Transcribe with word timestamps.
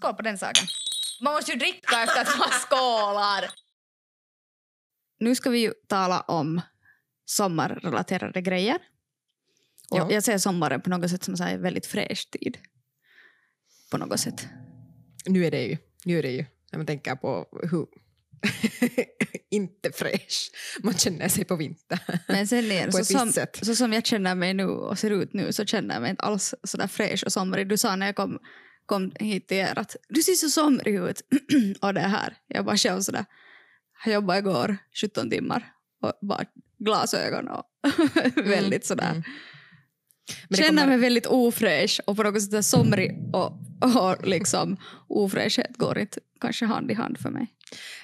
Skål 0.00 0.14
på 0.14 0.22
den 0.22 0.38
saken. 0.38 0.66
Man 1.20 1.32
måste 1.32 1.52
ju 1.52 1.58
dricka 1.58 2.02
efter 2.02 2.20
att 2.20 2.38
man 2.38 2.48
skålar. 2.50 3.50
Nu 5.20 5.34
ska 5.34 5.50
vi 5.50 5.58
ju 5.58 5.72
tala 5.88 6.20
om 6.20 6.60
sommarrelaterade 7.24 8.40
grejer. 8.42 8.78
Och 9.90 9.98
Ja. 9.98 10.12
Jag 10.12 10.24
ser 10.24 10.38
sommaren 10.38 10.80
på 10.80 10.90
något 10.90 11.10
sätt 11.10 11.24
som 11.24 11.34
en 11.34 11.62
väldigt 11.62 11.86
fräsch 11.86 12.30
tid. 12.30 12.58
På 13.90 13.98
något 13.98 14.20
sätt. 14.20 14.46
Nu 15.26 15.44
är 15.46 15.50
det 15.50 15.62
ju, 15.62 15.76
nu 16.04 16.18
är 16.18 16.22
det 16.22 16.30
ju 16.30 16.44
när 16.72 16.78
man 16.78 16.86
tänker 16.86 17.16
på 17.16 17.46
hur 17.70 17.86
inte 19.50 19.92
fräsch 19.92 20.50
man 20.82 20.94
känner 20.94 21.28
sig 21.28 21.44
på 21.44 21.56
vintern. 21.56 21.98
Men 22.28 22.46
sen 22.48 22.64
igen, 22.64 22.86
På 22.86 22.92
så 22.92 22.98
ett 22.98 23.06
som, 23.06 23.32
sätt. 23.32 23.58
så 23.62 23.74
som 23.74 23.92
jag 23.92 24.06
känner 24.06 24.34
mig 24.34 24.54
nu 24.54 24.64
och 24.64 24.98
ser 24.98 25.10
ut 25.10 25.32
nu 25.32 25.52
så 25.52 25.64
känner 25.64 25.94
jag 25.94 26.00
mig 26.00 26.10
inte 26.10 26.22
alls 26.22 26.54
sådär 26.64 26.86
fräsch 26.86 27.24
och 27.26 27.32
somrig. 27.32 27.68
Du 27.68 27.76
sa 27.76 27.96
när 27.96 28.06
jag 28.06 28.16
kom, 28.16 28.38
kom 28.90 29.12
hit 29.20 29.48
till 29.48 29.56
er 29.56 29.78
att 29.78 29.96
du 30.08 30.22
ser 30.22 30.32
så 30.32 30.48
somrig 30.50 30.94
ut. 30.94 31.20
och 31.80 31.94
det 31.94 32.00
här, 32.00 32.36
jag 32.48 32.64
bara 32.64 32.76
själv 32.76 33.00
sådär. 33.00 33.24
Jag 34.04 34.14
jobbade 34.14 34.38
igår 34.38 34.76
17 35.00 35.30
timmar 35.30 35.72
och 36.02 36.12
bara 36.28 36.44
glasögon 36.78 37.48
och 37.48 37.64
väldigt 38.44 38.86
sådär. 38.86 39.10
mm. 39.10 39.22
Men 40.48 40.56
Känner 40.56 40.68
kommer- 40.68 40.86
mig 40.86 40.98
väldigt 40.98 41.26
ofräsch 41.26 42.00
och 42.06 42.16
på 42.16 42.22
något 42.22 42.42
sätt 42.42 42.64
somrig 42.64 43.10
och, 43.32 43.52
och 43.82 44.26
liksom 44.26 44.76
ofräschhet 45.08 45.76
går 45.76 45.98
inte 45.98 46.20
kanske 46.40 46.66
hand 46.66 46.90
i 46.90 46.94
hand 46.94 47.18
för 47.18 47.30
mig. 47.30 47.46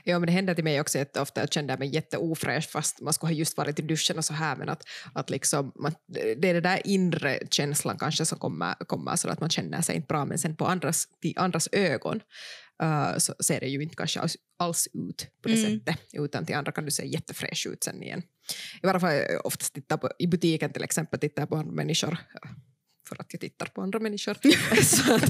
Ja, 0.04 0.18
men 0.18 0.26
det 0.26 0.32
händer 0.32 0.54
till 0.54 0.64
mig 0.64 0.80
också 0.80 0.98
jätteofta. 0.98 1.40
Jag 1.40 1.52
kände 1.52 1.76
mig 1.76 1.94
jätteofräsch 1.94 2.70
fast 2.70 3.00
man 3.00 3.12
skulle 3.12 3.32
ha 3.32 3.38
just 3.38 3.56
varit 3.56 3.78
i 3.78 3.82
duschen 3.82 4.18
och 4.18 4.24
så 4.24 4.34
här. 4.34 4.56
Men 4.56 4.68
att, 4.68 4.82
att 5.14 5.30
liksom, 5.30 5.72
man, 5.74 5.92
det 6.36 6.48
är 6.48 6.54
den 6.54 6.62
där 6.62 6.80
inre 6.84 7.38
känslan 7.50 7.98
kanske 7.98 8.26
som 8.26 8.38
kommer, 8.38 8.74
kommer 8.74 9.16
så 9.16 9.28
att 9.28 9.40
man 9.40 9.50
känner 9.50 9.82
sig 9.82 9.96
inte 9.96 10.06
bra. 10.06 10.24
Men 10.24 10.38
sen 10.38 10.56
på 10.56 10.66
andras, 10.66 11.08
till 11.22 11.34
andras 11.36 11.68
ögon 11.72 12.20
uh, 12.82 13.18
så 13.18 13.34
ser 13.40 13.60
det 13.60 13.66
ju 13.66 13.82
inte 13.82 13.96
kanske 13.96 14.20
alls, 14.20 14.36
alls 14.58 14.88
ut 14.92 15.26
på 15.42 15.48
det 15.48 15.54
Mm. 15.54 15.80
sättet. 15.80 16.00
Utan 16.12 16.46
till 16.46 16.54
andra 16.54 16.72
kan 16.72 16.84
du 16.84 16.90
se 16.90 17.06
jättefräsch 17.06 17.66
ut 17.70 17.84
sen 17.84 18.02
igen. 18.02 18.22
I 18.82 18.86
varje 18.86 19.00
fall 19.00 19.20
oftast 19.44 19.74
tittar 19.74 19.96
på, 19.96 20.10
i 20.18 20.26
butiken 20.26 20.72
till 20.72 20.84
exempel 20.84 21.20
tittar 21.20 21.42
jag 21.42 21.48
på 21.48 21.56
människor 21.56 22.18
för 23.08 23.20
att 23.20 23.26
jag 23.32 23.40
tittar 23.40 23.66
på 23.66 23.82
andra 23.82 23.98
människor. 23.98 24.34
så 24.82 25.14
att, 25.14 25.24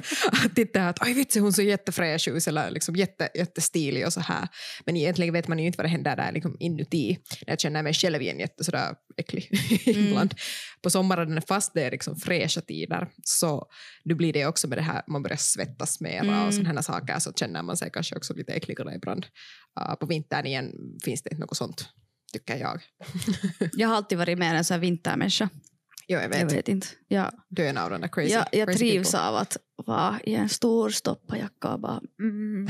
att 0.44 0.54
titta 0.54 0.88
att 0.88 1.02
oj 1.02 1.14
vitsi 1.14 1.38
hon 1.38 1.52
ser 1.52 1.62
jättefräsch 1.62 2.28
ut 2.28 2.46
eller 2.46 2.70
liksom 2.70 2.96
jätte, 2.96 3.28
jättestilig 3.34 4.06
och 4.06 4.12
så 4.12 4.20
här. 4.20 4.48
Men 4.84 4.96
egentligen 4.96 5.32
vet 5.32 5.48
man 5.48 5.58
ju 5.58 5.66
inte 5.66 5.76
vad 5.78 5.84
det 5.84 5.90
händer 5.90 6.16
där 6.16 6.32
liksom 6.32 6.56
inuti. 6.60 7.18
När 7.46 7.52
jag 7.52 7.60
känner 7.60 7.82
mig 7.82 7.94
själv 7.94 8.22
igen 8.22 8.38
jätte 8.38 8.64
sådär 8.64 8.94
äcklig 9.16 9.48
ibland. 9.86 10.34
På 10.82 10.90
sommaren 10.90 11.42
fast 11.42 11.74
det 11.74 11.82
är 11.82 11.90
liksom 11.90 12.16
fräscha 12.16 12.60
tider 12.60 13.08
så 13.24 13.66
nu 14.04 14.14
blir 14.14 14.32
det 14.32 14.46
också 14.46 14.68
med 14.68 14.78
det 14.78 14.82
här 14.82 15.02
man 15.06 15.22
börjar 15.22 15.36
svettas 15.36 16.00
mera 16.00 16.26
Mm. 16.26 16.46
och 16.46 16.54
sådana 16.54 16.82
saker 16.82 17.18
så 17.18 17.32
känner 17.32 17.62
man 17.62 17.76
sig 17.76 17.90
kanske 17.92 18.16
också 18.16 18.34
lite 18.34 18.52
äckligare 18.52 18.94
ibland. 18.94 19.26
Uh, 19.80 19.94
på 19.94 20.06
vintern 20.06 20.46
igen 20.46 20.72
finns 21.04 21.22
det 21.22 21.30
inte 21.30 21.40
något 21.40 21.56
sånt 21.56 21.88
tycker 22.32 22.56
jag. 22.56 22.82
Jag 23.72 23.88
har 23.88 23.96
alltid 23.96 24.18
varit 24.18 24.38
mer 24.38 24.54
en 24.54 24.64
sån 24.64 24.74
här 24.74 24.80
vintermänniska. 24.80 25.48
Jo, 26.08 26.18
jag 26.18 26.28
vet. 26.28 26.40
Jag 26.40 26.50
vet 26.50 26.68
inte. 26.68 26.86
Jag, 27.08 27.32
den 27.48 27.74
där 27.74 28.08
crazy, 28.08 28.32
jag, 28.32 28.46
jag 28.52 28.68
crazy 28.68 28.78
trivs 28.78 29.12
people. 29.12 29.28
av 29.28 29.36
att 29.36 29.56
vara 29.76 30.20
i 30.24 30.34
en 30.34 30.48
stor 30.48 30.90
stoppajacka 30.90 31.68
och 31.68 31.80
bara... 31.80 32.00
Mm. 32.20 32.68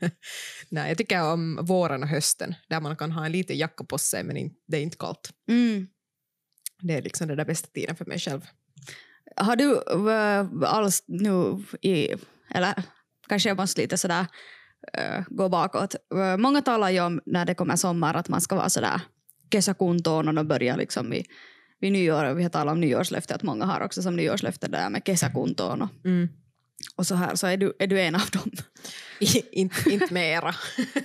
Nej, 0.68 0.88
jag 0.88 0.98
tycker 0.98 1.22
om 1.22 1.58
våren 1.62 2.02
och 2.02 2.08
hösten 2.08 2.54
där 2.68 2.80
man 2.80 2.96
kan 2.96 3.12
ha 3.12 3.26
en 3.26 3.32
liten 3.32 3.58
jacka 3.58 3.84
på 3.84 3.98
sig 3.98 4.24
men 4.24 4.50
det 4.68 4.76
är 4.76 4.82
inte 4.82 4.96
kallt. 4.96 5.30
Mm. 5.48 5.86
Det 6.82 6.94
är 6.94 7.02
liksom 7.02 7.28
den 7.28 7.36
där 7.36 7.44
bästa 7.44 7.68
tiden 7.68 7.96
för 7.96 8.04
mig 8.04 8.18
själv. 8.18 8.40
Har 9.36 9.56
du 9.56 9.74
äh, 10.10 10.72
alls 10.72 11.04
nu 11.06 11.64
i... 11.82 12.14
Eller 12.54 12.82
kanske 13.28 13.48
jag 13.48 13.56
måste 13.56 13.80
lite 13.80 13.98
sådär 13.98 14.26
äh, 14.92 15.22
gå 15.28 15.48
bakåt. 15.48 15.94
Äh, 16.14 16.36
många 16.36 16.62
talar 16.62 16.90
ju 16.90 17.00
om 17.00 17.20
när 17.26 17.44
det 17.44 17.54
kommer 17.54 17.76
sommar 17.76 18.14
att 18.14 18.28
man 18.28 18.40
ska 18.40 18.56
vara 18.56 18.68
sådär 18.68 19.00
kesäkuntoon 19.52 20.28
och 20.28 20.34
de 20.34 20.48
börjar 20.48 20.76
liksom 20.76 21.10
vid, 21.10 21.26
vid 21.80 21.92
nyår. 21.92 22.34
Vi 22.34 22.42
har 22.42 22.50
talat 22.50 22.72
om 22.72 22.80
nyårslöfte 22.80 23.34
att 23.34 23.42
många 23.42 23.64
har 23.64 23.80
också 23.80 24.02
som 24.02 24.16
nyårslöfte 24.16 24.68
där 24.68 24.90
med 24.90 25.02
kesäkuntoon 25.06 25.82
och, 25.82 25.88
Mm. 26.04 26.28
och 26.96 27.06
så 27.06 27.14
här. 27.14 27.34
Så 27.34 27.46
är 27.46 27.56
du, 27.56 27.72
är 27.78 27.86
du 27.86 28.00
en 28.00 28.14
av 28.14 28.30
dem? 28.32 28.50
inte, 29.52 29.90
inte 29.90 30.14
mera. 30.14 30.54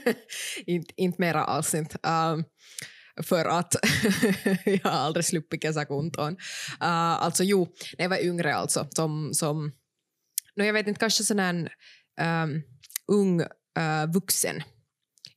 inte, 0.66 0.94
inte 0.96 1.22
mera 1.22 1.44
alls 1.44 1.76
inte. 1.76 1.98
Um, 2.10 2.44
för 3.24 3.46
att 3.46 3.76
jag 4.66 4.84
har 4.84 4.92
aldrig 4.92 5.26
sluppit 5.26 5.62
kesäkuntoon. 5.62 6.34
Uh, 6.34 6.88
alltså 7.24 7.44
jo, 7.44 7.68
när 7.98 8.06
jag 8.06 8.10
var 8.10 8.24
yngre 8.24 8.56
alltså, 8.56 8.88
som, 8.90 9.34
som 9.34 9.72
no, 10.56 10.64
jag 10.64 10.74
vet 10.74 10.88
inte, 10.88 11.00
kanske 11.00 11.24
sån 11.24 11.40
här 11.40 11.70
um, 12.44 12.62
ung 13.08 13.42
uh, 13.42 14.14
vuxen. 14.14 14.64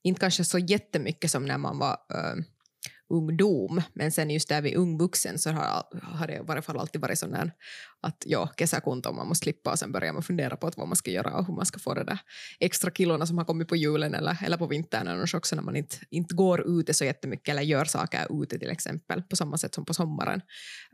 Inte 0.03 0.21
kanske 0.21 0.44
så 0.44 0.59
jättemycket 0.59 1.31
som 1.31 1.44
när 1.47 1.59
man 1.59 1.78
var 1.78 1.97
um, 2.09 2.44
ungdom, 3.11 3.83
men 3.93 4.13
sen 4.13 4.31
just 4.31 4.49
där 4.49 4.63
vid 4.63 4.77
ungvuxen 4.77 5.39
så 5.39 5.51
har, 5.51 5.85
har 6.03 6.27
det 6.27 6.35
i 6.35 6.43
varje 6.43 6.63
fall 6.63 6.79
alltid 6.79 7.01
varit 7.01 7.19
sån 7.19 7.31
där 7.31 7.53
att 8.00 8.22
ja, 8.26 8.50
kesäkunto 8.59 9.12
man 9.12 9.28
måste 9.28 9.44
slippa 9.44 9.70
och 9.70 9.78
sen 9.78 9.92
börjar 9.92 10.12
man 10.12 10.22
fundera 10.22 10.56
på 10.56 10.66
att 10.66 10.76
vad 10.76 10.88
man 10.88 10.97
ska 10.97 11.10
göra 11.10 11.34
och 11.34 11.47
hur 11.47 11.54
man 11.54 11.66
ska 11.66 11.78
få 11.78 11.94
det 11.94 12.04
där 12.04 12.19
extra 12.60 12.91
kilona 12.91 13.26
som 13.26 13.38
har 13.38 13.44
kommit 13.44 13.69
på 13.69 13.76
julen 13.76 14.14
eller, 14.14 14.36
eller 14.44 14.56
på 14.56 14.66
vintern 14.66 15.09
annars 15.09 15.34
också 15.34 15.56
när 15.56 15.62
man 15.62 15.76
inte, 15.76 15.97
inte 16.10 16.34
går 16.34 16.81
ute 16.81 16.94
så 16.94 17.04
jättemycket 17.04 17.48
eller 17.48 17.62
gör 17.62 17.84
saker 17.84 18.42
ute 18.42 18.59
till 18.59 18.70
exempel 18.70 19.22
på 19.22 19.36
samma 19.36 19.59
sätt 19.59 19.75
som 19.75 19.84
på 19.84 19.94
sommaren. 19.94 20.41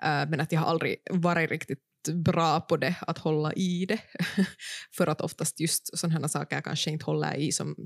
Uh, 0.05 0.31
men 0.31 0.41
att 0.41 0.53
jag 0.53 0.61
har 0.61 0.67
aldrig 0.67 0.97
varit 1.11 1.51
riktigt 1.51 1.79
bra 2.13 2.61
på 2.61 2.77
det, 2.77 2.95
att 3.01 3.19
hålla 3.19 3.53
i 3.53 3.87
det. 3.87 3.99
För 4.97 5.07
att 5.07 5.21
oftast 5.21 5.61
just 5.61 5.99
sådana 5.99 6.21
här 6.21 6.29
saker 6.29 6.61
kanske 6.61 6.91
inte 6.91 7.05
håller 7.05 7.35
i 7.35 7.53
som... 7.53 7.77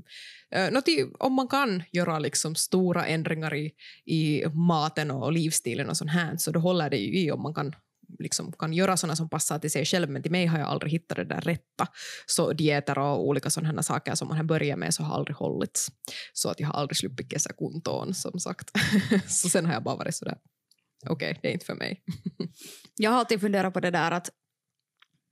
Eh, 0.51 0.71
uh, 0.71 0.79
i, 0.85 1.05
om 1.19 1.33
man 1.33 1.47
kan 1.47 1.83
göra 1.91 2.19
liksom 2.19 2.55
stora 2.55 3.05
ändringar 3.05 3.55
i, 3.55 3.71
i 4.05 4.45
maten 4.47 5.11
och 5.11 5.31
livsstilen 5.31 5.89
och 5.89 5.97
sånt 5.97 6.11
här 6.11 6.37
så 6.37 6.51
då 6.51 6.59
håller 6.59 6.89
det 6.89 6.97
ju 6.97 7.19
i 7.19 7.31
om 7.31 7.41
man 7.41 7.53
kan 7.53 7.75
liksom 8.19 8.51
kan 8.51 8.73
göra 8.73 8.97
sådana 8.97 9.15
som 9.15 9.29
passar 9.29 9.59
till 9.59 9.71
sig 9.71 9.85
själv 9.85 10.09
men 10.09 10.21
till 10.21 10.31
mig 10.31 10.45
har 10.45 10.59
jag 10.59 10.67
aldrig 10.67 10.91
hittat 10.91 11.15
det 11.15 11.25
där 11.25 11.41
rätta. 11.41 11.87
Så 12.25 12.53
dieter 12.53 12.99
och 12.99 13.27
olika 13.27 13.49
sådana 13.49 13.83
saker 13.83 14.15
som 14.15 14.27
man 14.27 14.37
har 14.37 14.43
börjat 14.43 14.79
med 14.79 14.93
så 14.93 15.03
har 15.03 15.15
aldrig 15.15 15.35
hållits. 15.35 15.91
Så 16.33 16.49
att 16.49 16.59
jag 16.59 16.67
har 16.67 16.73
aldrig 16.73 16.97
sluppit 16.97 17.31
kesäkuntoon 17.31 18.13
som 18.13 18.39
sagt. 18.39 18.71
så 19.27 19.49
sen 19.49 19.65
har 19.65 19.73
jag 19.73 19.83
bara 19.83 19.95
varit 19.95 20.15
sådär, 20.15 20.37
okej 21.09 21.31
okay, 21.31 21.39
det 21.41 21.47
är 21.47 21.53
inte 21.53 21.65
för 21.65 21.75
mig. 21.75 22.03
Jag 22.95 23.11
har 23.11 23.19
alltid 23.19 23.41
funderat 23.41 23.73
på 23.73 23.79
det 23.79 23.91
där 23.91 24.11
att 24.11 24.29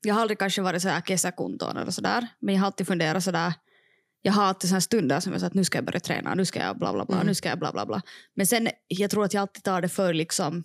jag 0.02 0.14
har 0.14 0.22
aldrig 0.22 0.40
kanske 0.40 0.62
varit 0.62 0.82
sådär 0.82 1.02
kesäkuntoon 1.02 1.78
eller 1.78 1.92
sådär, 1.92 2.28
men 2.40 2.56
jag 2.56 2.62
har 2.62 2.66
alltid 2.66 2.88
funderat 2.88 3.24
sådär 3.24 3.54
jag 4.22 4.34
har 4.34 4.44
alltid 4.44 4.70
sådana 4.70 4.82
stunder 4.82 5.20
som 5.20 5.32
jag 5.32 5.42
säger 5.42 5.48
att 5.50 5.54
nu 5.54 5.64
ska 5.64 5.78
jag 5.78 5.86
börja 5.86 6.00
träna, 6.00 6.36
nu 6.36 6.46
ska 6.46 6.60
jag 6.60 6.78
bla 6.78 6.94
bla 6.94 7.06
bla, 7.06 7.16
Mm. 7.16 7.28
nu 7.28 7.36
ska 7.36 7.50
jag 7.50 7.60
bla 7.60 7.72
bla 7.72 7.86
bla. 7.86 8.02
Men 8.36 8.48
sen, 8.48 8.70
jag 8.88 9.12
tror 9.12 9.26
att 9.26 9.34
jag 9.34 9.42
alltid 9.42 9.64
tar 9.64 9.82
det 9.82 9.90
för 9.90 10.14
liksom 10.14 10.64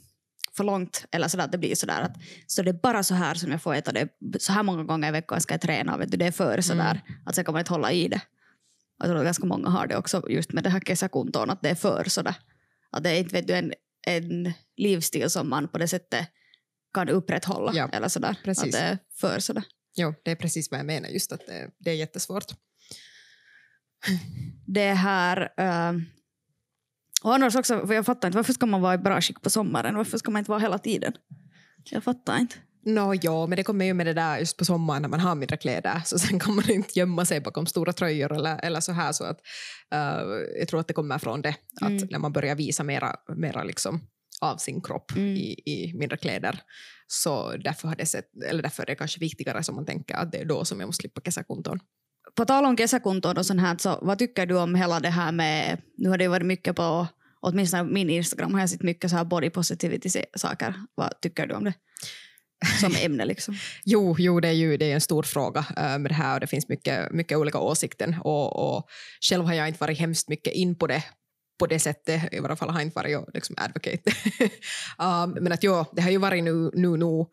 för 0.56 0.64
långt, 0.64 1.06
eller 1.10 1.28
sådär 1.28 1.44
att 1.44 1.52
det 1.52 1.58
blir 1.58 1.74
sådär 1.74 2.00
att 2.02 2.16
så 2.46 2.62
det 2.62 2.70
är 2.70 2.80
bara 2.82 3.02
så 3.02 3.14
här 3.14 3.34
som 3.34 3.50
jag 3.50 3.62
får 3.62 3.74
äta 3.74 3.92
det, 3.92 4.08
så 4.38 4.52
här 4.52 4.62
många 4.62 4.84
gånger 4.84 5.08
i 5.08 5.10
veckan 5.10 5.40
ska 5.40 5.54
jag 5.54 5.60
träna, 5.60 5.96
vet 5.96 6.10
du, 6.10 6.16
det 6.16 6.26
är 6.26 6.32
för 6.32 6.60
sådär 6.60 7.00
att 7.26 7.34
sen 7.34 7.44
kan 7.44 7.52
man 7.52 7.60
inte 7.60 7.72
hålla 7.72 7.92
i 7.92 8.08
det. 8.08 8.20
Jag 8.98 9.08
tror 9.08 9.18
att 9.18 9.24
ganska 9.24 9.46
många 9.46 9.68
har 9.68 9.86
det 9.86 9.96
också 9.96 10.30
just 10.30 10.52
med 10.52 10.64
det 10.64 10.70
här 10.70 10.80
kesäkuntoon, 10.80 11.50
att 11.50 11.62
det 11.62 11.70
är 11.70 11.74
för 11.74 12.04
sådär. 12.04 12.34
Att 12.90 13.02
det 13.02 13.10
är 13.10 13.18
inte 13.18 13.34
vet 13.34 13.46
du, 13.46 13.54
en, 13.54 13.72
en 14.06 14.52
livsstil 14.76 15.30
som 15.30 15.50
man 15.50 15.68
på 15.68 15.78
det 15.78 15.88
sättet 15.88 16.28
kan 16.94 17.08
upprätthålla. 17.08 17.72
Ja, 17.74 17.88
eller 17.92 18.08
sådär. 18.08 18.36
precis. 18.44 18.64
Att 18.64 18.72
det 18.72 18.78
är 18.78 18.98
för 19.20 19.38
sådär. 19.38 19.64
Jo, 19.96 20.14
det 20.24 20.30
är 20.30 20.36
precis 20.36 20.70
vad 20.70 20.80
jag 20.80 20.86
menar, 20.86 21.08
just 21.08 21.32
att 21.32 21.46
det, 21.46 21.70
det 21.78 21.90
är 21.90 21.94
jättesvårt. 21.94 22.46
Det 24.66 24.92
här... 24.92 25.40
Uh, 25.60 26.02
och 27.22 27.34
annars 27.34 27.56
också, 27.56 27.86
för 27.86 27.94
jag 27.94 28.06
fattar 28.06 28.28
inte, 28.28 28.36
varför 28.38 28.52
ska 28.52 28.66
man 28.66 28.80
vara 28.80 28.94
i 28.94 28.98
bra 28.98 29.20
skick 29.20 29.42
på 29.42 29.50
sommaren? 29.50 29.96
Varför 29.96 30.18
ska 30.18 30.30
man 30.30 30.40
inte 30.40 30.50
vara 30.50 30.60
hela 30.60 30.78
tiden? 30.78 31.12
Jag 31.90 32.04
fattar 32.04 32.38
inte. 32.38 32.54
Nå 32.84 33.14
ja, 33.22 33.46
men 33.46 33.56
det 33.56 33.64
kommer 33.64 33.84
ju 33.84 33.94
med 33.94 34.06
det 34.06 34.12
där 34.14 34.38
just 34.38 34.56
på 34.56 34.64
sommaren 34.64 35.02
när 35.02 35.08
man 35.08 35.20
har 35.20 35.34
mindre 35.34 35.56
kläder 35.56 36.02
så 36.04 36.18
sen 36.18 36.38
kan 36.38 36.54
man 36.54 36.70
inte 36.70 36.98
gömma 36.98 37.24
sig 37.24 37.40
bakom 37.40 37.66
stora 37.66 37.92
tröjor 37.92 38.32
eller, 38.32 38.60
eller 38.64 38.80
så 38.80 38.92
här 38.92 39.12
så 39.12 39.24
att 39.24 39.38
uh, 39.94 40.32
jag 40.58 40.68
tror 40.68 40.80
att 40.80 40.88
det 40.88 40.94
kommer 40.94 41.18
från 41.18 41.42
det 41.42 41.54
att 41.80 41.88
Mm. 41.88 42.08
när 42.10 42.18
man 42.18 42.32
börjar 42.32 42.54
visa 42.54 42.84
mera, 42.84 43.16
mera 43.36 43.64
liksom 43.64 44.00
av 44.40 44.56
sin 44.56 44.80
kropp 44.80 45.12
Mm. 45.16 45.28
i, 45.36 45.52
i 45.66 45.92
mindre 45.98 46.16
kläder 46.16 46.60
så 47.06 47.56
därför, 47.56 47.88
har 47.88 47.96
det 47.96 48.06
sett, 48.06 48.30
eller 48.48 48.62
därför 48.62 48.82
är 48.82 48.86
det 48.86 48.94
kanske 48.94 49.20
viktigare 49.20 49.62
som 49.62 49.74
man 49.74 49.86
tänker 49.86 50.14
att 50.14 50.32
det 50.32 50.38
är 50.38 50.44
då 50.44 50.64
som 50.64 50.80
jag 50.80 50.86
måste 50.86 51.00
slippa 51.00 51.20
kesäkuntoon. 51.20 51.80
På 52.36 52.44
tal 52.44 52.64
om 52.64 52.76
kesäkuntoon 52.76 53.38
och 53.38 53.46
sånt 53.46 53.60
här, 53.60 53.76
så 53.78 53.98
vad 54.02 54.18
tycker 54.18 54.46
du 54.46 54.58
om 54.58 54.74
hela 54.74 55.00
det 55.00 55.10
här 55.10 55.32
med, 55.32 55.82
nu 55.96 56.08
har 56.08 56.18
det 56.18 56.28
varit 56.28 56.46
mycket 56.46 56.76
på, 56.76 57.06
åtminstone 57.40 57.82
min 57.82 58.10
Instagram 58.10 58.54
har 58.54 58.60
jag 58.60 58.70
sett 58.70 58.82
mycket 58.82 59.10
så 59.10 59.16
här 59.16 59.24
body 59.24 59.50
positivity-saker. 59.50 60.74
Vad 60.94 61.20
tycker 61.20 61.46
du 61.46 61.54
om 61.54 61.64
det? 61.64 61.74
Som 62.80 62.94
ämne 63.02 63.24
liksom. 63.24 63.54
Jo, 63.84 64.16
jo 64.18 64.40
det 64.40 64.48
är 64.48 64.52
ju 64.52 64.76
det 64.76 64.90
är 64.90 64.94
en 64.94 65.00
stor 65.00 65.22
fråga 65.22 65.60
uh, 65.60 65.98
med 65.98 66.10
det 66.10 66.14
här 66.14 66.34
och 66.34 66.40
det 66.40 66.46
finns 66.46 66.68
mycket, 66.68 67.12
mycket 67.12 67.38
olika 67.38 67.58
åsikter 67.58 68.18
och, 68.24 68.76
och 68.76 68.88
själv 69.30 69.44
har 69.44 69.54
jag 69.54 69.68
inte 69.68 69.80
varit 69.80 69.98
hemskt 69.98 70.28
mycket 70.28 70.52
in 70.52 70.74
på 70.74 70.86
det 70.86 71.04
på 71.62 71.66
det 71.66 71.78
sättet, 71.78 72.32
i 72.32 72.40
varje 72.40 72.56
fall 72.56 72.70
har 72.70 72.78
jag 72.78 72.86
inte 72.86 72.94
varit 72.94 73.34
liksom 73.34 73.56
advocate. 73.58 74.02
um, 74.98 75.44
men 75.44 75.52
att 75.52 75.62
jo, 75.62 75.84
det 75.92 76.02
har 76.02 76.10
ju 76.10 76.18
varit 76.18 76.44
nu, 76.44 76.70
nu, 76.74 76.96
nu 76.96 77.26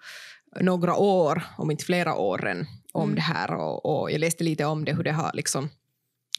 några 0.61 0.95
år, 0.95 1.43
om 1.57 1.71
inte 1.71 1.85
flera 1.85 2.15
år 2.15 2.47
än. 2.47 2.65
Om 2.99 3.09
Mm. 3.09 3.15
det 3.15 3.21
här 3.21 3.53
och, 3.53 3.85
och 3.85 4.11
jag 4.11 4.19
läste 4.19 4.43
lite 4.43 4.65
om 4.65 4.85
det, 4.85 4.93
hur 4.93 5.03
det 5.03 5.11
har 5.11 5.31
liksom 5.33 5.69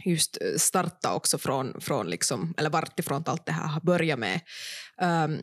just 0.05 0.39
startat 0.57 1.17
också 1.17 1.39
från, 1.39 1.81
från 1.81 2.07
liksom, 2.07 2.55
eller 2.59 2.71
vart 2.71 2.99
ifrån 2.99 3.23
allt 3.27 3.47
det 3.47 3.53
här 3.53 3.69
har 3.69 3.81
börjat 3.81 4.19
med. 4.19 4.41
Um, 5.03 5.43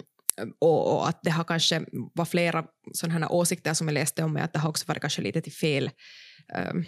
och, 0.59 0.93
och 0.93 1.09
att 1.09 1.19
det 1.23 1.31
har 1.31 1.43
kanske 1.43 1.85
var 2.13 2.25
flera 2.25 2.65
sådana 2.93 3.19
här 3.19 3.31
åsikter 3.31 3.73
som 3.73 3.87
jag 3.87 3.93
läste 3.93 4.23
om, 4.23 4.37
att 4.37 4.53
det 4.53 4.59
har 4.59 4.69
också 4.69 4.85
varit 4.87 5.01
kanske 5.01 5.21
lite 5.21 5.41
till 5.41 5.53
fel, 5.53 5.89
um, 6.71 6.85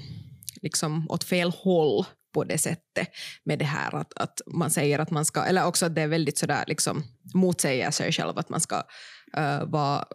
liksom 0.62 1.08
åt 1.10 1.24
fel 1.24 1.52
håll 1.52 2.06
på 2.34 2.44
det 2.44 2.58
sättet 2.58 3.08
med 3.44 3.60
det 3.60 3.66
här 3.66 3.96
att, 3.96 4.14
att 4.16 4.42
man 4.48 4.72
säger 4.72 5.00
att 5.00 5.12
man 5.12 5.26
ska, 5.26 5.44
eller 5.44 5.66
också 5.66 5.86
att 5.86 5.96
det 5.96 6.02
är 6.02 6.08
väldigt 6.08 6.38
sådär 6.38 6.64
liksom 6.68 7.04
motsäger 7.34 7.92
sig 7.92 8.12
själv 8.12 8.38
att 8.38 8.50
man 8.50 8.62
ska 8.62 8.84
Eh, 9.38 9.62
uh, 9.62 9.70
vara 9.70 10.06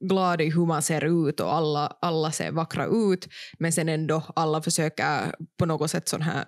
glad 0.00 0.40
i 0.40 0.50
hur 0.50 0.66
man 0.66 0.82
ser 0.82 1.28
ut 1.28 1.40
och 1.40 1.54
alla, 1.54 1.96
alla 2.00 2.32
ser 2.32 2.50
vackra 2.50 2.86
ut. 2.86 3.28
Men 3.58 3.72
sen 3.72 3.88
ändå 3.88 4.22
alla 4.36 4.62
försöker 4.62 5.34
på 5.58 5.66
något 5.66 5.90
sätt 5.90 6.08
sån 6.08 6.22
här 6.22 6.44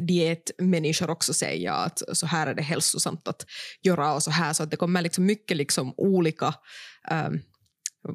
dietmänniskor 0.00 1.10
också 1.10 1.34
säga 1.34 1.74
att 1.74 2.02
så 2.12 2.26
här 2.26 2.46
är 2.46 2.54
det 2.54 2.62
hälsosamt 2.62 3.28
att 3.28 3.46
göra 3.82 4.14
och 4.14 4.22
så 4.22 4.30
här. 4.30 4.52
Så 4.52 4.62
att 4.62 4.70
det 4.70 4.76
kommer 4.76 5.02
liksom 5.02 5.26
mycket 5.26 5.56
liksom 5.56 5.94
olika 5.96 6.54
um, 7.10 7.40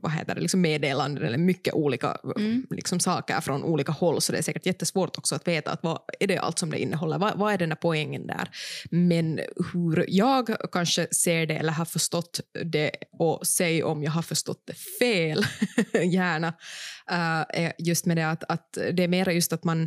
vad 0.01 0.11
heter 0.11 0.35
det, 0.35 0.41
liksom 0.41 0.61
meddelanden 0.61 1.23
eller 1.23 1.37
mycket 1.37 1.73
olika 1.73 2.17
Mm. 2.37 2.67
liksom, 2.69 2.99
saker 2.99 3.41
från 3.41 3.63
olika 3.63 3.91
håll 3.91 4.21
så 4.21 4.31
det 4.31 4.37
är 4.37 4.41
säkert 4.41 4.65
jättesvårt 4.65 5.17
också 5.17 5.35
att 5.35 5.47
veta 5.47 5.71
att 5.71 5.83
vad 5.83 5.99
är 6.19 6.27
det 6.27 6.37
allt 6.37 6.59
som 6.59 6.69
det 6.69 6.79
innehåller, 6.79 7.17
vad, 7.17 7.37
vad 7.37 7.53
är 7.53 7.57
den 7.57 7.69
där 7.69 7.75
poängen 7.75 8.27
där. 8.27 8.49
Men 8.91 9.39
hur 9.73 10.05
jag 10.07 10.71
kanske 10.71 11.07
ser 11.11 11.45
det 11.45 11.55
eller 11.55 11.73
har 11.73 11.85
förstått 11.85 12.39
det 12.65 12.91
och 13.11 13.47
säg 13.47 13.83
om 13.83 14.03
jag 14.03 14.11
har 14.11 14.21
förstått 14.21 14.63
det 14.65 14.73
fel, 14.73 15.45
gärna, 15.93 16.53
uh, 17.11 17.71
just 17.77 18.05
med 18.05 18.17
det 18.17 18.29
att, 18.29 18.43
att 18.43 18.77
det 18.93 19.03
är 19.03 19.07
mer 19.07 19.29
just 19.29 19.53
att 19.53 19.63
man, 19.63 19.81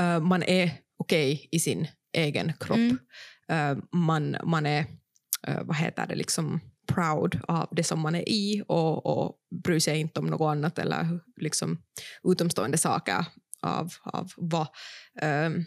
uh, 0.00 0.20
man 0.20 0.42
är 0.42 0.70
okej 0.98 1.34
okay 1.34 1.48
i 1.50 1.60
sin 1.60 1.86
egen 2.12 2.52
kropp. 2.60 2.76
Mm. 2.76 2.98
Uh, 3.52 3.84
man, 3.92 4.36
man 4.44 4.66
är, 4.66 4.86
vad 5.62 5.76
heter 5.76 6.06
det, 6.06 6.14
liksom 6.14 6.60
proud 6.94 7.40
av 7.48 7.68
det 7.72 7.84
som 7.84 8.00
man 8.00 8.14
är 8.14 8.28
i 8.28 8.62
och, 8.68 9.06
och 9.06 9.36
bryr 9.64 9.80
sig 9.80 10.00
inte 10.00 10.20
om 10.20 10.26
något 10.26 10.50
annat 10.50 10.78
eller 10.78 11.20
liksom 11.40 11.82
utomstående 12.24 12.78
saker 12.78 13.24
av, 13.62 13.92
av 14.02 14.32
vad 14.36 14.66
um, 15.22 15.64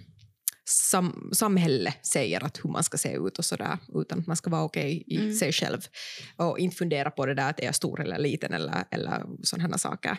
sam, 0.65 1.29
samhället 1.33 2.05
säger 2.05 2.43
att 2.43 2.57
hur 2.63 2.69
man 2.69 2.83
ska 2.83 2.97
se 2.97 3.13
ut 3.15 3.39
och 3.39 3.45
sådär 3.45 3.77
utan 3.93 4.19
att 4.19 4.27
man 4.27 4.35
ska 4.35 4.49
vara 4.49 4.63
okej 4.63 5.03
okay 5.07 5.17
i 5.17 5.21
Mm. 5.21 5.33
sig 5.33 5.51
själv 5.51 5.81
och 6.37 6.59
inte 6.59 6.75
fundera 6.75 7.11
på 7.11 7.25
det 7.25 7.33
där 7.33 7.49
att 7.49 7.59
är 7.59 7.65
jag 7.65 7.75
stor 7.75 8.01
eller 8.01 8.19
liten 8.19 8.53
eller, 8.53 8.83
eller 8.91 9.25
sådana 9.43 9.77
saker. 9.77 10.17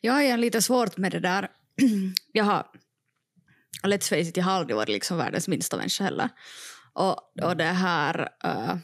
Jag 0.00 0.12
har 0.12 0.36
lite 0.36 0.62
svårt 0.62 0.96
med 0.96 1.12
det 1.12 1.20
där. 1.20 1.48
jag 2.32 2.44
har, 2.44 2.66
let's 3.82 4.08
face 4.08 4.28
it, 4.28 4.36
jag 4.36 4.44
har 4.44 4.52
aldrig 4.52 4.76
varit 4.76 4.88
liksom 4.88 5.16
världens 5.16 5.48
minsta 5.48 5.76
människa 5.76 6.04
heller. 6.04 6.28
Och, 6.92 7.44
och 7.44 7.56
det 7.56 7.64
här... 7.64 8.28
eh, 8.44 8.76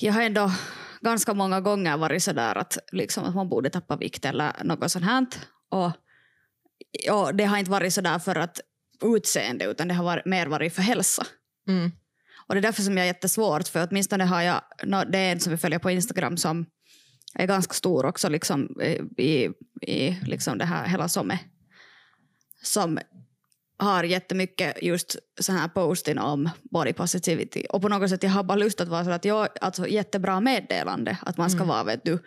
jag 0.00 0.12
har 0.12 0.22
ändå 0.22 0.52
ganska 1.00 1.34
många 1.34 1.60
gånger 1.60 1.96
varit 1.96 2.22
sådär 2.22 2.58
att, 2.58 2.78
liksom, 2.92 3.24
att 3.24 3.34
man 3.34 3.48
borde 3.48 3.70
tappa 3.70 3.96
vikt 3.96 4.24
eller 4.24 4.64
något 4.64 4.90
sånt 4.90 5.04
här. 5.04 5.26
Och, 5.70 5.92
och 7.10 7.34
det 7.34 7.44
har 7.44 7.58
inte 7.58 7.70
varit 7.70 7.94
sådär 7.94 8.18
för 8.18 8.36
att 8.36 8.60
utseende 9.02 9.64
utan 9.64 9.88
det 9.88 9.94
har 9.94 10.04
varit, 10.04 10.24
mer 10.24 10.46
varit 10.46 10.74
för 10.74 10.82
hälsa. 10.82 11.26
Mm. 11.68 11.90
Och 12.46 12.54
det 12.54 12.60
är 12.60 12.62
därför 12.62 12.82
som 12.82 12.96
jag 12.96 13.02
är 13.02 13.06
jättesvårt 13.06 13.68
för 13.68 13.88
åtminstone 13.90 14.24
har 14.24 14.42
jag, 14.42 14.62
det 15.12 15.18
är 15.18 15.32
en 15.32 15.40
som 15.40 15.50
vi 15.50 15.56
följer 15.56 15.78
på 15.78 15.90
Instagram 15.90 16.36
som 16.36 16.66
är 17.34 17.46
ganska 17.46 17.74
stor 17.74 18.06
också 18.06 18.28
liksom 18.28 18.80
i, 19.18 19.48
i 19.80 20.20
liksom 20.26 20.58
det 20.58 20.64
här 20.64 20.88
hela 20.88 21.08
som 21.08 21.30
är, 21.30 21.38
som 22.62 22.98
har 23.76 24.04
jättemycket 24.04 24.82
just 24.82 25.16
så 25.40 25.52
här 25.52 25.68
posting 25.68 26.18
om 26.18 26.50
body 26.62 26.92
positivity 26.92 27.66
och 27.68 27.82
på 27.82 27.88
något 27.88 28.10
sätt 28.10 28.22
jag 28.22 28.30
har 28.30 28.42
bara 28.42 28.58
lust 28.58 28.80
att 28.80 28.88
vara 28.88 29.04
så 29.04 29.10
att 29.10 29.24
jag, 29.24 29.48
alltså 29.60 29.88
jättebra 29.88 30.40
meddelande 30.40 31.18
att 31.22 31.36
man 31.36 31.50
ska 31.50 31.56
Mm. 31.62 31.68
vara 31.68 31.84
vet 31.84 32.04
du, 32.04 32.18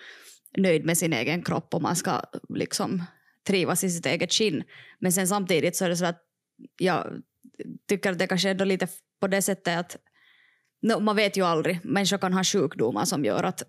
nöjd 0.58 0.86
med 0.86 0.98
sin 0.98 1.14
egen 1.14 1.44
kropp 1.44 1.74
och 1.74 1.82
man 1.82 1.96
ska 1.96 2.22
liksom 2.50 3.04
trivas 3.48 3.84
i 3.84 3.90
sitt 3.90 4.06
eget 4.06 4.34
skinn 4.34 4.64
men 5.00 5.12
sen 5.12 5.28
samtidigt 5.28 5.76
så 5.76 5.86
är 5.86 5.90
det 5.90 5.98
så 5.98 6.06
att 6.06 6.22
jag 6.80 7.22
tycker 7.88 8.12
att 8.12 8.20
det 8.20 8.28
kanske 8.28 8.50
ändå 8.50 8.66
lite 8.66 8.88
på 9.20 9.28
det 9.28 9.42
sättet 9.42 9.80
att 9.80 9.98
no, 10.82 11.00
man 11.00 11.16
vet 11.16 11.38
ju 11.38 11.46
aldrig, 11.46 11.80
människor 11.84 12.18
kan 12.18 12.34
ha 12.34 12.44
sjukdomar 12.44 13.06
som 13.06 13.26
gör 13.26 13.44
att 13.44 13.64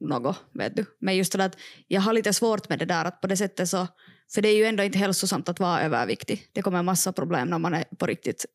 något, 0.00 0.36
vet 0.54 0.76
du. 0.76 0.84
Men 1.00 1.16
just 1.16 1.32
det 1.32 1.44
att 1.44 1.56
jag 1.88 2.00
har 2.00 2.12
lite 2.12 2.32
svårt 2.32 2.68
med 2.68 2.78
det 2.78 2.84
där 2.84 3.04
att 3.04 3.20
på 3.20 3.26
det 3.26 3.36
sättet 3.36 3.68
så, 3.68 3.86
för 4.34 4.42
det 4.42 4.48
är 4.48 4.56
ju 4.56 4.64
ändå 4.64 4.82
inte 4.82 4.98
hälsosamt 4.98 5.48
att 5.48 5.60
vara 5.60 5.82
överviktig. 5.82 6.48
Det 6.52 6.62
kommer 6.62 6.78
en 6.78 6.84
massa 6.84 7.12
problem 7.12 7.48
när 7.48 7.58
man 7.58 7.74
är 7.74 7.84
på 7.98 8.06
riktigt 8.06 8.46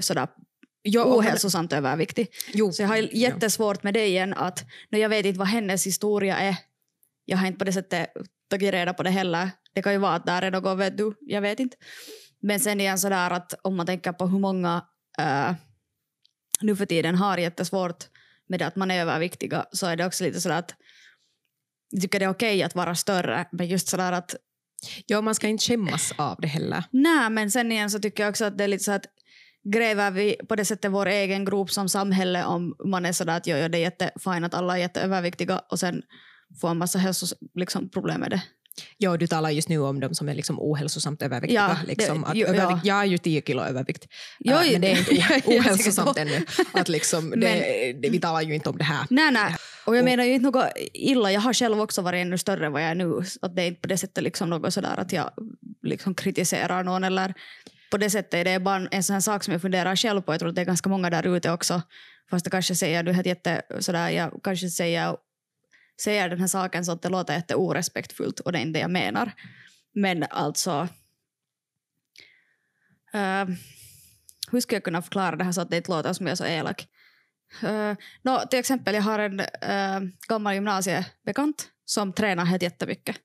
sådär 0.00 0.28
Ja, 0.82 1.04
och- 1.04 1.18
ohälsosamt 1.18 1.72
överviktig. 1.72 2.28
Jo, 2.52 2.72
Så 2.72 2.82
jag 2.82 2.88
har 2.88 2.96
jättesvårt 2.96 3.82
med 3.82 3.94
det 3.94 4.06
igen 4.06 4.34
att 4.34 4.64
no, 4.90 4.98
jag 4.98 5.08
vet 5.08 5.26
inte 5.26 5.38
vad 5.38 5.48
hennes 5.48 5.86
historia 5.86 6.38
är. 6.38 6.56
Jag 7.24 7.38
har 7.38 7.46
inte 7.46 7.58
på 7.58 7.64
det 7.64 7.72
sättet 7.72 8.10
tagit 8.50 8.72
reda 8.72 8.94
på 8.94 9.02
det 9.02 9.10
heller. 9.10 9.50
Det 9.74 9.82
kan 9.82 9.92
ju 9.92 9.98
vara 9.98 10.14
att 10.14 10.26
där 10.26 10.42
är 10.42 10.50
något, 10.50 10.78
vet 10.78 10.96
du, 10.98 11.14
jag 11.20 11.40
vet 11.40 11.60
inte. 11.60 11.76
Men 12.42 12.60
sen 12.60 12.80
igen 12.80 12.98
sådär 12.98 13.30
att 13.30 13.54
om 13.62 13.76
man 13.76 13.86
tänker 13.86 14.12
på 14.12 14.26
hur 14.26 14.38
många 14.38 14.84
äh, 15.18 15.54
nu 16.60 16.76
för 16.76 16.86
tiden 16.86 17.14
har 17.14 17.38
jättesvårt 17.38 18.04
med 18.48 18.58
det 18.58 18.66
att 18.66 18.76
man 18.76 18.90
är 18.90 19.00
överviktiga 19.00 19.66
så 19.72 19.86
är 19.86 19.96
det 19.96 20.06
också 20.06 20.24
lite 20.24 20.40
sådär 20.40 20.58
att 20.58 20.74
jag 21.90 22.02
tycker 22.02 22.18
det 22.18 22.24
är 22.24 22.30
okej 22.30 22.62
att 22.62 22.74
vara 22.74 22.94
större 22.94 23.48
men 23.52 23.66
just 23.68 23.88
sådär 23.88 24.12
att 24.12 24.34
ja, 25.06 25.20
man 25.20 25.34
ska 25.34 25.48
inte 25.48 25.64
skämmas 25.64 26.12
av 26.16 26.36
det 26.40 26.48
heller. 26.48 26.84
nej 26.90 27.30
men 27.30 27.50
sen 27.50 27.72
igen 27.72 27.90
så 27.90 27.98
tycker 27.98 28.22
jag 28.22 28.30
också 28.30 28.44
att 28.44 28.58
det 28.58 28.64
är 28.64 28.68
lite 28.68 28.84
så 28.84 28.92
att 28.92 29.04
gräver 29.64 30.10
vi 30.10 30.36
på 30.48 30.56
det 30.56 30.64
sättet 30.64 30.90
vår 30.90 31.06
egen 31.06 31.44
grop 31.44 31.70
som 31.70 31.88
samhälle 31.88 32.44
om 32.44 32.74
man 32.84 33.06
är 33.06 33.12
sådär 33.12 33.36
att 33.36 33.46
jo, 33.46 33.56
jo, 33.56 33.68
det 33.68 33.78
är 33.78 33.82
jättefint 33.82 34.44
att 34.44 34.54
alla 34.54 34.76
är 34.76 34.80
jätteöverviktiga 34.80 35.58
och 35.58 35.78
sen 35.78 36.02
får 36.60 36.70
en 36.70 36.78
massa 36.78 36.98
hälsoproblem 36.98 37.50
liksom, 37.54 37.90
med 38.20 38.30
det. 38.30 38.42
Ja, 38.98 39.16
du 39.16 39.26
talar 39.26 39.50
just 39.50 39.68
nu 39.68 39.78
om 39.78 40.00
de 40.00 40.14
som 40.14 40.28
är 40.28 40.34
liksom 40.34 40.60
ohälsosamt 40.60 41.22
överviktiga. 41.22 41.60
Ja, 41.68 41.76
det- 41.86 41.86
liksom, 41.96 42.24
att 42.24 42.36
jo, 42.36 42.46
ja. 42.46 42.54
övervikt, 42.54 42.84
Jag 42.84 43.00
är 43.00 43.04
ju 43.04 43.18
10 43.18 43.42
kilo 43.42 43.62
övervikt, 43.62 44.06
Jo, 44.38 44.54
Äh, 44.54 44.72
men 44.72 44.80
det 44.80 44.92
är 44.92 44.98
inte 44.98 45.14
jag- 45.20 45.30
jag 45.30 45.48
ohälsosamt 45.48 46.18
ännu. 46.18 46.46
Att 46.72 46.88
liksom, 46.88 47.30
det, 47.30 47.92
det, 48.02 48.10
vi 48.10 48.20
talar 48.20 48.42
ju 48.42 48.54
inte 48.54 48.68
om 48.68 48.78
det 48.78 48.84
här. 48.84 49.06
Nej, 49.10 49.30
nej. 49.32 49.56
Och 49.86 49.96
jag 49.96 50.04
menar 50.04 50.24
ju 50.24 50.32
inte 50.34 50.44
något 50.50 50.66
illa. 50.92 51.32
Jag 51.32 51.40
har 51.40 51.52
själv 51.52 51.80
också 51.80 52.02
varit 52.02 52.20
ännu 52.22 52.38
större 52.38 52.66
än 52.66 52.72
vad 52.72 52.82
jag 52.82 52.90
är 52.90 52.94
nu. 52.94 53.22
Att 53.42 53.56
det 53.56 53.62
är 53.62 53.66
inte 53.66 53.80
på 53.80 53.88
det 53.88 53.98
sättet 53.98 54.24
liksom 54.24 54.50
något 54.50 54.74
sådär 54.74 54.94
att 55.00 55.12
jag 55.12 55.30
liksom 55.82 56.14
kritiserar 56.14 56.84
någon 56.84 57.04
eller 57.04 57.34
på 57.90 57.96
det 57.98 58.10
sättet. 58.10 58.44
Det 58.44 58.50
är 58.50 58.58
bara 58.60 58.88
en 58.90 59.02
sån 59.02 59.22
sak 59.22 59.44
som 59.44 59.52
jag 59.52 59.62
funderar 59.62 59.96
själv 59.96 60.20
på. 60.22 60.32
Jag 60.32 60.38
tror 60.40 60.48
att 60.48 60.54
det 60.54 60.60
är 60.60 60.64
ganska 60.66 60.88
många 60.88 61.10
där 61.10 61.36
ute 61.36 61.50
också. 61.50 61.82
Fast 62.30 62.44
det 62.44 62.50
kanske 62.50 62.74
säger 62.74 63.02
du 63.02 63.12
helt 63.12 63.26
jätte 63.26 63.62
sådär, 63.80 64.10
jag 64.10 64.40
kanske 64.44 64.68
säger, 64.68 65.16
säger 66.02 66.28
den 66.28 66.40
här 66.40 66.46
saken 66.46 66.84
så 66.84 66.92
att 66.92 67.02
det 67.02 67.08
låter 67.08 67.34
jätteorespektfullt 67.34 68.40
och 68.40 68.52
det 68.52 68.58
är 68.58 68.62
inte 68.62 68.78
det 68.78 68.82
jag 68.82 68.90
menar. 68.90 69.32
Men 69.94 70.22
alltså 70.30 70.88
eh, 73.12 73.44
hur 74.50 74.60
ska 74.60 74.76
jag 74.76 74.84
kunna 74.84 75.02
förklara 75.02 75.36
det 75.36 75.44
här 75.44 75.52
så 75.52 75.60
att 75.60 75.70
det 75.70 75.76
inte 75.76 75.90
låter 75.90 76.12
som 76.12 76.26
jag 76.26 76.32
är 76.32 76.36
så 76.36 76.46
elak? 76.46 76.88
Uh, 77.64 77.94
no, 78.22 78.38
till 78.50 78.58
exempel, 78.58 78.94
jag 78.94 79.02
har 79.02 79.18
en 79.18 79.40
uh, 79.40 80.10
gammal 80.28 80.54
gymnasiebekant 80.54 81.68
som 81.84 82.12
tränar 82.12 82.44
helt 82.44 82.62
jättemycket. 82.62 83.16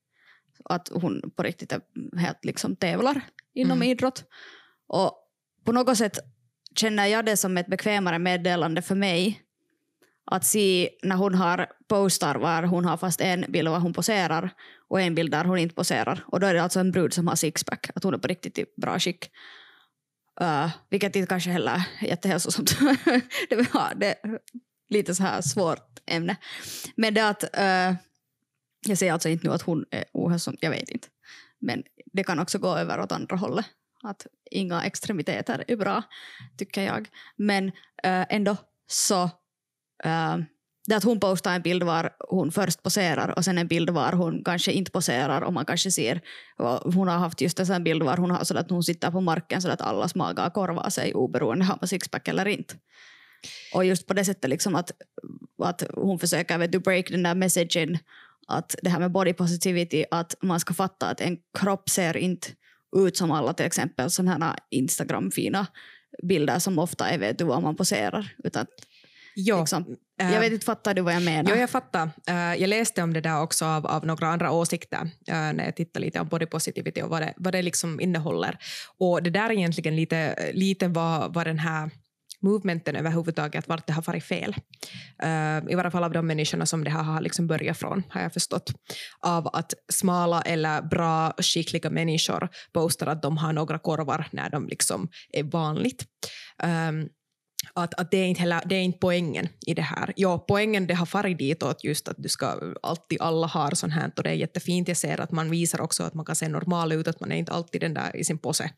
Att 0.65 0.89
hon 0.94 1.32
på 1.36 1.44
riktigt 1.44 1.72
är 1.72 1.82
helt 2.20 2.46
liksom 2.46 2.75
tävlar 2.75 3.22
inom 3.53 3.77
Mm. 3.77 3.89
idrott. 3.89 4.24
Och 4.88 5.12
på 5.65 5.72
något 5.72 5.98
sätt 5.98 6.20
känner 6.75 7.05
jag 7.05 7.25
det 7.25 7.38
som 7.38 7.58
ett 7.58 7.67
bekvämare 7.67 8.20
meddelande 8.20 8.82
för 8.82 8.96
mig 8.96 9.45
att 10.25 10.46
se 10.46 10.89
när 11.03 11.15
hon 11.15 11.36
har 11.36 11.67
postar 11.88 12.36
var 12.36 12.63
hon 12.63 12.86
har 12.86 12.98
fast 12.98 13.22
en 13.22 13.46
bild 13.50 13.67
var 13.67 13.79
hon 13.79 13.94
poserar 13.94 14.50
och 14.88 15.01
en 15.01 15.15
bild 15.15 15.32
där 15.32 15.46
hon 15.46 15.58
inte 15.58 15.75
poserar. 15.75 16.24
Och 16.27 16.39
då 16.39 16.48
är 16.48 16.53
det 16.53 16.63
alltså 16.63 16.79
en 16.79 16.91
brud 16.91 17.13
som 17.13 17.27
har 17.27 17.36
sixpack, 17.36 17.89
att 17.96 18.03
hon 18.03 18.13
är 18.13 18.17
på 18.17 18.27
riktigt 18.27 18.60
i 18.60 18.65
bra 18.77 19.00
skick. 19.00 19.32
Uh, 20.41 20.70
vilket 20.89 21.15
inte 21.15 21.27
kanske 21.27 21.50
heller 21.50 21.72
är 21.72 22.08
jättehälsosamt. 22.08 22.79
det, 23.50 23.55
var, 23.74 23.96
det 23.96 24.08
är 24.08 24.39
lite 24.89 25.15
så 25.15 25.24
här 25.24 25.41
svårt 25.41 26.00
ämne. 26.05 26.36
Men 26.96 27.13
det 27.13 27.27
att, 27.27 27.44
uh, 27.44 27.96
jag 28.88 28.98
säger 28.98 29.13
alltså 29.13 29.29
inte 29.29 29.48
nu 29.48 29.53
att 29.53 29.62
hon 29.62 29.86
är 29.91 30.05
ohälsosam, 30.13 30.58
jag 30.62 30.70
vet 30.70 30.89
inte. 30.89 31.08
Men 31.60 31.84
det 32.13 32.24
kan 32.24 32.39
också 32.39 32.60
gå 32.60 32.77
över 32.77 33.00
åt 33.00 33.12
andra 33.12 33.36
hållet. 33.36 33.65
Att 34.03 34.27
inga 34.51 34.84
extremiteter 34.84 35.63
är 35.67 35.75
bra, 35.75 36.03
tycker 36.58 36.84
jag. 36.84 37.08
Men 37.36 37.67
uh, 37.67 37.72
ändå 38.29 38.58
så, 38.88 39.29
uh, 40.06 40.46
det 40.88 40.96
att 40.96 41.04
hon 41.04 41.20
postar 41.20 41.56
en 41.56 41.62
bild 41.62 41.84
var 41.84 42.10
hon 42.30 42.52
först 42.52 42.84
poserar 42.84 43.38
och 43.38 43.46
sen 43.46 43.58
en 43.58 43.68
bild 43.68 43.90
var 43.90 44.12
hon 44.12 44.44
kanske 44.44 44.72
inte 44.72 44.92
poserar 44.92 45.42
och 45.42 45.54
man 45.54 45.66
kanske 45.66 45.92
ser 45.92 46.22
hon 46.84 47.08
har 47.08 47.18
haft 47.18 47.42
just 47.42 47.60
en 47.60 47.66
sån 47.66 47.84
bild 47.84 48.04
var 48.04 48.18
hon 48.18 48.32
har 48.32 48.44
så 48.44 48.58
att 48.58 48.70
hon 48.70 48.84
sitter 48.84 49.12
på 49.12 49.22
marken 49.22 49.62
så 49.62 49.70
att 49.70 49.82
allas 49.82 50.16
magar 50.16 50.50
korvar 50.50 50.90
sig 50.90 51.14
oberoende 51.14 51.78
av 51.82 51.88
sixpack 51.88 52.28
eller 52.28 52.48
inte. 52.48 52.76
Och 53.74 53.86
just 53.86 54.08
på 54.08 54.14
det 54.14 54.26
sättet 54.26 54.50
liksom 54.50 54.76
att, 54.76 54.92
att 55.64 55.84
hon 55.94 56.20
försöker 56.20 56.58
vet 56.58 56.72
du, 56.72 56.80
break 56.80 57.10
den 57.10 57.24
där 57.24 57.36
messagen 57.36 57.98
att 58.48 58.76
det 58.82 58.90
här 58.90 59.00
med 59.00 59.12
body 59.12 59.34
positivity, 59.34 60.06
att 60.12 60.36
man 60.42 60.60
ska 60.60 60.74
fatta 60.74 61.08
att 61.08 61.22
en 61.22 61.38
kropp 61.60 61.90
ser 61.90 62.18
inte 62.18 62.48
ut 62.98 63.18
som 63.18 63.32
alla 63.32 63.54
till 63.54 63.66
exempel 63.66 64.12
sådana 64.12 64.46
här 64.46 64.56
Instagram-fina 64.70 65.68
bilder 66.24 66.60
som 66.60 66.80
ofta 66.80 67.10
är 67.10 67.18
vet 67.18 67.38
du 67.38 67.44
vad 67.44 67.62
man 67.62 67.76
poserar. 67.76 68.36
Utan 68.44 68.66
Jo, 69.36 69.60
liksom, 69.60 69.96
eh, 70.22 70.34
jag 70.34 70.39
vet 70.39 70.54
inte, 70.54 70.65
fattar 70.65 70.94
du 70.94 71.01
vad 71.01 71.13
jag 71.13 71.24
menar? 71.24 71.51
Jo, 71.51 71.58
jag 71.58 71.70
fattar. 71.70 72.10
Eh, 72.27 72.36
jag 72.36 72.68
läste 72.68 73.04
om 73.04 73.13
det 73.13 73.22
där 73.22 73.42
också 73.42 73.65
av, 73.65 73.86
av 73.86 74.06
några 74.06 74.27
andra 74.27 74.51
åsikter 74.51 75.01
eh, 75.27 75.54
när 75.54 75.65
jag 75.65 75.75
tittade 75.75 76.06
lite 76.06 76.20
om 76.20 76.27
body 76.27 76.46
positivity 76.46 77.01
och 77.01 77.10
vad 77.10 77.22
det, 77.22 77.34
vad 77.38 77.54
det 77.54 77.62
liksom 77.62 78.00
innehåller. 78.00 78.58
Och 78.98 79.24
det 79.24 79.30
där 79.30 79.50
är 79.50 79.54
egentligen 79.54 79.96
lite, 79.96 80.51
lite 80.54 80.88
vad, 80.88 81.34
vad 81.34 81.48
den 81.48 81.60
här 81.60 81.89
movementen 82.46 82.96
överhuvudtaget, 82.96 83.68
vart 83.68 83.88
det 83.88 83.94
har 83.94 84.01
varit 84.01 84.24
fel. 84.24 84.56
Uh, 85.24 85.72
I 85.72 85.75
varje 85.75 85.92
fall 85.92 86.04
av 86.04 86.12
de 86.12 86.27
människorna 86.27 86.65
som 86.65 86.84
det 86.84 86.89
här 86.89 87.04
har 87.04 87.22
liksom 87.22 87.48
börjat 87.48 87.77
från, 87.77 88.04
har 88.10 88.22
jag 88.22 88.34
förstått. 88.34 88.72
Av 89.20 89.48
att 89.48 89.74
smala 89.94 90.42
eller 90.42 90.82
bra, 90.82 91.34
skickliga 91.38 91.89
människor 91.89 92.50
postar 92.74 93.08
att 93.08 93.22
de 93.22 93.38
har 93.38 93.54
några 93.54 93.80
korvar 93.80 94.27
när 94.32 94.50
de 94.50 94.68
liksom 94.68 95.10
är 95.34 95.44
vanligt. 95.44 96.06
Um, 96.63 97.10
att, 97.74 97.94
att 97.94 98.12
det, 98.12 98.18
är 98.18 98.26
inte 98.26 98.42
heller, 98.42 98.62
det 98.66 98.76
är 98.76 98.82
inte 98.82 99.00
poängen 99.00 99.48
i 99.68 99.74
det 99.74 99.82
här. 99.82 100.14
Ja, 100.16 100.46
poängen 100.48 100.88
det 100.88 100.94
har 100.94 101.06
farit 101.06 101.38
ditåt 101.38 101.84
just 101.84 102.08
att 102.08 102.16
du 102.18 102.30
ska 102.30 102.74
alltid, 102.82 103.22
alla 103.22 103.48
har 103.48 103.72
sånt 103.72 103.94
här 103.94 104.12
och 104.18 104.24
det 104.24 104.30
är 104.30 104.34
jättefint. 104.34 104.88
Jag 104.88 104.98
ser 104.98 105.22
att 105.22 105.32
man 105.32 105.50
visar 105.50 105.82
också 105.82 106.04
att 106.04 106.14
man 106.14 106.26
kan 106.26 106.36
se 106.36 106.48
normal 106.48 106.92
ut, 106.92 107.08
att 107.08 107.20
man 107.20 107.32
är 107.32 107.36
inte 107.36 107.52
alltid 107.52 107.82
den 107.82 107.94
där 107.94 108.16
i 108.16 108.24
sin 108.24 108.38
påse. 108.38 108.70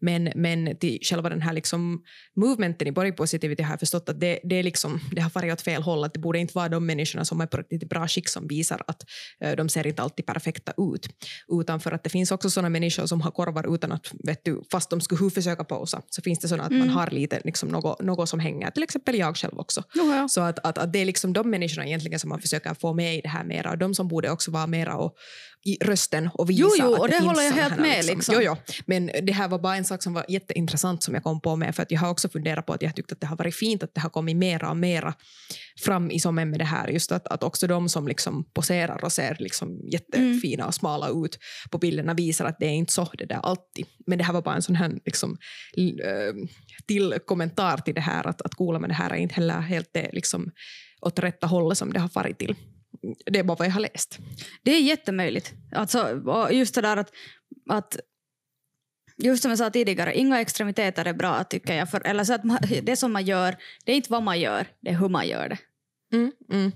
Men, 0.00 0.32
men 0.34 0.76
till 0.76 0.98
själva 1.02 1.28
den 1.28 1.42
här 1.42 1.52
liksom 1.52 2.02
movementen 2.36 2.88
i 2.88 2.92
body 2.92 3.12
positivity 3.12 3.62
har 3.62 3.72
jag 3.72 3.80
förstått 3.80 4.08
att 4.08 4.20
det, 4.20 4.40
det, 4.44 4.56
är 4.56 4.62
liksom, 4.62 5.00
det 5.12 5.20
har 5.20 5.30
farit 5.30 5.52
åt 5.52 5.62
fel 5.62 5.82
håll. 5.82 6.04
Att 6.04 6.14
det 6.14 6.20
borde 6.20 6.38
inte 6.38 6.54
vara 6.54 6.68
de 6.68 6.86
människorna 6.86 7.24
som 7.24 7.40
är 7.40 7.46
på 7.46 7.56
riktigt 7.56 7.88
bra 7.88 8.08
skick 8.08 8.28
som 8.28 8.48
visar 8.48 8.82
att 8.86 9.04
uh, 9.44 9.52
de 9.56 9.68
ser 9.68 9.86
inte 9.86 10.02
alltid 10.02 10.26
perfekta 10.26 10.72
ut. 10.78 11.08
Utan 11.60 11.80
för 11.80 11.92
att 11.92 12.04
det 12.04 12.10
finns 12.10 12.30
också 12.30 12.50
såna 12.50 12.68
människor 12.68 13.06
som 13.06 13.20
har 13.20 13.30
korvar 13.30 13.74
utan 13.74 13.92
att, 13.92 14.12
vet 14.24 14.44
du, 14.44 14.62
fast 14.70 14.90
de 14.90 15.00
skulle 15.00 15.30
försöka 15.30 15.64
posa, 15.64 16.02
så 16.10 16.22
finns 16.22 16.38
det 16.38 16.48
såna 16.48 16.62
att 16.62 16.70
mm. 16.70 16.86
man 16.86 16.88
har 16.88 17.10
lite 17.10 17.40
liksom 17.44 17.68
något, 17.68 18.02
något 18.02 18.28
som 18.34 18.40
hänger, 18.40 18.70
till 18.70 18.82
exempel 18.82 19.14
jag 19.14 19.36
själv 19.36 19.58
också. 19.58 19.82
Jaha. 19.94 20.28
Så 20.28 20.40
att, 20.40 20.58
att, 20.58 20.78
att 20.78 20.92
det 20.92 20.98
är 20.98 21.04
liksom 21.04 21.32
de 21.32 21.50
människorna 21.50 21.86
egentligen 21.86 22.18
som 22.18 22.28
man 22.28 22.40
försöker 22.40 22.74
få 22.74 22.94
med 22.94 23.16
i 23.16 23.20
det 23.20 23.28
här 23.28 23.44
mera 23.44 23.70
och 23.70 23.78
de 23.78 23.94
som 23.94 24.08
borde 24.08 24.30
också 24.30 24.50
vara 24.50 24.66
mera 24.66 24.96
och, 24.96 25.16
i 25.64 25.78
rösten 25.80 26.30
och 26.34 26.50
visa 26.50 26.60
Jo, 26.62 26.70
jo, 26.78 26.94
att 26.94 27.00
och 27.00 27.08
det 27.08 27.14
finns 27.14 27.26
håller 27.26 27.42
jag 27.42 27.52
helt 27.52 27.80
med, 27.80 28.04
liksom. 28.04 28.34
Jo, 28.34 28.40
jo. 28.42 28.74
Men 28.86 29.10
det 29.22 29.32
här 29.32 29.48
var 29.48 29.58
bara 29.58 29.76
en 29.76 29.84
sak 29.84 30.02
som 30.02 30.14
var 30.14 30.24
jätteintressant 30.28 31.02
som 31.02 31.14
jag 31.14 31.22
kom 31.22 31.40
på 31.40 31.56
med 31.56 31.74
för 31.74 31.82
att 31.82 31.90
jag 31.90 32.00
har 32.00 32.10
också 32.10 32.28
funderat 32.28 32.66
på 32.66 32.72
att 32.72 32.82
jag 32.82 32.96
tyckte 32.96 33.14
att 33.14 33.20
det 33.20 33.26
har 33.26 33.36
varit 33.36 33.56
fint 33.56 33.82
att 33.82 33.94
det 33.94 34.00
har 34.00 34.10
kommit 34.10 34.36
mera 34.36 34.70
och 34.70 34.76
mera 34.76 35.14
fram 35.84 36.10
i 36.10 36.20
sommen 36.20 36.50
med 36.50 36.60
det 36.60 36.64
här 36.64 36.88
just 36.88 37.12
att, 37.12 37.26
att 37.26 37.42
också 37.42 37.66
de 37.66 37.88
som 37.88 38.08
liksom 38.08 38.44
poserar 38.54 39.04
och 39.04 39.12
ser 39.12 39.36
liksom 39.40 39.80
jättefina 39.92 40.66
och 40.66 40.74
smala 40.74 41.08
ut 41.08 41.38
på 41.70 41.78
bilderna 41.78 42.14
visar 42.14 42.44
att 42.44 42.58
det 42.58 42.66
är 42.66 42.74
inte 42.74 42.92
så 42.92 43.08
det 43.18 43.26
där 43.26 43.40
alltid. 43.42 43.86
Men 44.06 44.18
det 44.18 44.24
här 44.24 44.32
var 44.32 44.42
bara 44.42 44.54
en 44.54 44.62
sån 44.62 44.76
här 44.76 44.98
liksom, 45.04 45.38
eh, 45.76 46.48
till 46.86 47.14
kommentar 47.26 47.76
till 47.76 47.94
det 47.94 48.00
här 48.00 48.26
att, 48.26 48.42
att 48.42 48.54
coola 48.54 48.78
med 48.78 48.90
det 48.90 48.94
här 48.94 49.10
är 49.10 49.16
inte 49.16 49.34
heller 49.34 49.60
helt 49.60 49.90
det 49.92 50.10
liksom 50.12 50.50
åt 51.00 51.18
rätta 51.18 51.46
hållet 51.46 51.78
som 51.78 51.92
det 51.92 52.00
har 52.00 52.08
farit 52.08 52.38
till. 52.38 52.54
Det 53.26 53.38
är 53.38 53.44
bara 53.44 53.56
vad 53.56 53.66
jag 53.68 53.72
har 53.72 53.80
läst. 53.80 54.18
Det 54.62 54.70
är 54.70 54.80
jättemöjligt. 54.80 55.52
Alltså, 55.72 56.20
just 56.52 56.74
det 56.74 56.80
där 56.80 56.96
att, 56.96 57.12
att 57.68 57.96
Just 59.16 59.42
som 59.42 59.50
jag 59.50 59.58
sa 59.58 59.70
tidigare, 59.70 60.18
inga 60.18 60.40
extremiteter 60.40 61.04
är 61.04 61.12
bra 61.12 61.44
tycker 61.44 61.74
jag. 61.74 61.90
För, 61.90 62.06
eller 62.06 62.24
så 62.24 62.34
att 62.34 62.44
man, 62.44 62.58
det 62.82 62.96
som 62.96 63.12
man 63.12 63.24
gör, 63.24 63.56
det 63.84 63.92
är 63.92 63.96
inte 63.96 64.12
vad 64.12 64.22
man 64.22 64.40
gör, 64.40 64.66
det 64.80 64.90
är 64.90 64.94
hur 64.94 65.08
man 65.08 65.28
gör 65.28 65.48
det. 65.48 65.58
Mm, 66.16 66.32
mm. 66.52 66.72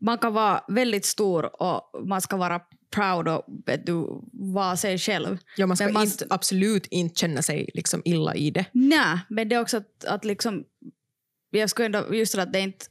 Man 0.00 0.18
kan 0.18 0.32
vara 0.32 0.64
väldigt 0.68 1.04
stor 1.04 1.62
och 1.62 2.06
man 2.08 2.20
ska 2.20 2.36
vara 2.36 2.60
proud 2.90 3.28
och 3.28 3.44
du, 3.84 4.22
vara 4.32 4.76
sig 4.76 4.98
själv. 4.98 5.38
Ja, 5.56 5.66
man 5.66 5.76
ska 5.76 5.84
Men 5.84 5.94
man- 5.94 6.04
inte, 6.04 6.26
absolut 6.30 6.86
inte 6.86 7.20
känna 7.20 7.42
sig 7.42 7.70
liksom 7.74 8.02
illa 8.04 8.34
i 8.34 8.50
det. 8.50 8.64
Nej, 8.72 9.18
men 9.28 9.48
det 9.48 9.54
är 9.54 9.60
också 9.60 9.76
att, 9.76 10.04
att 10.04 10.24
liksom, 10.24 10.64
jag 11.50 11.70
skulle 11.70 11.86
ändå, 11.86 12.14
just 12.14 12.34
det 12.36 12.42
att 12.42 12.52
det 12.52 12.58
är 12.58 12.62
inte 12.62 12.86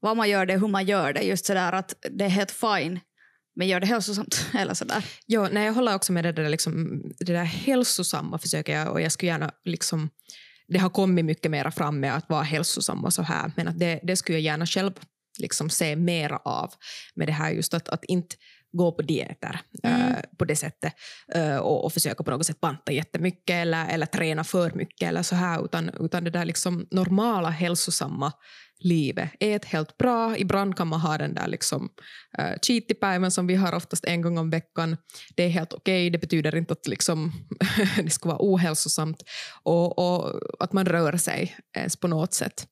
vad 0.00 0.16
man 0.16 0.28
gör, 0.28 0.46
det 0.46 0.58
hur 0.58 0.68
man 0.68 0.86
gör 0.86 1.12
det. 1.12 1.22
Just 1.22 1.46
sådär 1.46 1.72
att 1.72 1.94
det 2.10 2.24
är 2.24 2.28
helt 2.28 2.50
fine, 2.50 3.00
men 3.56 3.68
gör 3.68 3.80
det 3.80 3.86
hälsosamt. 3.86 4.46
Eller 4.58 4.74
sådär. 4.74 5.04
Ja, 5.26 5.48
nej, 5.52 5.66
jag 5.66 5.72
håller 5.72 5.94
också 5.94 6.12
med 6.12 6.24
det 6.24 6.32
där, 6.32 6.48
liksom, 6.48 7.02
det 7.18 7.32
där 7.32 7.44
hälsosamma 7.44 8.38
försöker 8.38 8.78
jag 8.78 8.92
och 8.92 9.00
jag 9.00 9.12
skulle 9.12 9.32
gärna 9.32 9.50
liksom, 9.64 10.10
det 10.68 10.78
har 10.78 10.90
kommit 10.90 11.24
mycket 11.24 11.50
mera 11.50 11.70
fram 11.70 12.00
med 12.00 12.16
att 12.16 12.28
vara 12.28 12.42
hälsosam 12.42 13.04
och 13.04 13.12
så 13.12 13.22
här, 13.22 13.52
men 13.56 13.68
att 13.68 13.78
det, 13.78 14.00
det 14.02 14.16
skulle 14.16 14.38
jag 14.38 14.44
gärna 14.44 14.66
själv 14.66 14.92
liksom 15.38 15.70
se 15.70 15.96
mera 15.96 16.36
av 16.36 16.72
med 17.14 17.28
det 17.28 17.32
här 17.32 17.50
just 17.50 17.74
att, 17.74 17.88
att 17.88 18.04
inte 18.04 18.36
gå 18.72 18.92
på 18.92 19.02
dieter 19.02 19.60
Mm. 19.84 20.12
eh, 20.12 20.16
på 20.38 20.44
det 20.44 20.56
sättet 20.56 20.92
eh, 21.34 21.56
och, 21.56 21.84
och 21.84 21.92
försöka 21.92 22.24
på 22.24 22.30
något 22.30 22.46
sätt 22.46 22.60
banta 22.60 22.92
jättemycket 22.92 23.54
eller, 23.54 23.88
eller 23.88 24.06
träna 24.06 24.44
för 24.44 24.70
mycket 24.70 25.08
eller 25.08 25.22
så 25.22 25.34
här 25.34 25.64
utan, 25.64 25.90
utan 26.00 26.24
det 26.24 26.30
där 26.30 26.44
liksom 26.44 26.86
normala 26.90 27.50
hälsosamma 27.50 28.32
livet. 28.80 29.30
Ät 29.40 29.64
helt 29.64 29.98
bra, 29.98 30.36
ibland 30.36 30.76
kan 30.76 30.88
man 30.88 31.00
ha 31.00 31.18
den 31.18 31.34
där 31.34 31.48
liksom, 31.48 31.88
uh, 32.38 32.58
cheatypäivän 32.62 33.30
som 33.30 33.46
vi 33.46 33.54
har 33.54 33.74
oftast 33.74 34.04
en 34.04 34.22
gång 34.22 34.38
om 34.38 34.50
veckan. 34.50 34.96
Det 35.36 35.42
är 35.42 35.48
helt 35.48 35.72
okej, 35.72 36.10
det 36.10 36.18
betyder 36.18 36.56
inte 36.56 36.72
att 36.72 36.86
liksom, 36.86 37.32
det 38.04 38.10
ska 38.10 38.28
vara 38.28 38.38
ohälsosamt 38.40 39.22
och, 39.62 39.98
och 39.98 40.40
att 40.58 40.72
man 40.72 40.86
rör 40.86 41.16
sig 41.16 41.56
ens 41.76 41.96
på 41.96 42.08
något 42.08 42.34
sätt. 42.34 42.66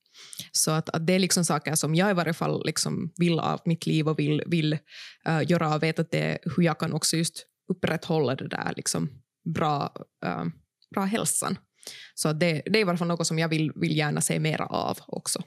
Så 0.51 0.71
att, 0.71 0.89
att 0.89 1.07
det 1.07 1.13
är 1.13 1.19
liksom 1.19 1.45
saker 1.45 1.75
som 1.75 1.95
jag 1.95 2.11
i 2.11 2.13
varje 2.13 2.33
fall 2.33 2.65
liksom 2.65 3.13
vill 3.17 3.39
av 3.39 3.61
mitt 3.65 3.85
liv 3.85 4.07
och 4.07 4.19
vill, 4.19 4.43
vill 4.45 4.73
uh, 5.27 5.51
göra 5.51 5.75
och 5.75 5.83
vet 5.83 5.99
att 5.99 6.11
det 6.11 6.19
är 6.19 6.39
hur 6.55 6.63
jag 6.63 6.79
kan 6.79 6.93
också 6.93 7.17
just 7.17 7.45
upprätthålla 7.71 8.35
det 8.35 8.47
där 8.47 8.73
liksom 8.75 9.09
bra, 9.53 9.95
uh, 10.25 10.45
bra 10.95 11.03
hälsan. 11.03 11.57
Så 12.15 12.33
det, 12.33 12.61
det 12.65 12.79
är 12.79 12.81
i 12.81 12.83
varje 12.83 12.97
fall 12.97 13.07
något 13.07 13.27
som 13.27 13.39
jag 13.39 13.49
vill, 13.49 13.71
vill 13.75 13.97
gärna 13.97 14.21
se 14.21 14.39
mera 14.39 14.65
av 14.65 14.97
också. 15.07 15.43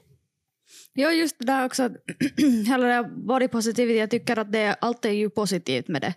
Ja, 0.93 1.11
just 1.11 1.39
det 1.39 1.45
där 1.45 1.65
också. 1.65 1.83
att 1.83 1.91
Hela 2.67 2.87
det 2.87 3.09
body 3.09 3.47
positivity, 3.47 3.99
jag 3.99 4.09
tycker 4.09 4.39
att 4.39 4.51
det, 4.51 4.75
allt 4.81 5.05
är 5.05 5.11
ju 5.11 5.29
positivt 5.29 5.87
med 5.87 6.01
det. 6.01 6.13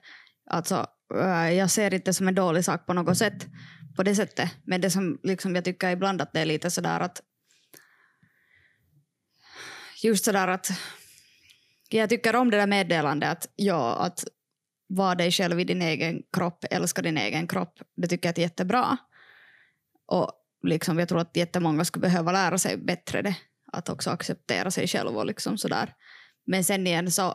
Alltså, 0.50 0.86
äh, 1.14 1.52
jag 1.52 1.70
ser 1.70 1.94
inte 1.94 2.10
det 2.10 2.14
som 2.14 2.28
en 2.28 2.34
dålig 2.34 2.64
sak 2.64 2.86
på 2.86 2.92
något 2.92 3.18
sätt. 3.18 3.46
På 3.96 4.02
det 4.02 4.14
sättet. 4.14 4.50
Men 4.64 4.80
det 4.80 4.90
som 4.90 5.18
liksom, 5.22 5.54
jag 5.54 5.64
tycker 5.64 5.90
ibland 5.90 6.22
att 6.22 6.32
det 6.32 6.40
är 6.40 6.44
lite 6.44 6.70
sådär 6.70 7.00
att... 7.00 7.22
Just 10.02 10.24
sådär 10.24 10.48
att... 10.48 10.70
Jag 11.88 12.08
tycker 12.08 12.36
om 12.36 12.50
det 12.50 12.56
där 12.56 12.66
meddelandet 12.66 13.30
att, 13.30 13.52
ja, 13.56 13.96
att 13.96 14.24
vara 14.88 15.14
dig 15.14 15.30
själv 15.30 15.60
i 15.60 15.64
din 15.64 15.82
egen 15.82 16.22
kropp, 16.32 16.64
älska 16.70 17.02
din 17.02 17.18
egen 17.18 17.48
kropp. 17.48 17.78
Det 17.96 18.08
tycker 18.08 18.28
jag 18.28 18.38
är 18.38 18.42
jättebra. 18.42 18.96
Och 20.06 20.32
liksom, 20.62 20.98
jag 20.98 21.08
tror 21.08 21.20
att 21.20 21.36
jättemånga 21.36 21.84
skulle 21.84 22.00
behöva 22.00 22.32
lära 22.32 22.58
sig 22.58 22.76
bättre 22.76 23.22
det 23.22 23.36
att 23.72 23.88
också 23.88 24.10
acceptera 24.10 24.70
sig 24.70 24.88
själv 24.88 25.16
och 25.16 25.26
liksom 25.26 25.58
sådär. 25.58 25.94
Men 26.46 26.64
sen 26.64 26.86
igen 26.86 27.10
så... 27.10 27.34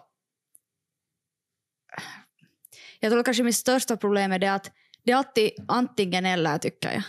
Jag 3.00 3.12
tror 3.12 3.24
kanske 3.24 3.44
mitt 3.44 3.56
största 3.56 3.98
problem 3.98 4.32
är 4.32 4.40
det 4.40 4.54
att 4.54 4.72
det 5.04 5.12
är 5.12 5.16
alltid 5.16 5.52
antingen 5.68 6.26
eller 6.26 6.58
tycker 6.58 6.94
jag. 6.94 7.04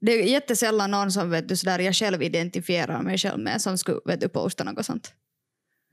Det 0.00 0.12
är 0.12 0.22
jättesällan 0.22 0.90
någon 0.90 1.12
som 1.12 1.30
vet 1.30 1.48
du, 1.48 1.56
sådär, 1.56 1.78
jag 1.78 1.94
själv 1.94 2.22
identifierar 2.22 3.02
mig 3.02 3.18
själv 3.18 3.38
med 3.38 3.62
som 3.62 3.78
skulle 3.78 4.00
vet 4.04 4.20
du, 4.20 4.28
posta 4.28 4.64
något 4.64 4.86
sånt. 4.86 5.14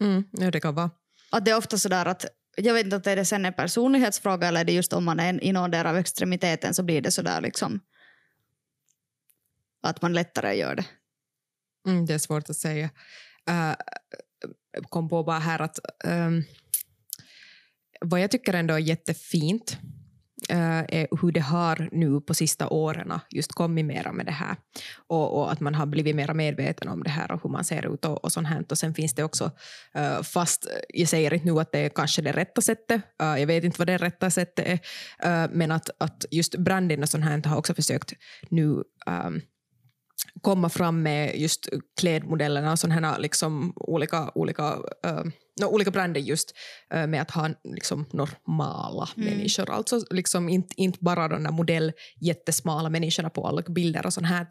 Mm, 0.02 0.24
ja, 0.32 0.52
det 0.52 0.60
kan 0.60 0.76
vara. 0.76 0.92
Att 1.32 1.46
det 1.46 1.52
är 1.52 1.58
ofta 1.58 1.78
sådär 1.78 2.06
att 2.06 2.26
jag 2.58 2.74
vet 2.74 2.84
inte 2.84 2.96
om 2.96 3.02
det 3.02 3.12
är 3.12 3.24
sen 3.24 3.46
en 3.46 3.54
personlighetsfråga 3.54 4.48
eller 4.48 4.60
är 4.60 4.66
det 4.66 4.74
just 4.74 4.94
om 4.94 5.06
man 5.06 5.20
är 5.20 5.44
i 5.44 5.52
någon 5.52 5.72
där 5.72 5.86
av 5.86 5.98
extremiteten 5.98 6.74
så 6.74 6.84
blir 6.84 7.02
det 7.02 7.12
sådär 7.12 7.42
liksom 7.42 7.80
att 9.82 10.02
man 10.02 10.14
lättare 10.14 10.54
gör 10.54 10.76
det. 10.76 10.86
Mm, 11.88 12.06
det 12.06 12.14
är 12.14 12.18
svårt 12.18 12.50
att 12.50 12.56
säga. 12.56 12.90
Uh, 13.50 13.76
kom 14.90 15.10
på 15.10 15.24
bara 15.24 15.40
här 15.40 15.62
att 15.62 15.80
um, 16.04 16.44
vad 18.02 18.20
jag 18.20 18.32
tycker 18.32 18.54
ändå 18.54 18.74
är 18.74 18.80
jättefint 18.80 19.78
uh, 20.52 20.80
är 20.88 21.22
hur 21.22 21.32
det 21.32 21.40
har 21.40 21.90
nu 21.92 22.22
på 22.22 22.34
sista 22.34 22.70
åren 22.70 23.20
just 23.30 23.52
kommit 23.52 23.86
mera 23.86 24.12
med 24.12 24.26
det 24.26 24.32
här 24.32 24.56
och, 25.08 25.38
och, 25.38 25.52
att 25.52 25.60
man 25.60 25.76
har 25.76 25.86
blivit 25.86 26.16
mer 26.16 26.34
medveten 26.34 26.88
om 26.88 27.04
det 27.04 27.10
här 27.10 27.32
och 27.32 27.44
hur 27.44 27.50
man 27.50 27.64
ser 27.64 27.94
ut 27.94 28.06
och, 28.06 28.24
och 28.24 28.32
sånt 28.32 28.48
här. 28.48 28.66
Och 28.70 28.78
sen 28.78 28.94
finns 28.94 29.16
det 29.16 29.24
också, 29.24 29.52
uh, 29.98 30.22
fast 30.22 30.68
jag 30.90 31.10
säger 31.10 31.34
inte 31.34 31.46
nu 31.46 31.60
att 31.60 31.72
det 31.72 31.80
är 31.80 31.90
kanske 31.90 32.22
det 32.22 32.32
rätta 32.32 32.62
sättet, 32.62 33.02
uh, 33.24 33.40
jag 33.40 33.48
vet 33.48 33.64
inte 33.64 33.80
vad 33.80 33.88
det 33.88 33.98
rätta 33.98 34.30
sättet 34.30 34.66
är, 34.68 34.80
men 35.48 35.72
att, 35.72 35.90
att 36.00 36.26
just 36.32 36.58
branding 36.58 37.02
och 37.02 37.10
sånt 37.10 37.24
här 37.24 37.44
har 37.46 37.58
också 37.58 37.74
försökt 37.74 38.14
nu 38.50 38.84
um, 39.06 39.42
komma 40.42 40.70
fram 40.70 41.04
med 41.04 41.40
just 41.40 41.70
klädmodellerna 42.00 42.72
och 42.72 42.80
sådana 42.80 43.10
här 43.12 43.20
liksom 43.20 43.74
olika, 43.76 44.32
olika 44.36 44.74
uh, 44.76 45.24
no, 45.62 45.66
olika 45.66 45.92
bränder 45.92 46.22
just 46.22 46.54
uh, 46.94 47.08
med 47.08 47.22
att 47.22 47.32
ha 47.32 47.50
liksom 47.64 48.06
normala 48.14 49.10
mm. 49.18 49.30
människor. 49.30 49.70
Alltså 49.70 50.02
liksom 50.10 50.50
inte, 50.50 50.82
inte 50.82 50.98
bara 51.02 51.28
de 51.28 51.44
där 51.44 51.52
modell 51.52 51.92
jättesmala 52.22 52.90
människorna 52.90 53.30
på 53.30 53.48
alla 53.48 53.62
bilder 53.62 54.06
och 54.06 54.14
sånt 54.14 54.28
här. 54.28 54.48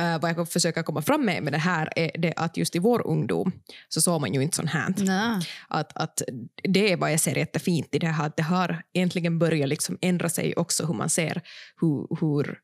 Uh, 0.00 0.20
vad 0.20 0.30
jag 0.30 0.48
försöker 0.48 0.82
komma 0.82 1.02
fram 1.02 1.24
med 1.24 1.42
med 1.42 1.52
det 1.52 1.58
här 1.58 1.92
är 1.96 2.10
det 2.18 2.34
att 2.36 2.56
just 2.56 2.76
i 2.76 2.78
vår 2.78 3.06
ungdom 3.06 3.52
så 3.88 4.00
såg 4.00 4.20
man 4.20 4.34
ju 4.34 4.42
inte 4.42 4.56
sånt 4.56 4.70
här. 4.70 4.94
Nej. 4.98 5.46
Att, 5.68 5.96
att 5.96 6.22
det 6.62 6.92
är 6.92 6.96
vad 6.96 7.12
jag 7.12 7.20
ser 7.20 7.38
jättefint 7.38 7.94
i 7.94 7.98
det 7.98 8.06
här, 8.06 8.26
att 8.26 8.36
det 8.36 8.42
har 8.42 8.82
äntligen 8.94 9.38
börjat 9.38 9.68
liksom 9.68 9.98
ändra 10.00 10.28
sig 10.28 10.54
också 10.56 10.86
hur 10.86 10.94
man 10.94 11.10
ser 11.10 11.42
hur, 11.80 12.20
hur 12.20 12.58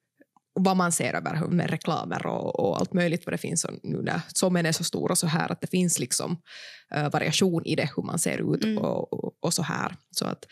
vad 0.55 0.77
man 0.77 0.93
ser 0.93 1.15
över 1.15 1.47
med 1.47 1.71
reklamer 1.71 2.27
och, 2.27 2.61
och, 2.61 2.79
allt 2.81 2.93
möjligt 2.93 3.27
vad 3.27 3.35
det 3.35 3.39
finns. 3.39 3.65
Och 3.65 3.75
nu 3.83 4.03
när 4.03 4.21
sommen 4.35 4.67
är 4.67 4.73
så 4.73 4.85
stor 4.85 5.11
och 5.11 5.19
så 5.19 5.27
här 5.27 5.53
att 5.53 5.61
det 5.61 5.67
finns 5.67 5.99
liksom 5.99 6.43
uh, 6.97 7.11
variation 7.11 7.65
i 7.65 7.75
det 7.75 7.91
hur 7.97 8.03
man 8.03 8.19
ser 8.19 8.55
ut 8.55 8.65
mm. 8.65 8.79
och, 8.79 9.13
och, 9.13 9.35
och, 9.41 9.55
så 9.55 9.63
här. 9.63 9.97
Så 10.11 10.27
att 10.27 10.47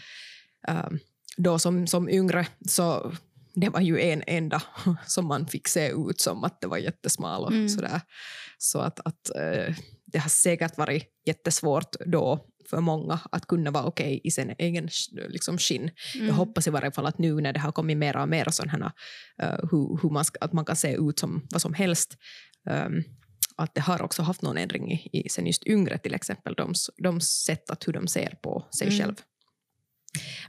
uh, 0.71 0.99
då 1.37 1.59
som, 1.59 1.87
som 1.87 2.09
yngre 2.09 2.47
så 2.68 3.12
det 3.54 3.68
var 3.68 3.80
ju 3.80 4.00
en 4.00 4.23
enda 4.26 4.62
som 5.06 5.26
man 5.26 5.47
fick 5.47 5.68
se 5.68 5.88
ut 5.88 6.21
som 6.21 6.44
att 6.44 6.61
det 6.61 6.66
var 6.66 6.78
jättesmal 6.78 7.44
och 7.44 7.52
mm. 7.52 7.68
sådär. 7.68 8.00
Så 8.59 8.78
att, 8.78 9.00
att 9.00 9.30
uh, 9.37 9.75
det 10.06 10.18
har 10.18 10.28
säkert 10.28 10.78
varit 10.78 11.04
jättesvårt 11.26 11.97
då 12.06 12.47
för 12.69 12.81
många 12.81 13.21
att 13.33 13.47
kunna 13.47 13.71
vara 13.71 13.85
okej 13.85 14.07
okay 14.07 14.21
i 14.25 14.31
sin 14.31 14.54
egen 14.59 14.88
liksom, 15.28 15.59
skinn. 15.59 15.90
Mm. 16.14 16.26
Jag 16.26 16.35
hoppas 16.35 16.66
i 16.66 16.71
varje 16.71 16.92
fall 16.92 17.07
att 17.07 17.19
nu 17.19 17.40
när 17.40 17.52
det 17.52 17.61
har 17.61 17.73
kommit 17.73 17.97
mer 17.97 18.16
och 18.16 18.28
mer 18.28 18.50
sådana 18.50 18.92
uh, 19.42 19.69
hur, 19.71 20.02
hur 20.02 20.11
man 20.11 20.25
ska, 20.25 20.38
att 20.40 20.52
man 20.52 20.64
kan 20.64 20.76
se 20.76 20.95
ut 20.95 21.19
som 21.19 21.47
vad 21.50 21.62
som 21.62 21.75
helst 21.75 22.16
um, 22.71 23.04
att 23.57 23.75
det 23.75 23.81
har 23.81 24.02
också 24.02 24.23
haft 24.23 24.42
någon 24.42 24.59
ändring 24.59 24.92
i, 24.92 25.09
i 25.12 25.28
sen 25.28 25.47
just 25.47 25.66
yngre 25.66 25.99
till 25.99 26.14
exempel, 26.14 26.54
de, 26.54 26.75
de 27.02 27.21
sätt 27.21 27.71
att 27.71 27.88
hur 27.88 27.92
de 27.92 28.09
ser 28.09 28.38
på 28.42 28.69
sig 28.78 28.87
mm. 28.88 28.99
själv. 28.99 29.14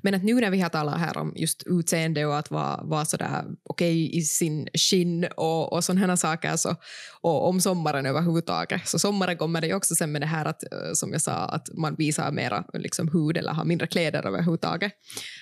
Men 0.01 0.13
att 0.13 0.23
nu 0.23 0.33
när 0.33 0.51
vi 0.51 0.59
har 0.59 0.69
talat 0.69 0.99
här 0.99 1.17
om 1.17 1.33
just 1.35 1.63
utseende 1.65 2.25
och 2.25 2.37
att 2.37 2.51
vara, 2.51 2.83
vara 2.83 3.05
sådär 3.05 3.43
okej 3.63 4.05
okay 4.05 4.17
i 4.17 4.21
sin 4.21 4.67
skinn 4.73 5.25
och, 5.37 5.73
och 5.73 5.83
sådana 5.83 6.17
saker 6.17 6.55
så, 6.55 6.75
och 7.21 7.47
om 7.49 7.61
sommaren 7.61 8.05
överhuvudtaget. 8.05 8.87
Så 8.87 8.99
sommaren 8.99 9.37
kommer 9.37 9.61
det 9.61 9.67
ju 9.67 9.73
också 9.73 9.95
sen 9.95 10.11
med 10.11 10.21
det 10.21 10.27
här 10.27 10.45
att, 10.45 10.63
eh, 10.63 10.93
som 10.93 11.11
jag 11.11 11.21
sa, 11.21 11.33
att 11.33 11.69
man 11.73 11.95
visar 11.95 12.31
mera 12.31 12.63
liksom, 12.73 13.07
hud 13.07 13.37
eller 13.37 13.51
har 13.51 13.65
mindre 13.65 13.87
kläder 13.87 14.27
överhuvudtaget. 14.27 14.91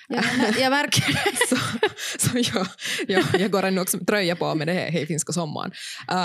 Ja, 0.08 0.22
jag 0.58 0.70
märker 0.70 1.12
det. 1.12 1.46
så 1.48 1.56
så 2.18 2.38
jag, 2.38 2.66
jag, 3.08 3.40
jag 3.40 3.50
går 3.50 3.62
ännu 3.62 3.80
också 3.80 3.96
med 3.96 4.06
tröja 4.06 4.36
på 4.36 4.54
med 4.54 4.68
det 4.68 4.72
här 4.72 4.90
Hej 4.90 5.06
finska 5.06 5.32
sommaren. 5.32 5.72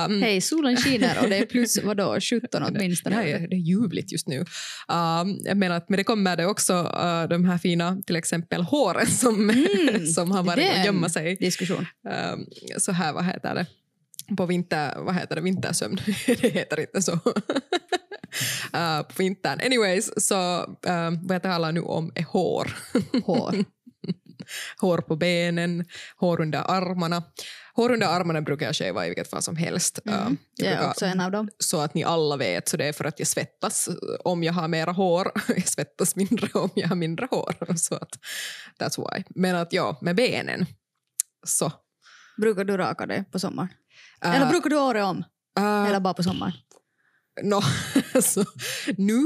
Um, 0.10 0.22
Hej, 0.22 0.42
solen 0.42 0.78
skiner 0.78 1.18
och 1.24 1.30
det 1.30 1.38
är 1.38 1.46
plus 1.46 1.84
vadå, 1.84 2.20
17 2.20 2.64
åtminstone. 2.68 3.24
Det, 3.24 3.32
är, 3.32 3.48
det 3.48 3.56
är 3.56 3.60
ljuvligt 3.60 4.12
just 4.12 4.28
nu. 4.28 4.40
Um, 4.40 5.40
jag 5.44 5.58
menar 5.58 5.76
att, 5.76 5.90
men 5.90 5.98
det 5.98 6.04
kommer 6.04 6.38
det 6.38 6.46
också 6.46 6.74
uh, 6.74 7.30
de 7.30 7.46
här 7.46 7.58
fina 7.58 7.87
till 8.06 8.16
exempel 8.16 8.62
håren 8.62 9.08
som, 9.08 9.50
mm, 9.50 10.08
som 10.16 10.32
har 10.32 10.44
varit 10.44 10.78
och 10.80 10.86
gömma 10.86 11.10
sig. 11.10 11.36
Diskussion. 11.36 11.86
Um, 12.34 12.46
så 12.78 12.92
här, 12.92 13.14
vad 13.14 13.26
heter 13.26 13.56
det? 13.56 13.66
På 14.38 14.46
vinter, 14.46 14.94
vad 14.98 15.16
heter 15.16 15.36
det? 15.36 15.42
vintersömn. 15.42 15.98
det 16.26 16.50
heter 16.50 16.80
inte 16.80 17.02
så. 17.02 17.12
uh, 17.12 17.20
på 19.08 19.14
vintern. 19.18 19.60
Anyways, 19.66 20.28
så 20.28 20.60
uh, 20.62 21.12
vad 21.22 21.36
jag 21.36 21.44
talar 21.44 21.72
nu 21.72 21.82
om 21.82 22.12
är 22.16 22.24
hår. 22.24 22.78
hår. 23.24 23.56
hår 24.82 24.98
på 24.98 25.16
benen, 25.16 25.86
hår 26.18 26.42
under 26.42 26.60
armarna. 26.60 27.24
Hår 27.78 27.92
under 27.92 28.08
armarna 28.08 28.42
brukar 28.42 28.66
jag 28.66 28.76
shava 28.76 29.06
i 29.06 29.10
vilket 29.10 29.30
fall 29.30 29.42
som 29.42 29.56
helst. 29.56 30.00
Mm. 30.06 30.38
Jag 30.56 30.72
är 30.72 30.90
också 30.90 31.06
en 31.06 31.20
av 31.20 31.32
dem. 31.32 31.50
Så 31.60 31.82
att 31.82 31.94
ni 31.94 32.04
alla 32.04 32.38
vet, 32.38 32.70
så 32.70 32.78
det 32.78 32.86
är 32.86 32.94
för 32.94 33.06
att 33.06 33.20
jag 33.20 33.28
svettas 33.28 33.90
om 34.24 34.44
jag 34.44 34.54
har 34.54 34.68
mera 34.68 34.92
hår. 34.92 35.32
Jag 35.48 35.68
svettas 35.68 36.16
mindre 36.16 36.50
om 36.54 36.70
jag 36.76 36.88
har 36.88 36.96
mindre 36.96 37.28
hår. 37.32 37.56
Så 37.76 37.96
att, 37.96 38.10
that's 38.80 39.12
why. 39.12 39.24
Men 39.30 39.56
att 39.56 39.74
ja, 39.74 39.98
med 40.02 40.16
benen 40.16 40.66
så. 41.46 41.72
Brukar 42.38 42.64
du 42.64 42.78
raka 42.78 43.06
dig 43.06 43.24
på 43.32 43.40
sommaren? 43.40 43.70
Uh, 44.26 44.36
Eller 44.36 44.50
brukar 44.50 44.70
du 44.70 44.78
året 44.78 45.06
om? 45.06 45.18
Uh, 45.60 45.88
Eller 45.88 46.00
bara 46.00 46.14
på 46.14 46.24
sommaren? 46.24 46.54
No, 47.44 47.62
alltså, 48.14 48.46
nu, 48.98 49.24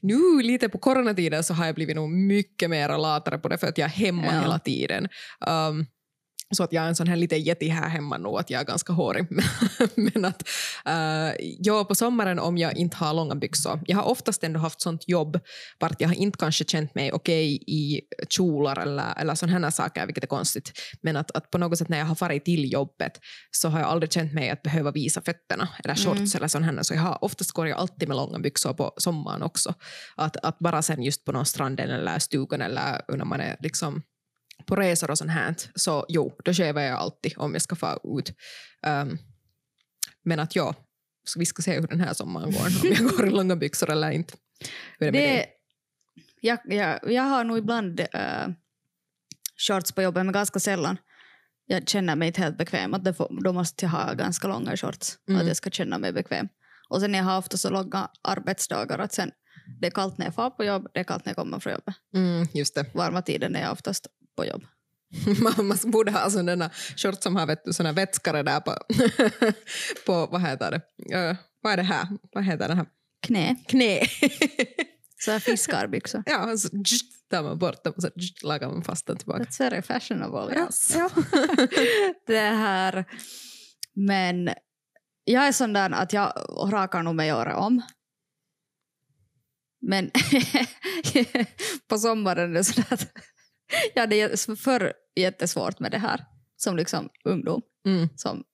nu 0.00 0.42
lite 0.42 0.68
på 0.68 0.78
coronatiden 0.78 1.44
så 1.44 1.54
har 1.54 1.66
jag 1.66 1.74
blivit 1.74 1.96
nog 1.96 2.10
mycket 2.10 2.70
mer 2.70 2.98
latare 2.98 3.38
på 3.38 3.48
det 3.48 3.58
för 3.58 3.66
att 3.66 3.78
jag 3.78 3.86
är 3.86 3.90
hemma 3.90 4.26
ja. 4.26 4.40
hela 4.40 4.58
tiden. 4.58 5.08
Um, 5.46 5.86
så 6.52 6.62
att 6.62 6.72
jag 6.72 6.84
är 6.84 6.88
en 6.88 6.96
sån 6.96 7.08
här 7.08 7.16
liten 7.16 7.42
jätte 7.42 7.66
här 7.66 7.88
hemma 7.88 8.18
nu, 8.18 8.28
att 8.28 8.50
jag 8.50 8.60
är 8.60 8.64
ganska 8.64 8.92
hårig. 8.92 9.26
Men 9.94 10.24
att 10.24 10.48
uh, 10.88 11.46
ja, 11.58 11.84
på 11.84 11.94
sommaren 11.94 12.38
om 12.38 12.58
jag 12.58 12.76
inte 12.76 12.96
har 12.96 13.14
långa 13.14 13.34
byxor, 13.34 13.80
jag 13.86 13.96
har 13.96 14.04
oftast 14.04 14.44
ändå 14.44 14.60
haft 14.60 14.80
sånt 14.80 15.08
jobb 15.08 15.40
vart 15.80 16.00
jag 16.00 16.08
har 16.08 16.14
inte 16.14 16.38
kanske 16.38 16.64
känt 16.64 16.94
mig 16.94 17.12
okej 17.12 17.54
okay 17.56 17.74
i 17.74 18.00
kjolar 18.28 18.78
eller, 18.80 19.14
eller 19.16 19.34
sådana 19.34 19.66
här 19.66 19.70
saker, 19.70 20.06
vilket 20.06 20.24
är 20.24 20.28
konstigt. 20.28 20.72
Men 21.02 21.16
att, 21.16 21.30
att 21.30 21.50
på 21.50 21.58
något 21.58 21.78
sätt 21.78 21.88
när 21.88 21.98
jag 21.98 22.06
har 22.06 22.14
farit 22.14 22.44
till 22.44 22.72
jobbet 22.72 23.20
så 23.50 23.68
har 23.68 23.80
jag 23.80 23.88
aldrig 23.88 24.12
känt 24.12 24.32
mig 24.32 24.50
att 24.50 24.62
behöva 24.62 24.90
visa 24.90 25.22
fötterna 25.22 25.68
eller 25.84 25.94
shorts 25.94 26.18
mm. 26.18 26.30
eller 26.36 26.48
sånt 26.48 26.64
här. 26.64 26.82
Så 26.82 26.94
jag 26.94 27.00
har, 27.00 27.24
oftast 27.24 27.52
går 27.52 27.68
jag 27.68 27.78
alltid 27.78 28.08
med 28.08 28.16
långa 28.16 28.38
byxor 28.38 28.72
på 28.72 28.92
sommaren 28.96 29.42
också. 29.42 29.74
Att, 30.16 30.36
att 30.36 30.58
bara 30.58 30.82
sen 30.82 31.02
just 31.02 31.24
på 31.24 31.32
någon 31.32 31.46
stranden 31.46 31.90
eller 31.90 32.18
stugan 32.18 32.62
eller 32.62 33.16
när 33.16 33.24
man 33.24 33.40
är 33.40 33.56
liksom 33.60 34.02
på 34.66 34.76
resor 34.76 35.10
och 35.10 35.18
sånt 35.18 35.30
här, 35.30 35.54
så 35.74 36.06
jo, 36.08 36.36
då 36.44 36.52
skävar 36.52 36.82
jag 36.82 36.98
alltid 36.98 37.32
om 37.36 37.52
jag 37.52 37.62
ska 37.62 37.76
få 37.76 38.18
ut. 38.18 38.30
Um, 38.86 39.18
men 40.22 40.40
att 40.40 40.56
ja, 40.56 40.74
så 41.24 41.38
vi 41.38 41.46
ska 41.46 41.62
se 41.62 41.80
hur 41.80 41.86
den 41.86 42.00
här 42.00 42.14
sommaren 42.14 42.52
går, 42.52 42.60
om 42.60 42.72
jag 42.82 43.16
går 43.16 43.26
i 43.26 43.30
långa 43.30 43.56
byxor 43.56 43.90
eller 43.90 44.10
inte. 44.10 44.34
Hur 44.98 45.08
är 45.08 45.12
det, 45.12 45.18
det 45.18 45.46
jag, 46.40 46.58
jag, 46.64 47.12
jag 47.12 47.22
har 47.22 47.44
nog 47.44 47.58
ibland 47.58 48.00
uh, 48.00 48.54
shorts 49.56 49.92
på 49.92 50.02
jobbet, 50.02 50.24
men 50.24 50.32
ganska 50.32 50.60
sällan. 50.60 50.96
Jag 51.66 51.88
känner 51.88 52.16
mig 52.16 52.28
inte 52.28 52.40
helt 52.40 52.58
bekväm. 52.58 52.94
Att 52.94 53.16
får, 53.16 53.42
då 53.44 53.52
måste 53.52 53.84
jag 53.84 53.90
ha 53.90 54.12
ganska 54.12 54.48
långa 54.48 54.76
shorts. 54.76 55.18
Mm. 55.28 55.40
Att 55.40 55.46
jag 55.46 55.56
ska 55.56 55.70
känna 55.70 55.98
mig 55.98 56.12
bekväm. 56.12 56.48
Och 56.88 57.00
sen 57.00 57.14
jag 57.14 57.24
har 57.24 57.38
ofta 57.38 57.56
så 57.56 57.70
långa 57.70 58.08
arbetsdagar 58.22 58.98
att 58.98 59.12
sen 59.12 59.30
det 59.80 59.86
är 59.86 59.90
kallt 59.90 60.18
när 60.18 60.26
jag 60.26 60.34
far 60.34 60.50
på 60.50 60.64
jobb, 60.64 60.88
det 60.94 61.00
är 61.00 61.04
kallt 61.04 61.24
när 61.24 61.30
jag 61.30 61.36
kommer 61.36 61.58
från 61.58 61.72
jobbet. 61.72 61.94
Mm, 62.14 62.46
just 62.54 62.74
det. 62.74 62.86
Varma 62.94 63.22
tiden 63.22 63.56
är 63.56 63.62
jag 63.62 63.72
oftast 63.72 64.06
på 64.36 64.44
jobb. 64.44 64.62
man, 65.62 65.78
borde 65.84 66.12
ha 66.12 66.18
alltså 66.18 66.42
denna 66.42 66.70
shorts 66.96 67.22
som 67.22 67.36
har 67.36 67.46
vet 67.46 67.64
du, 67.64 67.72
såna 67.72 67.92
vätskare 67.92 68.42
där 68.42 68.60
på, 68.60 68.76
på, 70.06 70.26
vad 70.26 70.40
heter 70.40 70.70
det, 70.70 71.16
uh, 71.16 71.36
vad 71.60 71.72
är 71.72 71.76
det 71.76 71.82
här, 71.82 72.06
vad 72.32 72.44
heter 72.44 72.68
det 72.68 72.74
här? 72.74 72.86
Knä. 73.22 73.56
Knä. 73.68 74.00
så 75.24 75.30
här 75.30 75.38
fiskarbyxor. 75.40 76.22
Ja, 76.26 76.56
så 76.56 76.68
tar 77.30 77.42
man 77.42 77.58
bort 77.58 77.84
dem 77.84 77.92
och 77.96 78.02
så 78.02 78.10
lagar 78.42 78.68
man 78.68 78.84
fast 78.84 79.06
den 79.06 79.16
tillbaka. 79.16 79.44
That's 79.44 79.58
very 79.58 79.82
fashionable, 79.82 80.54
yes. 80.54 80.96
Ja. 80.96 81.10
det 82.26 82.38
här, 82.38 83.04
men 83.92 84.50
jag 85.24 85.46
är 85.46 85.52
sån 85.52 85.72
där 85.72 85.90
att 85.90 86.12
jag 86.12 86.32
rakar 86.72 87.02
nog 87.02 87.14
mig 87.14 87.34
året 87.34 87.56
om. 87.56 87.82
Men 89.80 90.10
på 91.88 91.98
sommaren 91.98 92.50
är 92.50 92.54
det 92.54 92.64
sådär 92.64 92.86
att 92.90 93.08
jag 93.94 94.00
hade 94.02 94.36
förr 94.56 94.92
jättesvårt 95.16 95.80
med 95.80 95.90
det 95.90 95.98
här 95.98 96.24
som 96.56 96.76
liksom 96.76 97.08
ungdom. 97.24 97.62
Mm. 97.86 98.08
Som, 98.16 98.44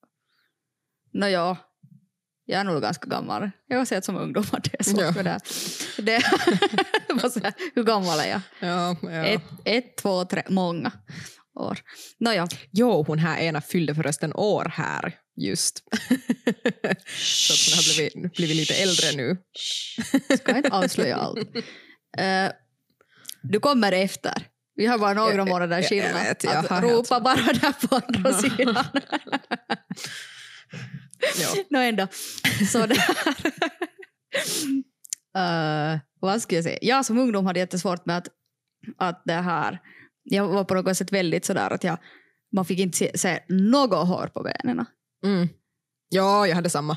no, 1.13 1.27
ja, 1.27 1.57
jag 2.45 2.61
är 2.61 2.65
nog 2.65 2.83
ganska 2.83 3.07
gammal. 3.07 3.51
Jag 3.67 3.79
har 3.79 3.85
sett 3.85 4.05
som 4.05 4.17
ungdom 4.17 4.45
att 4.53 4.65
det 4.65 4.81
är 4.81 4.85
svårt 4.85 5.01
ja. 5.01 5.13
med 5.13 5.25
det 5.25 5.31
här. 5.31 5.43
Det, 6.03 6.23
hur 7.75 7.85
gammal 7.85 8.21
är 8.21 8.29
jag? 8.29 8.41
Ja, 8.61 8.97
ja. 9.03 9.27
Ett, 9.27 9.43
ett, 9.65 9.97
två, 9.97 10.25
tre, 10.25 10.43
många 10.49 10.93
år. 11.55 11.79
Nåja. 12.19 12.49
Jo, 12.71 13.05
hon 13.07 13.19
här 13.19 13.39
ena 13.39 13.61
fyllde 13.61 13.95
förresten 13.95 14.33
år 14.35 14.73
här 14.75 15.17
just. 15.37 15.79
så 17.17 17.53
att 17.53 17.61
hon 17.67 17.77
har 17.77 17.95
blivit, 17.95 18.37
blivit 18.37 18.57
lite 18.57 18.75
äldre 18.75 19.13
nu. 19.17 19.37
Ska 20.37 20.57
inte 20.57 20.71
avslöja 20.71 21.17
allt. 21.17 21.57
Uh, 21.57 22.53
du 23.43 23.61
kommer 23.61 23.93
efter. 23.93 24.47
Vi 24.79 24.87
har 24.87 24.99
bara 24.99 25.15
några 25.15 25.45
månader 25.45 25.83
skillnad. 25.83 26.27
Jag, 26.27 26.37
jag, 26.55 26.65
jag 26.71 26.85
ropa 26.85 27.21
bara 27.21 27.37
där 27.37 27.89
på 27.89 27.97
andra 28.07 28.33
sidan. 28.33 28.85
ja. 31.41 31.49
Nå 31.71 31.79
ändå. 31.79 32.07
Så 32.73 32.83
uh, 32.83 32.89
vad 36.21 36.43
ska 36.43 36.55
jag 36.55 36.65
säga? 36.65 36.79
Jag 36.83 37.05
som 37.05 37.19
ungdom 37.19 37.47
hade 37.47 37.61
jättesvårt 37.61 38.07
med 38.07 38.19
att, 38.19 38.29
att 38.99 39.23
det 39.25 39.33
här 39.33 39.79
jag 40.25 40.49
var 40.49 40.65
på 40.65 40.75
något 40.75 40.97
sätt 40.97 41.13
väldigt 41.13 41.45
sådär 41.45 41.71
att 41.71 41.85
jag, 41.85 41.99
man 42.53 42.65
fick 42.65 42.79
inte 42.79 42.99
se, 42.99 43.19
se 43.19 43.43
något 43.49 44.09
hår 44.09 44.27
på 44.35 44.43
benen. 44.43 44.87
Mm. 45.25 45.49
Ja, 46.09 46.47
jag 46.47 46.55
hade 46.55 46.71
samma. 46.71 46.97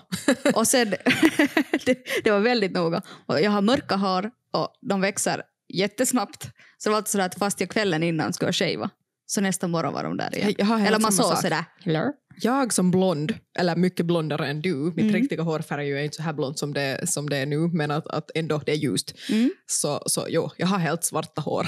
och 0.56 0.68
sen, 0.68 0.90
det, 1.86 2.06
det, 2.24 2.32
var 2.32 2.40
väldigt 2.40 2.72
noga. 2.72 3.02
Och 3.26 3.42
jag 3.42 3.52
har 3.52 3.62
mörka 3.62 3.96
hår 3.96 4.32
och 4.54 4.74
de 4.82 5.02
växer 5.02 5.44
jättesnabbt. 5.74 6.44
Så 6.78 6.90
det 6.90 6.90
var 6.90 6.98
alltså 6.98 7.12
sådär 7.12 7.26
att 7.26 7.36
fast 7.40 7.60
jag 7.60 7.70
kvällen 7.70 8.04
innan 8.04 8.34
skulle 8.34 8.54
shava 8.54 8.90
Så 9.26 9.42
nästa 9.42 9.68
morgon 9.68 9.94
var 9.94 10.04
de 10.04 10.18
där 10.18 10.36
igen. 10.38 10.56
Eller 10.60 11.00
man 11.00 11.12
såg 11.12 11.38
sådär. 11.38 11.66
Hello? 11.80 12.14
Jag 12.42 12.74
som 12.74 12.92
blond, 12.92 13.34
eller 13.60 13.76
mycket 13.76 14.06
blondare 14.06 14.48
än 14.48 14.62
du, 14.62 14.76
mitt 14.76 15.00
Mm. 15.00 15.14
riktiga 15.14 15.44
hårfärg 15.44 15.92
är 15.92 15.98
ju 15.98 16.04
inte 16.04 16.16
så 16.16 16.24
här 16.24 16.34
blont 16.34 16.60
som 16.60 16.74
det, 16.74 17.10
som 17.10 17.30
det 17.30 17.38
är 17.38 17.46
nu, 17.46 17.58
men 17.58 17.92
att, 17.92 18.08
att 18.08 18.32
ändå 18.36 18.62
det 18.66 18.72
är 18.72 18.76
ljust. 18.76 19.14
Mm. 19.30 19.52
Så, 19.66 20.04
så 20.06 20.26
jo, 20.30 20.50
jag 20.58 20.68
har 20.68 20.78
helt 20.78 21.04
svarta 21.04 21.42
hår. 21.42 21.68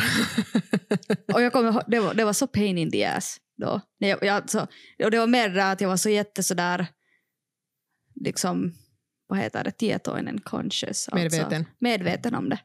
Och 1.33 1.41
jag 1.41 1.53
kommer, 1.53 1.83
det, 1.87 1.99
var, 1.99 2.13
det 2.13 2.25
var 2.25 2.33
så 2.33 2.47
pain 2.47 2.77
in 2.77 2.91
the 2.91 3.05
ass 3.05 3.37
då. 3.57 3.81
Jag, 3.97 4.23
jag, 4.23 4.35
alltså, 4.35 4.67
och 5.03 5.11
det 5.11 5.19
var 5.19 5.27
mer 5.27 5.49
det 5.49 5.71
att 5.71 5.81
jag 5.81 5.89
var 5.89 5.97
så 5.97 6.09
jätte 6.09 6.43
sådär, 6.43 6.87
liksom, 8.15 8.73
vad 9.27 9.39
heter 9.39 9.63
det, 9.63 9.71
tietoinen, 9.71 10.41
conscious. 10.41 11.09
Medveten. 11.13 11.53
Alltså, 11.53 11.73
medveten 11.79 12.35
om 12.35 12.49
det. 12.49 12.59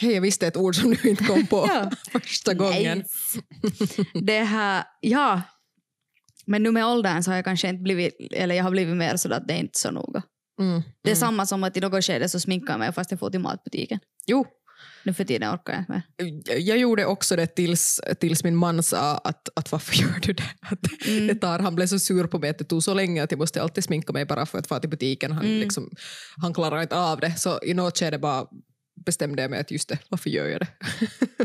Hej, 0.00 0.12
jag 0.14 0.20
visste 0.20 0.46
ett 0.46 0.56
ord 0.56 0.74
som 0.76 0.90
du 0.94 1.08
inte 1.10 1.24
kom 1.24 1.46
på 1.46 1.56
Ja. 1.68 1.90
första 2.12 2.54
gången. 2.54 2.98
Nice. 2.98 3.40
det 4.14 4.40
här, 4.42 4.84
ja. 5.00 5.42
Men 6.46 6.62
nu 6.62 6.70
med 6.70 6.86
åldern 6.86 7.22
så 7.22 7.30
har 7.30 7.36
jag 7.36 7.44
kanske 7.44 7.68
inte 7.68 7.82
blivit, 7.82 8.16
eller 8.32 8.54
jag 8.54 8.64
har 8.64 8.70
blivit 8.70 8.96
mer 8.96 9.16
så 9.16 9.32
att 9.34 9.48
det 9.48 9.54
är 9.54 9.58
inte 9.58 9.78
så 9.78 9.90
noga. 9.90 10.22
Mm. 10.60 10.82
Det 11.02 11.10
är 11.10 11.14
mm. 11.14 11.20
samma 11.20 11.46
som 11.46 11.64
att 11.64 11.76
i 11.76 11.80
något 11.80 12.04
skede 12.04 12.28
så 12.28 12.40
sminkar 12.40 12.72
jag 12.72 12.78
mig 12.78 12.92
fast 12.92 13.10
jag 13.10 13.20
får 13.20 13.30
till 13.30 13.40
matbutiken. 13.40 13.98
Jo, 14.26 14.46
Nu 15.04 15.14
för 15.14 15.24
tiden 15.24 15.54
orkar 15.54 15.72
jag 15.72 15.80
inte 15.80 15.92
mer. 15.92 16.58
jag 16.60 16.78
gjorde 16.78 17.06
också 17.06 17.36
det 17.36 17.46
tills, 17.46 18.00
tills 18.20 18.44
min 18.44 18.56
man 18.56 18.82
sa 18.82 19.16
att, 19.16 19.48
att 19.56 19.72
varför 19.72 19.94
gör 19.96 20.20
du 20.22 20.32
det? 20.32 20.42
Att 20.60 21.06
Mm. 21.08 21.26
det 21.26 21.34
tar, 21.34 21.58
han 21.58 21.74
blev 21.74 21.86
så 21.86 21.98
sur 21.98 22.26
på 22.26 22.38
mig 22.38 22.50
att 22.50 22.58
det 22.58 22.64
tog 22.64 22.82
så 22.82 22.94
länge 22.94 23.22
att 23.22 23.30
jag 23.30 23.38
måste 23.38 23.62
alltid 23.62 23.84
sminka 23.84 24.12
mig 24.12 24.24
bara 24.26 24.46
för 24.46 24.58
att 24.58 24.66
få 24.66 24.78
till 24.78 24.90
butiken. 24.90 25.32
Han, 25.32 25.44
Mm. 25.44 25.60
liksom, 25.60 25.90
han 26.42 26.54
klarar 26.54 26.82
inte 26.82 26.96
av 26.96 27.20
det. 27.20 27.34
Så 27.38 27.60
i 27.62 27.74
något 27.74 27.98
skede 27.98 28.18
bara 28.18 28.46
bestämde 29.04 29.42
jag 29.42 29.50
mig 29.50 29.60
att 29.60 29.70
just 29.70 29.88
det, 29.88 29.98
varför 30.08 30.30
gör 30.30 30.46
jag 30.46 30.60
det? 30.60 30.68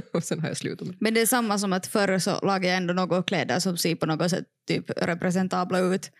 och 0.13 0.23
sen 0.23 0.39
har 0.39 0.47
jag 0.47 0.57
slutat 0.57 0.87
med. 0.87 0.97
Men 0.99 1.13
det 1.13 1.21
är 1.21 1.25
samma 1.25 1.59
som 1.59 1.73
att 1.73 1.87
förr 1.87 2.19
så 2.19 2.39
lagade 2.39 2.67
jag 2.67 2.77
ändå 2.77 2.93
några 2.93 3.23
kläder 3.23 3.59
som 3.59 3.77
ser 3.77 3.95
på 3.95 4.05
något 4.05 4.29
sätt 4.29 4.45
typ 4.67 4.89
representabla 4.97 5.79
ut. 5.79 6.11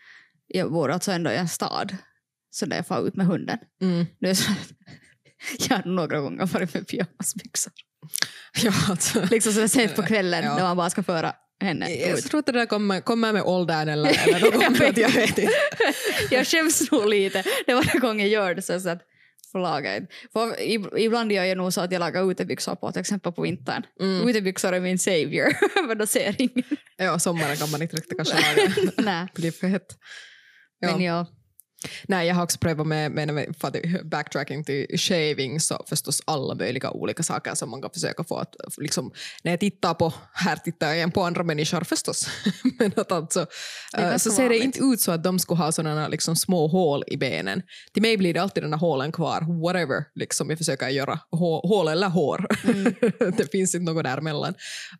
Jag 0.46 0.72
bor 0.72 0.90
alltså 0.90 1.12
ändå 1.12 1.30
i 1.30 1.36
en 1.36 1.48
stad. 1.48 1.96
Så 2.50 2.66
där 2.66 2.76
jag 2.76 2.86
får 2.86 3.08
ut 3.08 3.16
med 3.16 3.26
hunden. 3.26 3.58
Mm. 3.82 4.06
Nu 4.20 4.28
är 4.30 4.34
så 4.34 4.52
jag 5.68 5.76
har 5.76 5.84
några 5.84 6.20
gånger 6.20 6.46
varit 6.46 6.74
med 6.74 6.88
pyjamasbyxor. 6.88 7.72
Ja, 8.62 8.72
alltså. 8.88 9.24
Liksom 9.30 9.52
så 9.52 9.68
sent 9.68 9.96
på 9.96 10.02
kvällen 10.02 10.44
Ja. 10.44 10.54
när 10.56 10.62
man 10.62 10.76
bara 10.76 10.90
ska 10.90 11.02
föra 11.02 11.32
henne 11.60 11.90
Jag 11.94 12.18
ut. 12.18 12.24
tror 12.24 12.40
att 12.40 12.46
det 12.46 12.52
där 12.52 12.66
kommer, 12.66 13.00
kommer 13.00 13.32
med 13.32 13.42
åldern 13.42 13.88
eller, 13.88 14.28
eller 14.28 14.40
något 14.40 14.64
annat, 14.64 14.96
jag 14.96 15.10
vet 15.10 15.38
inte. 15.38 15.52
jag 16.30 16.46
skäms 16.46 16.90
nog 16.90 17.08
lite. 17.08 17.44
Det 17.66 17.74
var 17.74 17.84
den 17.92 18.00
gången 18.00 18.30
jag 18.30 18.44
gör 18.44 18.54
det 18.54 18.62
så 18.62 18.88
att 18.88 19.02
inte. 19.52 20.06
För 20.32 20.52
ib- 20.60 20.98
ibland 20.98 21.32
gör 21.32 21.44
jag 21.44 21.58
nog 21.58 21.72
så 21.72 21.80
att 21.80 21.92
jag 21.92 22.00
lagar 22.00 22.30
utebyxor 22.30 22.74
på 22.74 22.92
till 22.92 23.00
exempel 23.00 23.32
på 23.32 23.42
vintern. 23.42 23.82
Mm. 24.00 24.28
Utebyxor 24.28 24.72
är 24.72 24.80
min 24.80 24.98
savior. 24.98 25.46
Men 25.88 25.98
då 25.98 26.06
ser 26.06 26.34
ingen. 26.38 26.64
Ja, 26.96 27.18
sommaren 27.18 27.56
kan 27.56 27.70
man 27.70 27.82
inte 27.82 27.96
riktigt 27.96 28.16
kanske 28.16 28.34
laga. 29.02 29.28
Blir 29.34 29.50
för 29.50 29.66
hett. 29.66 29.86
Ja. 30.78 30.90
Men 30.92 31.00
ja. 31.04 31.26
Nej, 32.08 32.28
jag 32.28 32.34
har 32.34 32.42
också 32.42 32.58
prövat 32.58 32.86
med, 32.86 33.12
med, 33.12 33.54
för 33.60 34.04
backtracking 34.04 34.64
till 34.64 34.86
shaving 34.98 35.60
så 35.60 35.84
förstås 35.88 36.22
alla 36.24 36.54
möjliga 36.54 36.90
olika 36.90 37.22
saker 37.22 37.54
som 37.54 37.70
man 37.70 37.82
kan 37.82 37.90
försöka 37.90 38.24
få 38.24 38.36
att 38.36 38.54
liksom, 38.78 39.12
när 39.42 39.52
jag 39.52 39.60
tittar 39.60 39.94
på, 39.94 40.12
här 40.32 40.56
tittar 40.56 40.86
jag 40.86 40.96
igen 40.96 41.10
på 41.10 41.22
andra 41.22 41.42
människor 41.42 41.80
förstås, 41.80 42.28
men 42.78 42.92
att 42.96 43.12
alltså, 43.12 43.46
ganska 43.92 44.18
så 44.18 44.36
ser 44.36 44.48
det 44.48 44.58
inte 44.58 44.78
ut 44.78 45.00
så 45.00 45.12
att 45.12 45.24
de 45.24 45.38
skulle 45.38 45.58
ha 45.58 45.72
sådana 45.72 46.08
liksom, 46.08 46.36
små 46.36 46.66
hål 46.66 47.04
i 47.06 47.16
benen. 47.16 47.62
Till 47.92 48.02
mig 48.02 48.16
blir 48.16 48.34
det 48.34 48.42
alltid 48.42 48.62
den 48.62 48.72
här 48.72 48.80
hålen 48.80 49.12
kvar, 49.12 49.62
whatever 49.62 50.04
liksom 50.14 50.50
jag 50.50 50.58
försöker 50.58 50.88
göra, 50.88 51.20
Hå, 51.30 51.60
hål 51.60 51.88
eller 51.88 52.08
hår. 52.08 52.46
Mm. 52.64 52.94
det 53.36 53.50
finns 53.50 53.74
inte 53.74 53.92
något 53.92 54.04
däremellan. 54.04 54.54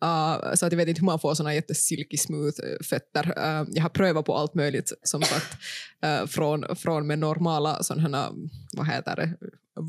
Uh, 0.05 0.55
så 0.55 0.67
att 0.67 0.73
jag 0.73 0.77
vet 0.77 0.89
inte 0.89 1.01
hur 1.01 1.07
man 1.07 1.19
får 1.19 1.35
såna 1.35 1.55
jättesilky 1.55 2.17
smooth 2.17 2.55
eh, 2.65 2.87
fötter. 2.87 3.27
Uh, 3.39 3.69
jag 3.73 3.83
har 3.83 3.89
prövat 3.89 4.25
på 4.25 4.35
allt 4.35 4.55
möjligt 4.55 4.93
som 5.03 5.23
sagt. 5.23 5.57
Uh, 6.05 6.27
från, 6.27 6.76
från 6.77 7.07
med 7.07 7.19
normala 7.19 7.83
sådana, 7.83 8.33
vad 8.77 8.87
heter 8.87 9.17
det, 9.17 9.37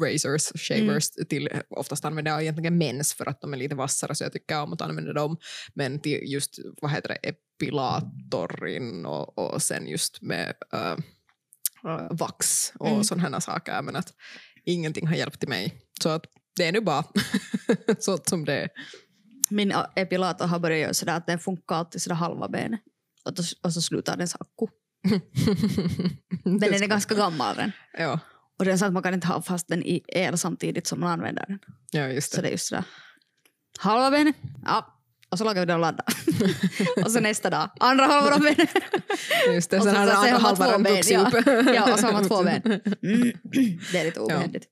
razors, 0.03 0.51
shavers 0.55 1.09
till 1.29 1.49
oftast 1.69 2.05
använder 2.05 2.31
jag 2.31 2.41
egentligen 2.41 2.77
mens 2.77 3.13
för 3.13 3.29
att 3.29 3.41
de 3.41 3.53
är 3.53 3.57
lite 3.57 3.75
vassare 3.75 4.15
så 4.15 4.23
jag 4.23 4.33
tycker 4.33 4.61
om 4.61 4.73
att 4.73 4.81
använda 4.81 5.13
dem. 5.13 5.37
Men 5.73 5.99
till 5.99 6.19
just, 6.31 6.59
vad 6.81 6.91
heter 6.91 7.09
det, 7.09 7.29
epilatorin 7.29 9.05
och, 9.05 9.37
och 9.37 9.61
sen 9.61 9.87
just 9.87 10.21
med 10.21 10.53
uh, 10.73 10.97
vax 12.11 12.73
och 12.79 12.87
Mm. 12.87 13.03
sådana 13.03 13.41
saker. 13.41 13.81
Men 13.81 13.95
att 13.95 14.13
ingenting 14.65 15.07
har 15.07 15.15
hjälpt 15.15 15.39
till 15.39 15.49
mig. 15.49 15.75
Så 16.03 16.09
att 16.09 16.25
det 16.55 16.65
är 16.65 16.71
nu 16.71 16.81
bara 16.81 17.03
så 17.99 18.17
som 18.17 18.45
det 18.45 18.53
är. 18.53 18.69
Min 19.49 19.73
epilator 19.95 20.45
har 20.45 20.59
börjat 20.59 20.79
göra 20.79 20.93
sådär 20.93 21.17
att 21.17 21.27
den 21.27 21.39
funkar 21.39 21.75
alltid 21.75 22.01
sådär 22.01 22.15
halva 22.15 22.47
benet. 22.47 22.79
Och, 23.25 23.33
och 23.63 23.73
så 23.73 23.81
slutar 23.81 24.17
den 24.17 24.27
akku. 24.39 24.67
Men 26.43 26.59
den 26.59 26.73
är 26.83 26.87
ganska 26.87 27.15
gammal 27.15 27.55
den. 27.55 27.71
ja, 27.97 28.19
Och 28.59 28.65
det 28.65 28.71
är 28.71 28.77
så 28.77 28.85
att 28.85 28.93
man 28.93 29.03
kan 29.03 29.13
inte 29.13 29.27
ha 29.27 29.41
fast 29.41 29.67
den 29.67 29.83
i 29.83 30.03
el 30.07 30.37
samtidigt 30.37 30.87
som 30.87 30.99
man 30.99 31.11
använder 31.11 31.45
den. 31.47 31.59
ja, 31.91 32.07
just 32.07 32.31
Så 32.31 32.35
det. 32.37 32.41
det 32.41 32.47
är 32.47 32.51
just 32.51 32.67
sådär. 32.67 32.83
Halva 33.79 34.11
benet. 34.11 34.35
Ja. 34.65 34.93
Och 35.29 35.37
så 35.37 35.43
lagar 35.43 35.61
vi 35.61 35.65
den 35.65 35.75
och 35.75 35.81
laddar. 35.81 36.05
och 37.05 37.11
så 37.11 37.19
nästa 37.19 37.49
dag. 37.49 37.69
Andra 37.79 38.05
halvan 38.05 38.33
av 38.33 38.39
benet. 38.39 38.69
Just 39.53 39.69
det. 39.69 39.77
Och 39.77 39.83
Sen 39.83 39.95
har 39.95 40.05
den 40.05 40.15
andra 40.15 40.37
halvan 40.37 40.83
vuxit 40.83 41.11
ja. 41.11 41.27
upp. 41.33 41.45
Ja, 41.75 41.93
och 41.93 41.99
så 41.99 42.05
har 42.05 42.13
man 42.13 42.27
två 42.27 42.43
ben. 42.43 42.61
Mm. 43.03 43.31
Det 43.91 43.99
är 43.99 44.05
lite 44.05 44.19
obehändigt. 44.19 44.65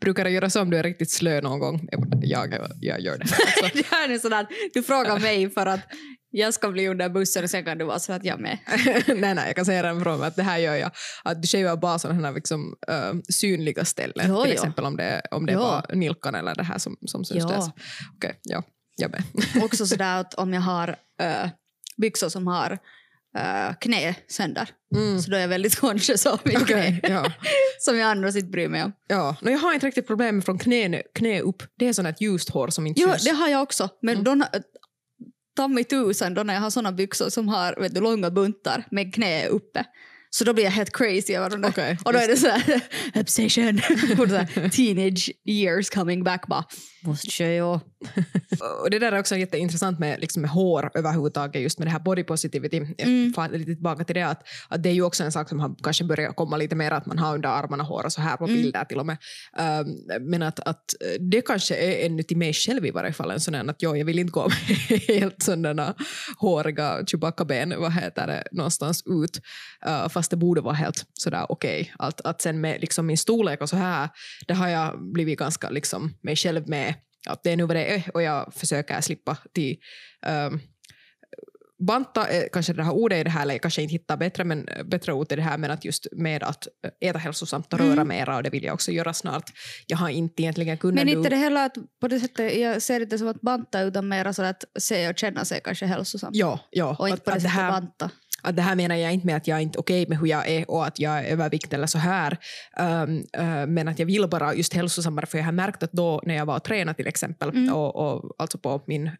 Brukar 0.00 0.24
du 0.24 0.30
göra 0.30 0.50
så 0.50 0.62
om 0.62 0.70
du 0.70 0.76
är 0.76 0.82
riktigt 0.82 1.10
slö 1.10 1.40
någon 1.40 1.58
gång? 1.58 1.88
Jag, 2.22 2.54
jag 2.80 3.00
gör 3.00 3.18
det. 3.18 3.22
Alltså, 3.22 3.78
det 3.78 3.86
här 3.90 4.08
är 4.08 4.18
sådär, 4.18 4.46
du 4.74 4.82
frågar 4.82 5.18
mig 5.18 5.50
för 5.50 5.66
att 5.66 5.80
jag 6.30 6.54
ska 6.54 6.70
bli 6.70 6.88
under 6.88 7.08
bussen 7.08 7.44
och 7.44 7.50
sen 7.50 7.64
kan 7.64 7.78
du 7.78 7.84
vara 7.84 7.98
så 7.98 8.12
att 8.12 8.24
jag 8.24 8.40
med. 8.40 8.58
nej, 9.06 9.34
nej, 9.34 9.46
jag 9.46 9.56
kan 9.56 9.64
säga 9.64 9.82
redan 9.82 10.00
från 10.02 10.22
att 10.22 10.36
det 10.36 10.42
här 10.42 10.58
gör 10.58 10.76
jag. 10.76 10.90
Att 11.24 11.42
du 11.42 11.48
shavar 11.48 11.76
bara 11.76 11.98
sådana 11.98 12.26
här 12.28 12.34
liksom, 12.34 12.74
äh, 12.88 13.12
synliga 13.28 13.84
ställen. 13.84 14.26
Jo, 14.28 14.42
till 14.42 14.50
jo. 14.50 14.54
exempel 14.54 14.84
om 14.84 14.96
det, 14.96 15.22
om 15.30 15.46
det 15.46 15.52
Jo. 15.52 15.58
var 15.58 15.86
nilkan 15.94 16.34
eller 16.34 16.54
det 16.54 16.62
här 16.64 16.78
som, 16.78 16.96
som 17.06 17.24
syns. 17.24 17.42
Jo. 17.42 17.48
där. 17.48 17.72
Okej, 18.16 18.40
ja, 18.42 18.62
jag 18.96 19.10
med. 19.10 19.22
Också 19.64 19.86
sådär 19.86 20.20
att 20.20 20.34
om 20.34 20.52
jag 20.54 20.60
har 20.60 20.88
äh, 21.22 21.48
byxor 21.96 22.28
som 22.28 22.46
har 22.46 22.78
äh, 23.38 23.74
knä 23.80 24.14
sönder 24.28 24.68
Mm. 24.96 25.22
så 25.22 25.30
då 25.30 25.36
är 25.36 25.40
jag 25.40 25.48
väldigt 25.48 25.76
conscious 25.80 26.26
av 26.26 26.40
mitt 26.44 26.62
Okej, 26.62 27.00
knä. 27.04 27.12
ja. 27.14 27.32
som 27.80 27.98
jag 27.98 28.10
annars 28.10 28.36
inte 28.36 28.48
bryr 28.48 28.68
mig 28.68 28.84
om. 28.84 28.92
Ja, 29.06 29.36
no, 29.42 29.50
jag 29.50 29.58
har 29.58 29.72
inte 29.74 29.86
riktigt 29.86 30.06
problem 30.06 30.42
från 30.42 30.58
knä, 30.58 31.02
knä 31.14 31.40
upp. 31.40 31.62
Det 31.78 31.88
är 31.88 31.92
sånt 31.92 32.20
ljust 32.20 32.48
hår 32.50 32.68
som 32.68 32.86
inte 32.86 33.00
Jo, 33.00 33.08
syns. 33.08 33.24
det 33.24 33.30
har 33.30 33.48
jag 33.48 33.62
också. 33.62 33.88
Men 34.02 34.18
Mm. 34.18 34.38
då, 34.38 34.46
ta 35.60 35.68
mig 35.68 35.84
tusan 35.84 36.34
då 36.34 36.42
när 36.42 36.54
jag 36.54 36.60
har 36.60 36.70
såna 36.70 36.92
byxor 36.92 37.28
som 37.28 37.48
har 37.48 37.74
vet 37.80 37.94
du, 37.94 38.00
långa 38.00 38.30
buntar 38.30 38.84
med 38.90 39.14
knä 39.14 39.46
uppe. 39.46 39.84
Så 40.30 40.44
då 40.44 40.52
blir 40.52 40.64
jag 40.64 40.70
helt 40.70 40.96
crazy 40.96 41.34
över 41.34 41.50
där. 41.50 41.68
Okej, 41.68 41.98
Och 42.04 42.12
då 42.12 42.18
är 42.18 42.28
det 42.28 42.36
så 42.36 42.48
här, 42.48 42.80
obsession. 43.20 43.80
Så 44.16 44.68
teenage 44.70 45.30
years 45.44 45.90
coming 45.90 46.24
back 46.24 46.46
bara, 46.46 46.64
måste 47.02 47.30
köra. 47.30 47.80
Och 48.82 48.90
det 48.90 48.98
där 48.98 49.12
är 49.12 49.18
också 49.18 49.36
jätteintressant 49.36 49.98
med, 49.98 50.20
liksom 50.20 50.42
med 50.42 50.50
hår 50.50 50.90
överhuvudtaget, 50.94 51.62
just 51.62 51.78
med 51.78 51.86
det 51.86 51.92
här 51.92 51.98
body 52.00 52.24
positivity. 52.24 52.76
Mm. 52.98 53.32
lite 53.52 53.74
tillbaka 53.74 54.04
till 54.04 54.14
det, 54.14 54.22
att, 54.22 54.42
att 54.68 54.82
det 54.82 54.88
är 54.88 54.92
ju 54.92 55.02
också 55.02 55.24
en 55.24 55.32
sak 55.32 55.48
som 55.48 55.60
har 55.60 55.74
kanske 55.82 56.04
börjat 56.04 56.36
komma 56.36 56.56
lite 56.56 56.74
mer, 56.74 56.90
att 56.90 57.06
man 57.06 57.18
har 57.18 57.34
under 57.34 57.48
armarna 57.48 57.84
hår 57.84 58.04
och 58.04 58.12
så 58.12 58.20
här 58.20 58.36
på 58.36 58.44
Mm. 58.44 58.62
bilder 58.62 58.84
till 58.84 58.98
och 58.98 59.06
med. 59.06 59.16
Um, 59.58 60.30
men 60.30 60.42
att, 60.42 60.60
att 60.60 60.84
det 61.20 61.40
kanske 61.42 61.76
är 61.76 62.06
ännu 62.06 62.22
till 62.22 62.36
mig 62.36 62.52
själv 62.52 62.86
i 62.86 62.90
varje 62.90 63.12
fall 63.12 63.30
en 63.30 63.40
sån 63.40 63.54
här 63.54 63.70
att 63.70 63.76
jo, 63.78 63.96
jag 63.96 64.04
vill 64.04 64.18
inte 64.18 64.30
gå 64.30 64.48
med 64.48 65.00
helt 65.08 65.42
sådana 65.42 65.94
håriga 66.38 67.04
Chewbacca-ben, 67.06 67.74
vad 67.78 67.92
heter 67.92 68.26
det, 68.26 68.44
någonstans 68.52 69.02
ut. 69.06 69.40
Uh, 69.86 70.08
fast 70.20 70.30
det 70.30 70.36
borde 70.36 70.60
vara 70.60 70.74
helt 70.74 71.04
sådär 71.14 71.46
okej. 71.48 71.92
Att, 71.98 72.20
att 72.20 72.42
sen 72.42 72.60
med 72.60 72.80
liksom 72.80 73.06
min 73.06 73.18
storlek 73.18 73.60
och 73.60 73.68
så 73.68 73.76
här, 73.76 74.08
det 74.46 74.54
har 74.54 74.68
jag 74.68 75.12
blivit 75.12 75.38
ganska 75.38 75.70
liksom 75.70 76.14
mig 76.22 76.36
själv 76.36 76.68
med 76.68 76.94
att 77.28 77.42
det 77.42 77.52
är 77.52 77.56
nu 77.56 77.64
vad 77.64 77.76
det 77.76 77.94
är 77.94 78.10
och 78.14 78.22
jag 78.22 78.54
försöker 78.54 79.00
slippa 79.00 79.36
till 79.54 79.76
um, 80.26 80.60
banta, 81.86 82.26
är 82.26 82.48
kanske 82.52 82.72
det 82.72 82.84
här 82.84 82.92
ordet 82.92 83.20
i 83.20 83.24
det 83.24 83.30
här, 83.30 83.42
eller 83.42 83.54
jag 83.54 83.62
kanske 83.62 83.82
inte 83.82 83.92
hittar 83.92 84.16
bättre, 84.16 84.44
men, 84.44 84.68
bättre 84.84 85.12
ord 85.12 85.32
i 85.32 85.36
det 85.36 85.42
här, 85.42 85.58
men 85.58 85.70
att 85.70 85.84
just 85.84 86.06
med 86.12 86.42
att 86.42 86.68
äta 87.00 87.18
hälsosamt 87.18 87.72
och 87.72 87.78
röra 87.78 87.92
Mm. 87.92 88.08
mera 88.08 88.36
och 88.36 88.42
det 88.42 88.50
vill 88.50 88.64
jag 88.64 88.74
också 88.74 88.92
göra 88.92 89.12
snart. 89.12 89.50
Jag 89.86 89.96
har 89.96 90.08
inte 90.08 90.42
egentligen 90.42 90.78
kunnat 90.78 90.94
Men 90.94 91.08
inte 91.08 91.28
det 91.28 91.36
heller 91.36 91.66
att 91.66 91.76
på 92.00 92.08
det 92.08 92.20
sättet, 92.20 92.56
jag 92.56 92.82
ser 92.82 92.98
det 92.98 93.02
inte 93.02 93.18
som 93.18 93.28
att 93.28 93.40
banta 93.40 93.80
utan 93.80 94.08
mer 94.08 94.32
så 94.32 94.42
att 94.42 94.64
se 94.78 95.08
och 95.08 95.18
känna 95.18 95.44
sig 95.44 95.60
kanske 95.64 95.86
hälsosamt. 95.86 96.36
Ja, 96.36 96.60
ja. 96.70 96.96
och 96.98 97.08
inte 97.08 97.22
på 97.22 97.30
det 97.30 97.36
att, 97.36 97.36
att 97.36 97.42
sättet 97.42 97.56
det 97.56 97.62
här, 97.62 97.70
banta. 97.70 98.10
Att 98.42 98.56
det 98.56 98.62
här 98.62 98.76
menar 98.76 98.96
jag 98.96 99.12
inte 99.12 99.26
med 99.26 99.36
att 99.36 99.46
jag 99.48 99.62
inte 99.62 99.76
är 99.76 99.80
okej 99.80 100.06
med 100.08 100.18
hur 100.18 100.26
jag 100.26 100.48
är 100.48 100.70
och 100.70 100.86
att 100.86 100.98
jag 100.98 101.18
är 101.18 101.24
övervikt 101.24 101.72
eller 101.72 101.86
så 101.86 101.98
här. 101.98 102.38
Um, 102.80 103.16
uh, 103.38 103.66
men 103.66 103.88
att 103.88 103.98
jag 103.98 104.06
vill 104.06 104.28
bara 104.28 104.54
just 104.54 104.74
hälsosammare 104.74 105.26
för 105.26 105.38
jag 105.38 105.44
har 105.44 105.52
märkt 105.52 105.82
att 105.82 105.92
då 105.92 106.20
när 106.26 106.34
jag 106.34 106.46
var 106.46 106.56
och 106.56 106.64
tränade 106.64 106.96
till 106.96 107.06
exempel 107.06 107.48
Mm. 107.50 107.74
och, 107.74 107.96
och 107.96 108.34
alltså 108.38 108.58
på 108.58 108.82
min 108.86 109.06
uh, 109.06 109.12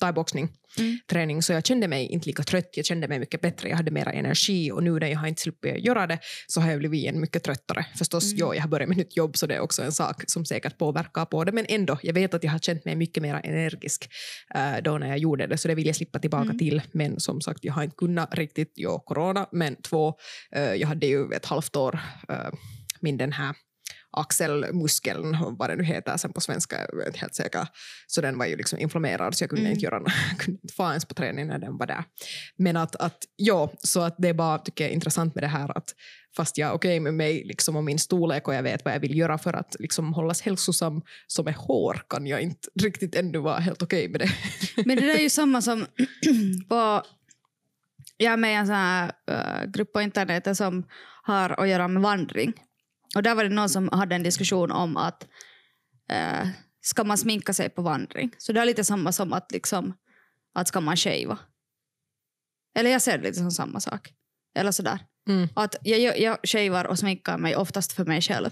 thaiboxning 0.00 0.48
Mm. 0.78 0.98
träning 1.10 1.42
så 1.42 1.52
jag 1.52 1.66
kände 1.66 1.88
mig 1.88 2.06
inte 2.06 2.26
lika 2.26 2.42
trött, 2.42 2.70
jag 2.74 2.86
kände 2.86 3.08
mig 3.08 3.18
mycket 3.18 3.40
bättre, 3.40 3.68
jag 3.68 3.76
hade 3.76 3.90
mera 3.90 4.12
energi 4.12 4.70
och 4.72 4.82
nu 4.82 4.90
när 4.98 5.06
jag 5.06 5.18
har 5.18 5.26
inte 5.28 5.42
sluppit 5.42 5.84
göra 5.84 6.06
det 6.06 6.18
så 6.46 6.60
har 6.60 6.70
jag 6.70 6.78
blivit 6.78 7.06
en 7.06 7.20
mycket 7.20 7.42
tröttare. 7.42 7.86
Förstås, 7.98 8.24
Mm. 8.24 8.36
ja, 8.38 8.54
jag 8.54 8.62
har 8.62 8.68
börjat 8.68 8.88
med 8.88 8.98
nytt 8.98 9.16
jobb 9.16 9.36
så 9.36 9.46
det 9.46 9.54
är 9.54 9.60
också 9.60 9.82
en 9.82 9.92
sak 9.92 10.22
som 10.26 10.44
säkert 10.44 10.78
påverkar 10.78 11.24
på 11.24 11.44
det 11.44 11.52
men 11.52 11.66
ändå, 11.68 11.98
jag 12.02 12.14
vet 12.14 12.34
att 12.34 12.44
jag 12.44 12.50
har 12.50 12.58
känt 12.58 12.84
mig 12.84 12.96
mycket 12.96 13.22
mer 13.22 13.40
energisk 13.44 14.08
uh, 14.56 14.82
då 14.82 14.98
när 14.98 15.08
jag 15.08 15.18
gjorde 15.18 15.46
det 15.46 15.58
så 15.58 15.68
det 15.68 15.74
vill 15.74 15.86
jag 15.86 15.96
slippa 15.96 16.18
tillbaka 16.18 16.44
Mm. 16.44 16.58
till 16.58 16.82
men 16.92 17.20
som 17.20 17.40
sagt 17.40 17.64
jag 17.64 17.72
har 17.72 17.82
inte 17.82 17.96
kunnat 17.96 18.34
riktigt, 18.34 18.59
ja 18.74 18.98
corona 18.98 19.46
men 19.52 19.82
två, 19.82 20.14
uh, 20.56 20.74
jag 20.74 20.88
hade 20.88 21.06
ju 21.06 21.32
ett 21.32 21.46
halvt 21.46 21.76
år 21.76 22.00
uh, 22.30 22.58
min 23.00 23.16
den 23.16 23.32
här 23.32 23.54
axelmuskeln, 24.12 25.36
vad 25.58 25.70
det 25.70 25.76
nu 25.76 25.84
heter 25.84 26.16
sen 26.16 26.32
på 26.32 26.40
svenska, 26.40 26.76
jag 26.92 27.02
är 27.02 27.06
inte 27.06 27.18
helt 27.18 27.34
säker. 27.34 27.68
Så 28.06 28.20
den 28.20 28.38
var 28.38 28.46
ju 28.46 28.56
liksom 28.56 28.78
inflammerad 28.78 29.34
så 29.34 29.42
jag 29.42 29.50
kunde 29.50 29.60
Mm. 29.60 29.72
inte 29.72 29.84
göra 29.84 30.04
kunde 30.38 30.60
inte 30.62 30.74
få 30.74 30.88
ens 30.88 31.04
på 31.04 31.14
träning 31.14 31.46
när 31.46 31.58
den 31.58 31.78
var 31.78 31.86
där. 31.86 32.04
Men 32.56 32.76
att, 32.76 32.96
att 32.96 33.18
ja, 33.36 33.72
så 33.78 34.00
att 34.00 34.14
det 34.18 34.28
är 34.28 34.34
bara 34.34 34.58
tycker 34.58 34.84
jag 34.84 34.92
intressant 34.92 35.34
med 35.34 35.44
det 35.44 35.48
här 35.48 35.78
att 35.78 35.94
fast 36.36 36.58
jag 36.58 36.70
är 36.70 36.74
okej 36.74 37.00
med 37.00 37.14
mig 37.14 37.44
liksom 37.44 37.76
och 37.76 37.84
min 37.84 37.98
storlek 37.98 38.48
och 38.48 38.54
jag 38.54 38.62
vet 38.62 38.84
vad 38.84 38.94
jag 38.94 39.00
vill 39.00 39.18
göra 39.18 39.38
för 39.38 39.52
att 39.52 39.76
liksom 39.78 40.14
hållas 40.14 40.42
hälsosam 40.42 41.02
som 41.26 41.46
är 41.46 41.52
hår 41.52 42.02
kan 42.08 42.26
jag 42.26 42.40
inte 42.40 42.68
riktigt 42.80 43.14
ännu 43.14 43.38
vara 43.38 43.58
helt 43.58 43.82
okej 43.82 44.08
med 44.08 44.20
det. 44.20 44.30
Men 44.86 44.96
det 44.96 45.06
där 45.06 45.14
är 45.14 45.22
ju 45.22 45.30
samma 45.30 45.62
som 45.62 45.86
på... 46.68 47.02
Jag 48.22 48.32
är 48.32 48.36
med 48.36 48.52
i 48.52 48.54
en 48.54 48.66
sån 48.66 48.76
här 48.76 49.12
eh, 49.26 49.70
grupp 49.70 49.92
på 49.92 50.00
internet 50.00 50.56
som 50.56 50.86
har 51.22 51.60
att 51.60 51.68
göra 51.68 51.88
med 51.88 52.02
vandring. 52.02 52.52
Och 53.16 53.22
där 53.22 53.34
var 53.34 53.44
det 53.44 53.50
någon 53.50 53.68
som 53.68 53.88
hade 53.92 54.14
en 54.14 54.22
diskussion 54.22 54.70
om 54.70 54.96
att 54.96 55.28
uh, 56.12 56.48
ska 56.80 57.04
man 57.04 57.18
sminka 57.18 57.52
sig 57.52 57.70
på 57.70 57.82
vandring? 57.82 58.34
Så 58.38 58.52
det 58.52 58.60
är 58.60 58.64
lite 58.64 58.84
samma 58.84 59.12
som 59.12 59.32
att 59.32 59.52
liksom 59.52 59.94
att 60.54 60.68
ska 60.68 60.80
man 60.80 60.96
shava? 60.96 61.38
Eller 62.78 62.90
jag 62.90 63.02
ser 63.02 63.18
det 63.18 63.24
lite 63.24 63.38
som 63.38 63.50
samma 63.50 63.80
sak. 63.80 64.12
Eller 64.54 64.72
sådär. 64.72 64.98
Mm. 65.28 65.48
Att 65.54 65.76
jag, 65.82 66.00
jag, 66.00 66.18
jag 66.18 66.38
shavar 66.42 66.84
och 66.84 66.98
sminkar 66.98 67.38
mig 67.38 67.56
oftast 67.56 67.92
för 67.92 68.04
mig 68.04 68.20
själv. 68.20 68.50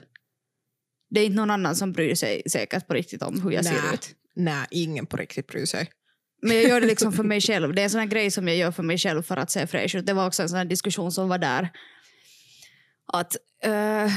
Det 1.10 1.20
är 1.20 1.24
inte 1.24 1.36
någon 1.36 1.50
annan 1.50 1.76
som 1.76 1.92
bryr 1.92 2.14
sig 2.14 2.42
säkert 2.50 2.86
på 2.86 2.94
riktigt 2.94 3.22
om 3.22 3.42
hur 3.42 3.50
jag 3.50 3.64
Nä. 3.64 3.70
ser 3.70 3.94
ut. 3.94 4.14
Nej, 4.34 4.66
ingen 4.70 5.06
på 5.06 5.16
riktigt 5.16 5.46
bryr 5.46 5.66
sig. 5.66 5.90
Men 6.42 6.56
jag 6.56 6.64
gör 6.64 6.80
det 6.80 6.86
liksom 6.86 7.12
för 7.12 7.22
mig 7.32 7.40
själv. 7.40 7.74
Det 7.74 7.82
är 7.82 7.84
en 7.84 7.90
sån 7.90 8.08
grej 8.08 8.30
som 8.30 8.48
jag 8.48 8.56
gör 8.56 8.70
för 8.70 8.82
mig 8.82 8.98
själv 8.98 9.22
för 9.22 9.36
att 9.36 9.50
se 9.50 9.66
fräsch 9.66 9.94
ut. 9.94 10.06
Det 10.06 10.12
var 10.12 10.26
också 10.26 10.42
en 10.42 10.48
sån 10.48 10.68
diskussion 10.68 11.12
som 11.12 11.28
var 11.28 11.38
där. 11.38 11.68
Att 13.12 13.36
uh, 13.66 14.12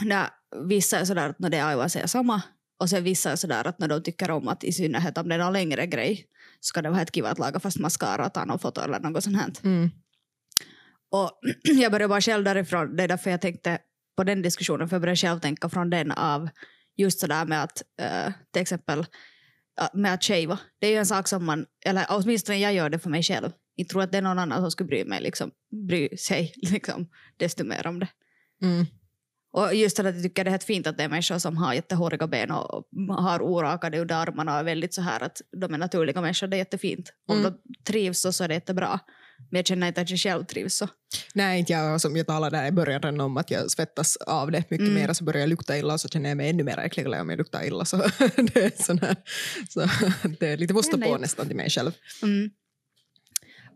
när 0.06 0.28
vissa 0.68 0.98
är 0.98 1.04
sådär 1.04 1.28
att 1.28 1.38
när 1.38 1.50
det 1.50 1.56
är 1.56 1.64
aivan 1.64 1.90
säger 1.90 2.06
samma 2.06 2.42
och 2.78 2.90
sen 2.90 3.04
vissa 3.04 3.32
är 3.32 3.36
sådär 3.36 3.66
att 3.66 3.78
när 3.78 3.88
de 3.88 4.02
tycker 4.02 4.30
om 4.30 4.48
att 4.48 4.64
i 4.64 4.72
synnerhet 4.72 5.18
om 5.18 5.28
det 5.28 5.34
är 5.34 5.38
någon 5.38 5.52
längre 5.52 5.86
grej 5.86 6.26
ska 6.60 6.82
det 6.82 6.90
vara 6.90 7.02
ett 7.02 7.14
kiva 7.14 7.30
att 7.30 7.38
laga 7.38 7.60
fast 7.60 7.78
mascara 7.78 8.26
och 8.26 8.34
ta 8.34 8.44
någon 8.44 8.58
foto 8.58 8.80
eller 8.80 9.00
något 9.00 9.24
sånt 9.24 9.36
här. 9.36 9.52
Mm. 9.64 9.90
Och 11.10 11.30
jag 11.80 11.92
började 11.92 12.08
bara 12.08 12.20
själv 12.20 12.44
därifrån. 12.44 12.96
Det 12.96 13.02
är 13.02 13.08
därför 13.08 13.30
jag 13.30 13.40
tänkte 13.40 13.78
på 14.16 14.24
den 14.24 14.42
diskussionen. 14.42 14.88
För 14.88 14.96
jag 14.96 15.00
började 15.00 15.16
själv 15.16 15.40
tänka 15.40 15.68
från 15.68 15.90
den 15.90 16.12
av 16.12 16.48
just 16.96 17.20
sådär 17.20 17.44
med 17.44 17.62
att 17.62 17.82
eh, 18.00 18.32
till 18.52 18.62
exempel 18.62 19.06
med 19.92 20.14
att 20.14 20.24
shava. 20.24 20.58
Det 20.78 20.86
är 20.86 20.90
ju 20.90 20.96
en 20.96 21.06
sak 21.06 21.28
som 21.28 21.44
man, 21.44 21.66
eller 21.84 22.06
åtminstone 22.08 22.58
jag 22.58 22.74
gör 22.74 22.90
det 22.90 22.98
för 22.98 23.10
mig 23.10 23.22
själv. 23.22 23.50
Jag 23.74 23.88
tror 23.88 24.02
att 24.02 24.12
det 24.12 24.18
är 24.18 24.22
någon 24.22 24.38
annan 24.38 24.60
som 24.60 24.70
skulle 24.70 24.86
bry, 24.86 25.04
mig, 25.04 25.20
liksom, 25.22 25.50
bry 25.88 26.16
sig 26.16 26.52
liksom, 26.72 27.08
desto 27.36 27.64
mer 27.64 27.86
om 27.86 27.98
det. 28.00 28.08
Mm. 28.62 28.86
Och 29.52 29.74
just 29.74 29.98
att 30.00 30.06
jag 30.06 30.22
tycker 30.22 30.44
det 30.44 30.48
är 30.48 30.50
helt 30.50 30.64
fint 30.64 30.86
att 30.86 30.96
det 30.98 31.04
är 31.04 31.08
människor 31.08 31.38
som 31.38 31.56
har 31.56 31.74
jättehåriga 31.74 32.26
ben 32.26 32.50
och 32.50 32.74
och 33.08 33.22
har 33.22 33.42
orakade 33.42 34.00
under 34.00 34.14
armarna 34.14 34.52
och 34.52 34.58
är 34.58 34.64
väldigt 34.64 34.94
så 34.94 35.00
här 35.02 35.22
att 35.22 35.40
de 35.60 35.74
är 35.74 35.78
naturliga 35.78 36.20
människor. 36.20 36.46
Det 36.46 36.56
är 36.56 36.58
jättefint. 36.58 37.12
Om 37.28 37.38
Mm. 37.38 37.52
de 37.52 37.74
trivs 37.84 38.20
så, 38.20 38.32
så 38.32 38.44
är 38.44 38.48
det 38.48 38.54
jättebra. 38.54 39.00
Men 39.50 39.58
jag 39.58 39.66
känner 39.66 39.88
inte 39.88 40.00
att 40.00 40.10
jag 40.10 40.18
själv 40.18 40.44
trivs 40.44 40.74
så. 40.74 40.88
Nej, 41.34 41.58
inte 41.58 41.72
jag 41.72 42.00
som 42.00 42.16
jag 42.16 42.26
talade 42.26 42.56
där 42.56 42.66
i 42.66 42.72
början 42.72 43.02
redan 43.02 43.20
om 43.20 43.36
att 43.36 43.50
jag 43.50 43.70
svettas 43.70 44.16
av 44.16 44.50
det 44.50 44.70
mycket 44.70 44.88
Mm. 44.88 44.94
mer 44.94 45.12
så 45.12 45.24
börjar 45.24 45.40
jag 45.40 45.48
lukta 45.48 45.78
illa 45.78 45.92
och 45.92 46.00
så 46.00 46.08
känner 46.08 46.28
jag 46.28 46.36
mig 46.36 46.50
ännu 46.50 46.64
mer 46.64 46.78
äckligare 46.78 47.20
om 47.20 47.30
jag 47.30 47.38
luktar 47.38 47.66
illa. 47.66 47.84
Så 47.84 47.96
det 48.36 48.56
är, 48.56 48.82
sån 48.82 48.98
här, 48.98 49.16
så 49.68 49.80
det 50.40 50.48
är 50.48 50.56
lite 50.56 50.74
måste 50.74 50.98
på 50.98 51.18
nästan 51.18 51.46
till 51.46 51.56
mig 51.56 51.70
själv. 51.70 51.92
Mm. 52.22 52.50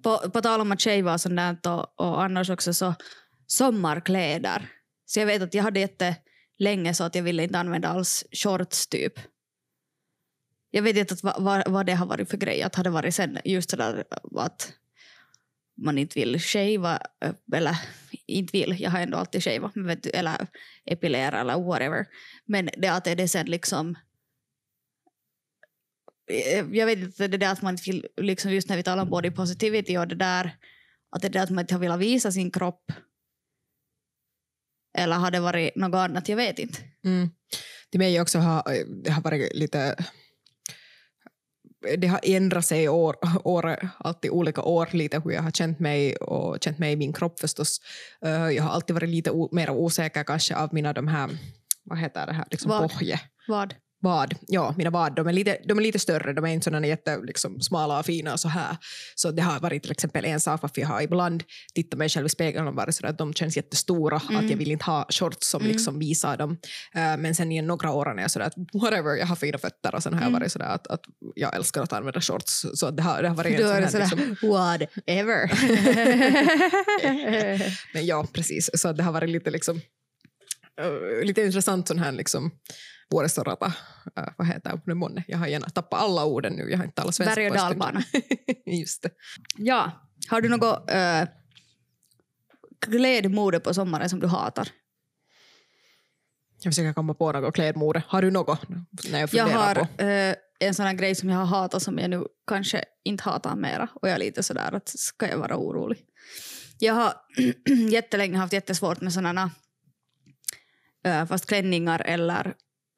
På, 0.02 0.18
på 0.30 0.40
tal 0.40 0.60
om 0.60 0.72
att 0.72 0.82
shava 0.82 1.12
och 1.12 1.20
sånt 1.20 1.36
där 1.36 1.72
och, 1.72 2.00
och 2.00 2.22
annars 2.22 2.50
också 2.50 2.74
så 2.74 2.94
sommarkläder. 3.46 4.68
Så 5.06 5.20
jag 5.20 5.26
vet 5.26 5.42
att 5.42 5.54
jag 5.54 5.62
hade 5.62 5.80
jättelänge 5.80 6.94
så 6.94 7.04
att 7.04 7.14
jag 7.14 7.22
ville 7.22 7.42
inte 7.42 7.58
använda 7.58 7.88
alls 7.88 8.24
shorts 8.32 8.86
typ. 8.86 9.12
Jag 10.70 10.82
vet 10.82 10.96
inte 10.96 11.14
att 11.14 11.22
vad, 11.22 11.42
vad, 11.42 11.68
vad 11.68 11.86
det 11.86 11.94
har 11.94 12.06
varit 12.06 12.30
för 12.30 12.36
grej. 12.36 12.62
Att 12.62 12.74
hade 12.74 12.90
varit 12.90 13.14
sen 13.14 13.38
just 13.44 13.70
sådär 13.70 14.04
att 14.36 14.72
man 15.80 15.98
inte 15.98 16.18
vill 16.18 16.40
shava 16.40 17.00
eh, 17.24 17.34
eller 17.54 17.76
inte 18.26 18.52
vill, 18.52 18.76
jag 18.80 18.90
har 18.90 19.00
ändå 19.00 19.18
alltid 19.18 19.44
shava 19.44 19.70
men 19.74 19.86
vet 19.86 20.02
du, 20.02 20.10
eller 20.10 20.46
epilera 20.84 21.40
eller 21.40 21.58
whatever. 21.60 22.06
Men 22.44 22.70
det 22.76 22.88
att 22.88 23.06
är 23.06 23.16
det 23.16 23.28
sen 23.28 23.46
liksom 23.46 23.98
eh, 26.30 26.66
jag 26.72 26.86
vet 26.86 26.98
inte, 26.98 27.28
det 27.28 27.36
där 27.36 27.52
att 27.52 27.62
man 27.62 27.74
inte 27.74 27.90
vill, 27.90 28.06
liksom 28.16 28.52
just 28.52 28.68
när 28.68 28.76
vi 28.76 28.82
talar 28.82 29.02
om 29.02 29.10
body 29.10 29.30
positivity 29.30 29.96
och 29.96 30.08
det 30.08 30.14
där, 30.14 30.56
att 31.10 31.22
det 31.22 31.28
där 31.28 31.42
att 31.42 31.50
man 31.50 31.62
inte 31.62 31.74
har 31.74 31.80
velat 31.80 32.00
visa 32.00 32.32
sin 32.32 32.50
kropp. 32.50 32.92
Eller 34.98 35.16
har 35.16 35.30
det 35.30 35.40
varit 35.40 35.76
något 35.76 35.98
annat, 35.98 36.28
jag 36.28 36.36
vet 36.36 36.58
inte. 36.58 36.78
Mm. 37.04 37.30
Till 37.90 38.00
mig 38.00 38.20
också 38.20 38.38
har 38.38 38.72
eh, 38.72 38.86
det 38.86 39.10
har 39.10 39.22
varit 39.22 39.54
lite 39.54 39.96
det 41.98 42.06
har 42.06 42.20
ändrat 42.22 42.64
sig 42.64 42.88
år, 42.88 43.16
år, 43.44 43.88
alltid 43.98 44.30
olika 44.30 44.62
år 44.62 44.88
lite 44.92 45.20
hur 45.24 45.30
jag 45.30 45.42
har 45.42 45.50
känt 45.50 45.78
mig 45.78 46.16
och 46.16 46.58
känt 46.60 46.78
mig 46.78 46.92
i 46.92 46.96
min 46.96 47.12
kropp 47.12 47.40
förstås. 47.40 47.80
Eh, 48.24 48.30
jag 48.30 48.62
har 48.62 48.70
alltid 48.70 48.94
varit 48.94 49.08
lite 49.08 49.30
o, 49.30 49.48
mer 49.52 49.70
osäker 49.70 50.24
kanske 50.24 50.56
av 50.56 50.74
mina 50.74 50.92
de 50.92 51.08
här, 51.08 51.30
vad 51.82 51.98
heter 51.98 52.26
det 52.26 52.32
här, 52.32 52.44
liksom 52.50 52.68
Vad? 52.68 52.92
pohje. 52.92 53.20
Vad? 53.48 53.74
Vad? 54.02 54.34
Ja, 54.48 54.74
mina 54.78 54.90
vad. 54.90 55.16
De 55.16 55.26
är 55.28 55.32
lite, 55.32 55.58
de 55.64 55.78
är 55.78 55.82
lite 55.82 55.98
större, 55.98 56.32
de 56.32 56.44
är 56.44 56.48
inte 56.48 56.64
sådana 56.64 56.86
jätte 56.86 57.18
liksom, 57.22 57.60
smala 57.60 57.98
och 57.98 58.06
fina 58.06 58.32
och 58.32 58.40
så 58.40 58.48
här. 58.48 58.76
Så 59.14 59.30
det 59.30 59.42
har 59.42 59.60
varit 59.60 59.82
till 59.82 59.92
exempel 59.92 60.24
en 60.24 60.40
sak 60.40 60.62
varför 60.62 60.80
jag 60.80 60.88
har 60.88 61.00
ibland 61.02 61.42
tittat 61.74 61.98
mig 61.98 62.08
själv 62.08 62.26
i 62.26 62.28
spegeln 62.28 62.68
och 62.68 62.74
varit 62.74 62.94
sådär 62.94 63.08
att 63.10 63.18
de 63.18 63.34
känns 63.34 63.56
jättestora, 63.56 64.20
Mm. 64.30 64.44
att 64.44 64.50
jag 64.50 64.56
vill 64.56 64.70
inte 64.70 64.84
ha 64.84 65.06
shorts 65.10 65.46
som 65.48 65.60
Mm. 65.62 65.72
liksom 65.72 65.98
visar 65.98 66.36
dem. 66.36 66.50
Eh, 66.94 67.16
men 67.18 67.34
sen 67.34 67.52
i 67.52 67.62
några 67.62 67.90
år 67.90 68.10
är 68.18 68.22
jag 68.22 68.30
sådär 68.30 68.46
att 68.46 68.54
whatever, 68.82 69.16
jag 69.16 69.26
har 69.26 69.36
fina 69.36 69.58
fötter 69.58 69.94
och 69.94 70.02
sen 70.02 70.12
har 70.14 70.20
jag 70.20 70.28
Mm. 70.28 70.40
varit 70.40 70.52
sådär 70.52 70.66
att, 70.66 70.86
att 70.86 71.00
jag 71.34 71.56
älskar 71.56 71.82
att 71.82 71.92
använda 71.92 72.20
shorts. 72.20 72.66
Så 72.74 72.90
det 72.90 73.02
har, 73.02 73.22
det 73.22 73.28
har 73.28 73.36
varit 73.36 73.60
en 73.60 73.66
är 73.66 73.80
här, 73.80 73.86
sådär, 73.88 74.10
liksom, 74.16 74.50
whatever. 74.50 75.50
men 77.94 78.06
ja, 78.06 78.26
precis. 78.32 78.70
Så 78.74 78.92
det 78.92 79.02
har 79.02 79.12
varit 79.12 79.30
lite 79.30 79.50
liksom 79.50 79.76
eh, 80.80 81.24
lite 81.26 81.42
intressant 81.42 81.88
sån 81.88 81.98
här 81.98 82.12
liksom 82.12 82.50
heter 84.46 84.80
det 84.86 84.94
månne? 84.94 85.24
Jag 85.28 85.38
har 85.38 85.46
gärna 85.46 85.68
tappat 85.68 86.00
alla 86.00 86.24
orden 86.24 86.52
nu, 86.52 86.70
jag 86.70 86.78
har 86.78 86.84
inte 86.84 87.00
talat 87.00 87.14
svenska 87.14 87.34
Berg 87.34 87.50
och 87.50 87.56
dalbana. 87.56 88.02
Just 88.66 89.02
det. 89.02 89.10
ja, 89.56 89.90
har 90.28 90.40
du 90.40 90.48
något 90.48 90.90
uh, 90.90 91.28
klädmode 92.80 93.60
på 93.60 93.74
sommaren 93.74 94.08
som 94.08 94.20
du 94.20 94.26
hatar? 94.26 94.68
Jag 96.62 96.72
försöker 96.72 96.92
komma 96.92 97.14
på 97.14 97.32
något 97.32 97.54
klädmode. 97.54 98.02
Har 98.06 98.22
du 98.22 98.30
något? 98.30 98.60
När 99.10 99.20
jag 99.20 99.28
Jag 99.32 99.46
har 99.46 99.76
eh, 99.98 100.34
en 100.60 100.74
sån 100.74 100.86
här 100.86 100.92
grej 100.92 101.14
som 101.14 101.28
jag 101.28 101.38
har 101.38 101.44
hatat 101.44 101.82
som 101.82 101.98
jag 101.98 102.10
nu 102.10 102.26
kanske 102.46 102.84
inte 103.04 103.24
hatar 103.24 103.56
mera. 103.56 103.88
Och 103.94 104.08
jag 104.08 104.14
är 104.14 104.18
lite 104.18 104.42
sådär 104.42 104.74
att 104.74 104.88
ska 104.88 105.28
jag 105.28 105.38
vara 105.38 105.56
orolig? 105.56 105.98
Jag 106.78 106.94
har 106.94 107.12
jättelänge 107.90 108.38
haft 108.38 108.52
jättesvårt 108.52 109.00
med 109.00 109.12
sådana 109.12 109.50
uh, 111.06 111.26
fast 111.26 111.46
klänningar 111.46 112.02
eller 112.04 112.54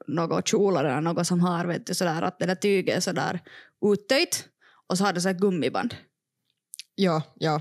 något 0.07 0.49
kjolar 0.49 0.85
eller 0.85 1.01
något 1.01 1.27
som 1.27 1.41
har 1.41 1.65
vet 1.65 1.87
du, 1.87 1.95
sådär 1.95 2.23
att 2.23 2.39
det 2.39 2.47
där 2.47 2.55
tyget 2.55 2.97
är 2.97 3.01
sådär 3.01 3.41
uttöjt 3.85 4.49
och 4.87 4.99
så 4.99 5.05
har 5.05 5.13
det 5.13 5.21
så 5.21 5.33
gummiband. 5.33 5.95
Ja, 6.95 7.23
ja. 7.35 7.61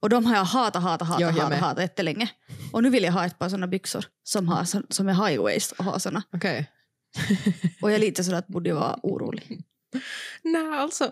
Och 0.00 0.08
de 0.08 0.26
har 0.26 0.36
jag 0.36 0.44
hatat, 0.44 0.82
hatat, 0.82 1.08
hatat, 1.08 1.20
Ja, 1.20 1.30
hatat, 1.30 1.58
hatat 1.58 1.82
jättelänge. 1.82 2.30
Och 2.72 2.82
nu 2.82 2.90
vill 2.90 3.04
jag 3.04 3.12
ha 3.12 3.26
ett 3.26 3.38
par 3.38 3.48
sådana 3.48 3.66
byxor 3.66 4.04
som, 4.22 4.48
har, 4.48 4.92
som, 4.92 5.08
är 5.08 5.28
high 5.28 5.42
waist 5.42 5.72
och 5.72 5.84
har 5.84 5.98
såna. 5.98 6.22
Okej. 6.32 6.70
Och 7.82 7.90
jag 7.90 7.94
är 7.94 7.98
lite 7.98 8.24
sådär 8.24 8.38
att 8.38 8.46
borde 8.46 8.68
jag 8.68 8.76
vara 8.76 8.98
orolig. 9.02 9.60
Nej, 10.42 10.78
alltså 10.78 11.04
uh, 11.04 11.10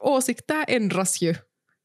åsikter 0.00 0.64
ändras 0.68 1.22
ju. 1.22 1.34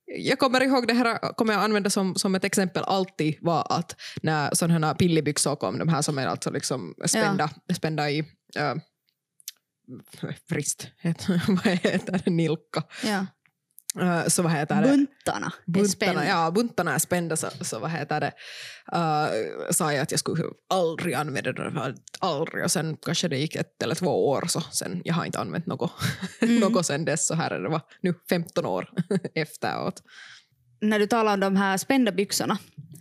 Jag 0.06 0.40
kommer 0.40 0.64
ihåg 0.64 0.88
det 0.88 0.94
här, 0.94 1.34
kommer 1.34 1.54
jag 1.54 1.64
använda 1.64 1.90
som, 1.90 2.16
som 2.16 2.36
ett 2.36 2.44
exempel 2.44 2.84
alltid 2.84 3.38
var 3.42 3.68
att 3.70 3.96
när 4.22 4.56
sådana 4.56 4.88
här 4.88 4.94
pillibyxor 4.94 5.56
kom, 5.56 5.80
de 5.80 5.90
här 5.90 6.02
som 6.02 6.18
är 6.18 6.28
alltså 6.28 6.52
liksom 6.52 6.96
spända, 7.06 7.50
spända 7.76 8.12
i 8.12 8.20
uh, 8.60 8.76
vrist, 10.50 10.88
vad 11.48 11.68
heter 11.68 12.22
det, 12.26 12.32
nilka. 12.32 12.84
Ja. 13.04 13.26
Uh, 14.00 14.28
så 14.28 14.42
vad 14.42 14.52
heter 14.52 14.82
det? 14.82 14.88
Buntarna 14.88 15.54
Buntarna, 15.66 15.88
spända. 15.90 16.28
ja, 16.28 16.52
buntarna 16.52 16.94
är 16.96 17.00
spända 17.00 17.36
så, 17.36 17.48
så 17.62 17.80
vad 17.80 17.92
heter 17.92 18.20
det, 18.20 18.32
uh, 18.96 19.72
sa 19.72 19.94
jag 19.94 20.02
att 20.02 20.12
jag 20.12 20.20
skulle 20.20 20.44
aldrig 20.70 21.14
använda 21.14 21.52
det, 21.52 21.96
aldrig 22.20 22.64
och 22.64 22.72
sen 22.72 22.98
kanske 23.06 23.28
det 23.28 23.38
gick 23.38 23.56
ett 23.56 23.84
eller 23.84 23.96
två 23.96 24.30
år 24.30 24.44
så 24.48 24.62
sen 24.62 25.02
jag 25.06 25.14
har 25.14 25.26
inte 25.26 25.40
använt 25.40 25.66
något, 25.66 25.92
Mm. 26.42 26.56
något 26.60 26.86
sen 26.86 27.06
dess 27.06 27.28
så 27.28 27.34
här 27.36 27.52
är 27.52 27.60
det 27.60 27.70
var 27.70 27.82
nu 28.02 28.14
15 28.30 28.66
år 28.66 28.90
efteråt. 29.36 30.04
När 30.82 31.00
du 31.00 31.08
talar 31.08 31.34
om 31.34 31.40
de 31.40 31.56
här 31.56 31.78
spända 31.78 32.12
byxorna 32.12 32.58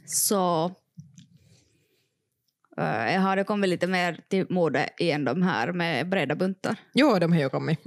så 0.07 0.65
uh, 2.81 3.21
har 3.21 3.37
det 3.37 3.45
kommit 3.45 3.71
lite 3.71 3.87
mer 3.87 4.21
till 4.31 4.47
mode 4.51 4.89
igen 4.99 5.25
de 5.25 5.43
här 5.43 5.73
med 5.73 6.09
breda 6.09 6.35
buntar. 6.35 6.77
Jo, 6.95 7.19
de 7.19 7.33
har 7.33 7.41
ju 7.41 7.49
kommit. 7.49 7.81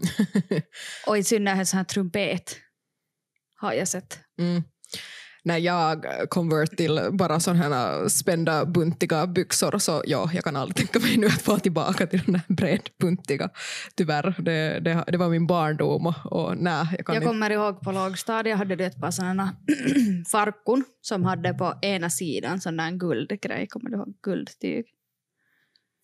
Och 1.07 1.17
i 1.17 1.23
synnerhet 1.23 1.67
så 1.67 1.77
här 1.77 1.83
trumpet 1.83 2.57
har 3.65 3.73
jag 3.73 3.87
sett. 3.87 4.19
Mm. 4.39 4.63
När 5.43 5.57
jag 5.57 6.05
convert 6.29 6.77
till 6.77 6.99
bara 7.11 7.39
sådana 7.39 7.63
här 7.63 8.07
spända 8.07 8.65
buntiga 8.65 9.27
byxor 9.27 9.77
så 9.79 10.03
ja, 10.05 10.29
jag 10.33 10.43
kan 10.43 10.55
aldrig 10.55 10.75
tänka 10.75 10.99
mig 10.99 11.17
nu 11.17 11.27
att 11.27 11.41
få 11.41 11.57
tillbaka 11.57 12.07
till 12.07 12.21
den 12.25 12.35
här 12.35 12.43
bredbuntiga. 12.47 13.49
Tyvärr, 13.95 14.35
det, 14.41 14.79
det, 14.79 15.03
det 15.07 15.17
var 15.17 15.29
min 15.29 15.47
barndom 15.47 16.05
och, 16.07 16.31
och 16.31 16.57
nej, 16.57 16.87
jag 16.97 17.05
kan 17.05 17.15
Jag 17.15 17.21
inte. 17.23 17.27
kommer 17.27 17.49
ihåg 17.49 17.81
på 17.81 17.91
lågstadiet 17.91 18.57
hade 18.57 18.75
du 18.75 18.85
ett 18.85 19.01
par 19.01 19.11
sådana 19.11 19.55
farkon 20.31 20.83
som 21.01 21.23
hade 21.23 21.53
på 21.53 21.73
ena 21.81 22.09
sidan 22.09 22.61
sån 22.61 22.77
där 22.77 22.91
guldgrej. 22.91 23.67
Kommer 23.67 23.89
du 23.89 23.95
ihåg? 23.95 24.13
Guldtyg. 24.23 24.85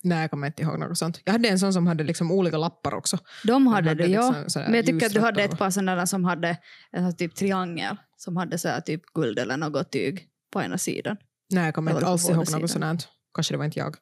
Nej, 0.04 0.20
jag 0.20 0.30
kommer 0.30 0.46
inte 0.46 0.62
ihåg 0.62 0.78
något 0.78 0.98
sånt. 0.98 1.20
Jag 1.24 1.32
hade 1.32 1.48
en 1.48 1.58
sån 1.58 1.72
som 1.72 1.86
hade 1.86 2.04
liksom 2.04 2.32
olika 2.32 2.58
lappar 2.58 2.94
också. 2.94 3.18
De 3.44 3.66
hade, 3.66 3.88
hade 3.88 4.04
du, 4.04 4.10
ja. 4.10 4.30
liksom 4.30 4.50
sådär 4.50 4.66
Men 4.66 4.74
jag 4.74 4.86
tycker 4.86 5.06
att 5.06 5.12
du 5.12 5.20
hade 5.20 5.42
ett 5.42 5.58
par 5.58 5.70
sådana 5.70 6.06
som 6.06 6.24
hade 6.24 6.58
en 6.90 7.10
sån 7.10 7.16
typ 7.16 7.34
triangel 7.34 7.96
som 8.16 8.36
hade 8.36 8.58
så 8.58 8.68
typ 8.86 9.02
guld 9.14 9.38
eller 9.38 9.56
något 9.56 9.92
tyg 9.92 10.28
på 10.52 10.62
ena 10.62 10.78
sidan. 10.78 11.16
Nej, 11.50 11.64
jag 11.64 11.74
kommer 11.74 11.92
inte 11.92 12.06
alls 12.06 12.30
ihåg 12.30 12.36
något 12.36 12.70
sånt. 12.70 13.08
Kanske 13.34 13.54
det 13.54 13.58
var 13.58 13.64
inte 13.64 13.78
jag. 13.78 13.96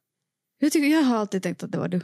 Jag, 0.59 0.73
tycker, 0.73 0.89
jag 0.89 1.03
har 1.03 1.17
alltid 1.17 1.43
tänkt 1.43 1.63
att 1.63 1.73
det 1.73 1.79
var 1.79 1.89
du. 1.89 2.01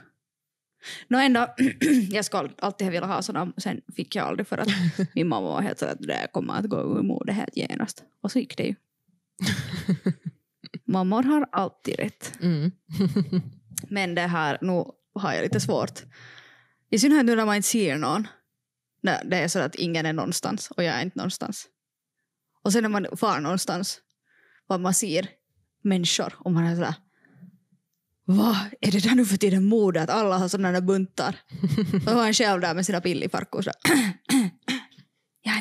Nå 1.09 1.19
ändå, 1.19 1.55
jag 2.11 2.25
ska 2.25 2.49
alltid 2.59 2.87
vilja 2.87 3.07
ha 3.07 3.23
sådana, 3.23 3.53
sen 3.57 3.81
fick 3.97 4.17
jag 4.17 4.27
aldrig 4.27 4.47
för 4.47 4.59
att 4.59 4.69
min 5.15 5.29
mamma 5.29 5.47
var 5.49 5.63
helt 5.63 5.79
så 5.79 5.87
att 5.87 5.99
det 6.01 6.29
kommer 6.33 6.55
att 6.55 6.67
gå 6.67 6.77
ur 6.77 7.03
mode 7.03 7.33
helt 7.33 7.57
genast. 7.57 8.05
Och 8.21 8.33
så 8.33 8.39
gick 8.39 8.57
det 8.57 8.65
ju. 8.65 8.75
Mammor 10.85 11.23
har 11.23 11.47
alltid 11.53 11.99
rätt. 11.99 12.33
Mm. 12.41 12.71
Men 13.83 14.15
det 14.15 14.21
här, 14.21 14.59
nu 14.61 14.85
har 15.15 15.33
jag 15.33 15.43
lite 15.43 15.61
svårt. 15.61 16.03
I 16.91 16.99
synnerhet 16.99 17.27
nu 17.27 17.37
när 17.37 17.47
man 17.47 17.57
inte 17.57 17.69
ser 17.69 17.97
någon. 17.97 18.29
När 19.03 19.25
det 19.25 19.37
är 19.37 19.49
så 19.49 19.59
att 19.59 19.75
ingen 19.75 20.07
är 20.07 20.13
någonstans 20.13 20.71
och 20.71 20.85
jag 20.85 20.95
är 20.95 21.03
inte 21.03 21.19
någonstans. 21.19 21.67
Och 22.63 22.73
sen 22.73 22.83
när 22.83 22.91
man 22.91 23.07
far 23.17 23.41
någonstans, 23.41 24.01
vad 24.67 24.81
man 24.81 24.95
ser 24.95 25.29
människor 25.83 26.35
och 26.39 26.53
man 26.53 26.67
är 26.67 26.75
sådär 26.75 26.95
vad 28.29 28.57
är 28.81 28.93
det 28.93 28.99
där 28.99 29.15
nu 29.15 29.27
för 29.27 29.37
tiden 29.37 29.65
mode 29.65 30.03
att 30.03 30.11
alla 30.11 30.39
har 30.39 30.49
sådana 30.49 30.73
där 30.73 30.81
buntar? 30.81 31.37
Och 32.07 32.15
man 32.15 32.35
själv 32.35 32.61
där 32.61 32.75
med 32.75 32.87
sina 32.87 33.01
pillifarkor 33.01 33.63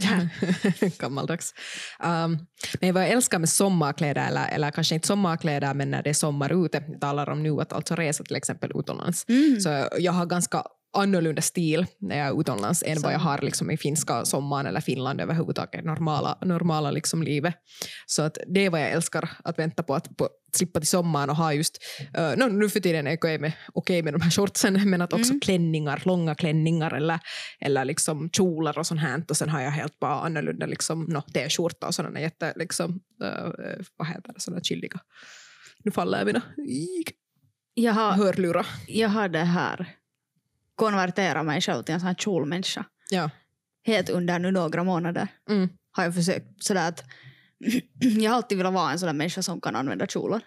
så 0.02 0.08
där. 0.80 1.00
Gammaldags. 1.00 1.54
Um, 2.04 2.48
men 2.82 2.94
vad 2.94 3.04
jag 3.04 3.10
älskar 3.10 3.40
med 3.40 3.50
sommarkläder, 3.50 4.28
eller, 4.28 4.48
eller 4.48 4.72
kanske 4.72 4.96
inte 4.96 5.08
sommarkläder, 5.08 5.74
men 5.74 5.92
när 5.92 6.04
det 6.04 6.10
är 6.10 6.14
sommar 6.14 6.66
ute, 6.66 6.84
jag 6.88 7.02
talar 7.02 7.30
om 7.30 7.44
nu 7.44 7.62
att 7.62 7.74
alltså 7.74 7.96
resa 7.96 8.24
till 8.24 8.36
exempel 8.36 8.72
utomlands. 8.76 9.26
Mm. 9.30 9.60
Så 9.60 9.88
jag 9.98 10.12
har 10.12 10.26
ganska 10.26 10.64
annorlunda 10.96 11.42
stil 11.42 11.86
när 12.00 12.18
jag 12.18 12.28
är 12.28 12.42
utomlands 12.42 12.84
än 12.84 13.02
vad 13.02 13.14
jag 13.14 13.20
har 13.20 13.42
liksom 13.42 13.72
i 13.72 13.78
finska 13.78 14.26
sommaren 14.26 14.66
eller 14.66 14.82
Finland 14.82 15.22
överhuvudtaget, 15.22 15.86
normala, 15.86 16.38
normala 16.42 16.92
liksom 16.92 17.24
livet. 17.24 17.56
Så 18.06 18.22
att 18.22 18.38
det 18.48 18.66
är 18.66 18.70
vad 18.70 18.82
jag 18.82 18.92
älskar, 18.92 19.30
att 19.44 19.60
vänta 19.60 19.84
på 19.84 19.96
att 19.96 20.18
på, 20.18 20.30
slippa 20.56 20.80
till 20.80 20.88
sommaren 20.90 21.30
och 21.30 21.36
ha 21.36 21.54
just, 21.54 21.84
uh, 22.18 22.36
no, 22.38 22.46
nu 22.48 22.70
för 22.70 22.80
tiden 22.80 23.08
är 23.08 23.12
jag 23.12 23.18
okej 23.20 23.40
med, 23.40 23.52
okej 23.74 24.04
med 24.04 24.14
de 24.14 24.22
här 24.22 24.32
shortsen, 24.32 24.90
men 24.90 25.02
att 25.02 25.14
också 25.14 25.32
Mm. 25.32 25.40
klänningar, 25.40 26.02
långa 26.06 26.36
klänningar 26.36 26.94
eller, 26.94 27.20
eller 27.60 27.86
liksom 27.86 28.30
kjolar 28.30 28.78
och 28.78 28.88
sånt 28.88 29.02
här. 29.02 29.24
Och 29.30 29.38
sen 29.38 29.50
har 29.50 29.62
jag 29.62 29.72
helt 29.72 30.00
bara 30.00 30.20
annorlunda 30.20 30.66
liksom, 30.66 31.04
no, 31.04 31.22
t-skjorta 31.22 31.88
och 31.88 31.96
sådana 31.96 32.20
jätte, 32.22 32.54
liksom, 32.56 32.92
uh, 33.24 33.84
vad 33.98 34.08
heter 34.08 34.34
det, 34.34 34.40
sådana 34.40 34.62
chilliga. 34.64 35.00
Nu 35.84 35.92
faller 35.92 36.26
mina. 36.26 36.42
Jag, 37.74 37.94
har, 37.94 38.12
hörlurar. 38.12 38.66
jag 38.88 39.10
har 39.10 39.30
det 39.30 39.44
här 39.44 39.90
konverterat 40.76 41.46
mig 41.46 41.62
själv 41.62 41.84
till 41.84 41.94
en 41.94 42.00
sån 42.00 42.08
här 42.08 42.16
kjolmänniska. 42.16 42.86
Ja. 43.10 43.30
Helt 43.84 44.10
under 44.10 44.40
nu 44.40 44.52
några 44.52 44.84
månader 44.84 45.28
Mm. 45.50 45.70
har 45.92 46.04
jag 46.04 46.16
försökt 46.16 46.64
sådär 46.64 46.88
att 46.90 47.04
jag 48.00 48.32
har 48.32 48.36
alltid 48.38 48.58
velat 48.58 48.74
vara 48.74 48.92
en 48.92 49.00
sån 49.00 49.08
där 49.08 49.14
människa 49.14 49.42
som 49.44 49.62
kan 49.62 49.76
använda 49.76 50.08
kjolar. 50.08 50.42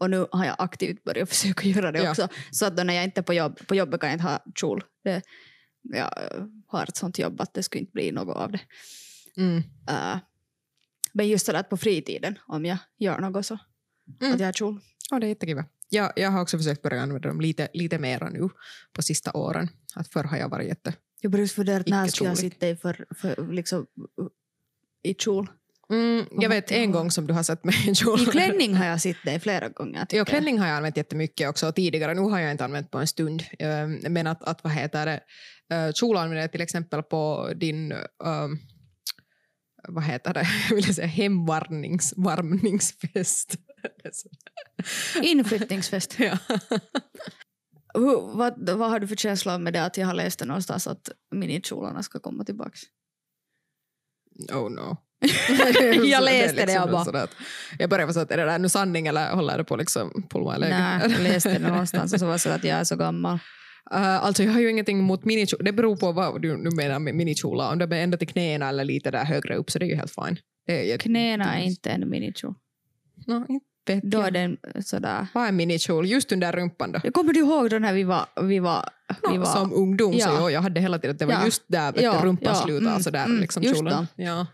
Och 0.00 0.10
nu 0.10 0.26
har 0.32 0.44
jag 0.44 0.56
aktivt 0.58 1.04
börjat 1.04 1.28
försöka 1.34 1.68
göra 1.68 1.92
det 1.92 2.02
Ja. 2.02 2.10
också. 2.10 2.28
Så 2.50 2.66
att 2.66 2.76
då 2.76 2.82
när 2.82 2.94
jag 2.94 3.04
inte 3.04 3.20
är 3.20 3.22
på 3.22 3.34
jobb, 3.34 3.66
på 3.66 3.74
jobbet 3.74 4.00
kan 4.00 4.10
jag 4.10 4.14
inte 4.14 4.24
ha 4.28 4.44
kjol. 4.54 4.84
Det, 5.04 5.22
jag 5.82 6.10
har 6.66 6.82
ett 6.82 6.96
sånt 6.96 7.18
jobb 7.18 7.40
att 7.40 7.54
det 7.54 7.62
skulle 7.62 7.80
inte 7.80 7.92
bli 7.92 8.12
något 8.12 8.36
av 8.36 8.52
det. 8.52 8.60
Mm. 9.36 9.56
Uh, 9.90 10.18
men 11.12 11.28
just 11.28 11.46
sådär 11.46 11.60
att 11.60 11.68
på 11.68 11.76
fritiden, 11.76 12.38
om 12.46 12.64
jag 12.64 12.78
gör 12.98 13.18
något 13.20 13.46
så, 13.46 13.58
Mm. 14.20 14.34
att 14.34 14.40
jag 14.40 14.46
har 14.46 14.52
kjol. 14.52 14.80
Ja, 15.10 15.18
det 15.18 15.26
är 15.26 15.28
jättekiva. 15.28 15.64
Jag, 15.88 16.12
jag 16.16 16.30
har 16.30 16.42
också 16.42 16.58
försökt 16.58 16.82
börja 16.82 17.02
använda 17.02 17.28
dem 17.28 17.40
lite, 17.40 17.68
lite 17.74 17.98
mera 17.98 18.28
nu 18.30 18.48
på 18.92 19.02
sista 19.02 19.32
åren. 19.32 19.68
Att 19.94 20.08
förr 20.08 20.24
har 20.24 20.36
jag 20.36 20.48
varit 20.48 20.68
jätte... 20.68 20.94
Jag 21.20 21.32
började 21.32 21.48
fundera 21.48 21.82
när 21.86 22.06
ska 22.06 22.24
jag 22.24 22.38
sitta 22.38 22.68
i, 22.68 22.76
för, 22.76 23.06
för, 23.16 23.52
liksom, 23.52 23.86
i 25.02 25.14
kjol. 25.14 25.50
Mm, 25.90 26.26
jag 26.30 26.48
vet 26.48 26.70
en 26.70 26.92
gång 26.92 27.10
som 27.10 27.26
du 27.26 27.34
har 27.34 27.42
sett 27.42 27.64
mig 27.64 27.74
i 27.90 27.94
kjol. 27.94 28.20
I 28.20 28.26
klänning 28.26 28.74
har 28.74 28.86
jag 28.86 29.00
sett 29.00 29.24
dig 29.24 29.40
flera 29.40 29.68
gånger. 29.68 30.06
jag. 30.10 30.26
klänning 30.26 30.58
har 30.58 30.66
jag 30.66 30.76
använt 30.76 30.96
jättemycket 30.96 31.48
också 31.48 31.72
tidigare. 31.72 32.14
Nu 32.14 32.20
har 32.20 32.38
jag 32.38 32.50
inte 32.50 32.64
använt 32.64 32.90
på 32.90 32.98
en 32.98 33.06
stund. 33.06 33.42
Eh, 33.58 33.86
Men 34.10 34.26
att, 34.26 34.44
att 34.44 34.64
vad 34.64 34.72
heter 34.72 35.06
det, 35.06 35.20
eh, 35.76 35.92
kjol 35.92 36.16
använder 36.16 36.40
jag 36.42 36.52
till 36.52 36.60
exempel 36.60 37.02
på 37.02 37.52
din, 37.56 37.92
um, 38.24 38.58
vad 39.88 40.04
heter 40.04 40.34
det, 40.34 40.46
jag 40.68 40.76
vill 40.76 40.94
säga 40.94 41.06
hemvarmningsfest. 41.06 43.54
Inflyttningsfest. 45.22 46.16
ja. 46.18 46.38
Hur, 47.94 48.36
vad, 48.36 48.70
vad 48.70 48.90
har 48.90 49.00
du 49.00 49.08
för 49.08 49.16
känsla 49.16 49.58
med 49.58 49.72
det 49.72 49.84
att 49.84 49.96
jag 49.96 50.06
har 50.06 50.14
läst 50.14 50.38
det 50.38 50.44
någonstans 50.44 50.86
att 50.86 51.10
minikjolarna 51.30 52.02
ska 52.02 52.20
komma 52.20 52.44
tillbaka? 52.44 52.76
Oh 54.52 54.70
no. 54.70 54.96
Jag 56.04 56.18
Så 56.18 56.24
läste 56.24 56.52
det, 56.52 56.52
liksom 56.52 56.74
jag 56.74 56.90
bara- 56.90 57.04
sådär 57.04 57.24
att- 57.24 57.34
Jag 57.78 57.90
började 57.90 58.04
vara 58.06 58.14
så 58.14 58.20
att 58.20 58.30
är 58.30 58.36
det 58.36 58.44
där 58.44 58.58
nu 58.58 58.68
sanning 58.68 59.06
eller 59.06 59.30
håller 59.32 59.58
det 59.58 59.64
på 59.64 59.76
liksom 59.76 60.26
pulma? 60.30 60.56
Nej, 60.58 61.00
jag 61.02 61.20
läste 61.20 61.52
det 61.52 61.58
någonstans 61.68 62.12
och 62.12 62.18
så 62.20 62.26
var 62.26 62.32
det 62.32 62.38
så 62.38 62.50
att 62.50 62.64
jag 62.64 62.78
är 62.78 62.84
så 62.84 62.96
gammal. 62.96 63.34
Uh, 63.94 64.24
alltså 64.24 64.42
jag 64.42 64.52
har 64.52 64.60
ju 64.60 64.70
ingenting 64.70 64.98
emot 64.98 65.24
minikjolar. 65.24 65.64
Det 65.64 65.72
beror 65.72 65.96
på 65.96 66.12
vad 66.12 66.42
du 66.42 66.56
nu 66.56 66.70
menar 66.70 66.98
med 66.98 67.14
minikjolar. 67.14 67.72
Om 67.72 67.78
de 67.78 67.92
är 67.92 68.02
ända 68.02 68.16
till 68.18 68.28
knäna 68.28 68.68
eller 68.68 68.84
lite 68.84 69.10
där 69.10 69.24
högre 69.24 69.56
upp 69.56 69.70
så 69.70 69.78
det 69.78 69.84
är 69.84 69.88
ju 69.88 69.94
helt 69.96 70.14
fine. 70.14 70.36
Det 70.66 70.92
är 70.92 70.98
Knäna 70.98 71.58
är 71.58 71.62
inte 71.62 71.90
en 71.90 72.10
minikjol. 72.10 72.54
No, 73.26 73.46
inte 73.48 73.64
vet 73.86 74.02
Då 74.02 74.20
är 74.20 74.30
den 74.30 74.56
sådär. 74.84 75.26
Vad 75.34 75.46
är 75.48 75.52
minikjol? 75.52 76.06
Just 76.06 76.32
under 76.32 76.52
rumpan 76.52 76.92
då? 76.92 77.00
Jag 77.04 77.14
kommer 77.14 77.32
du 77.32 77.40
ihåg 77.40 77.70
den 77.70 77.84
här 77.84 77.94
vi 77.94 78.04
var... 78.04 78.26
Vi 78.42 78.58
var, 78.58 78.88
vi 79.32 79.38
var 79.38 79.44
som 79.46 79.72
ungdom 79.72 80.12
så 80.12 80.18
Ja. 80.18 80.34
ja, 80.40 80.50
jag 80.50 80.60
hade 80.62 80.80
hela 80.80 80.98
tiden 80.98 81.14
att 81.14 81.18
det 81.18 81.26
var 81.26 81.32
Ja. 81.32 81.44
just 81.44 81.62
där 81.66 81.92
vet 81.92 82.02
Ja, 82.02 82.18
du, 82.20 82.26
rumpan 82.26 82.54
ja, 82.54 82.62
slutar. 82.62 82.86
mm, 82.90 83.02
så 83.02 83.10
där, 83.10 83.24
mm, 83.24 83.40
liksom, 83.40 83.62
just 83.62 83.76
kjolen. 83.76 84.06
Ja. 84.16 84.46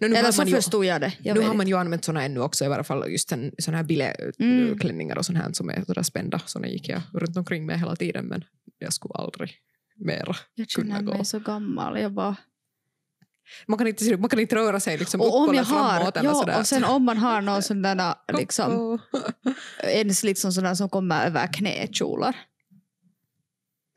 No, 0.00 0.06
nu 0.06 0.14
Eller 0.14 0.24
har 0.24 0.32
så 0.32 0.40
man 0.40 0.48
ju, 0.48 0.54
förstod 0.54 0.84
jag 0.84 1.00
det. 1.00 1.12
Jag 1.22 1.36
nu 1.36 1.40
har 1.42 1.54
man 1.54 1.68
ju 1.68 1.74
använt 1.78 2.04
såna 2.04 2.22
ännu 2.24 2.40
också, 2.40 2.64
i 2.64 2.68
varje 2.68 2.84
fall 2.84 3.10
just 3.12 3.32
en, 3.32 3.52
såna 3.58 3.76
här 3.76 3.84
Mm. 3.84 4.26
billigklänningar 4.38 5.16
och 5.18 5.26
sånt 5.26 5.38
här 5.38 5.52
som 5.52 5.70
är 5.70 5.84
sådär 5.86 6.02
spända. 6.02 6.38
Såna 6.46 6.68
gick 6.68 6.88
jag 6.88 7.02
runt 7.14 7.36
omkring 7.36 7.66
med 7.66 7.78
hela 7.80 7.96
tiden 7.96 8.24
men 8.26 8.44
jag 8.78 8.92
skulle 8.92 9.14
aldrig 9.14 9.54
mera. 9.96 10.36
jag 10.54 10.70
känner 10.70 10.86
kunna 10.98 11.02
gå. 11.02 11.14
mig 11.16 11.24
så 11.24 11.38
gammal. 11.38 12.00
Jag 12.00 12.12
bara, 12.12 12.36
Man 13.66 13.78
kan 13.78 13.86
inte, 13.86 14.16
man 14.16 14.28
kan 14.30 14.40
inte 14.40 14.56
röra 14.56 14.80
sig 14.80 14.98
liksom 14.98 15.20
och 15.20 15.48
om 15.48 15.54
jag 15.54 15.64
har, 15.64 15.96
framåt 15.98 16.16
eller 16.16 16.32
sådär. 16.34 16.58
och 16.60 16.66
sen 16.66 16.84
om 16.84 17.04
man 17.04 17.16
har 17.18 17.40
någon 17.40 17.62
sån 17.62 17.82
där 17.82 18.14
liksom, 18.38 18.98
ens 19.84 20.22
liksom 20.22 20.52
sådär 20.52 20.74
som 20.74 20.88
kommer 20.88 21.26
över 21.26 21.46
knäkjolar. 21.52 22.36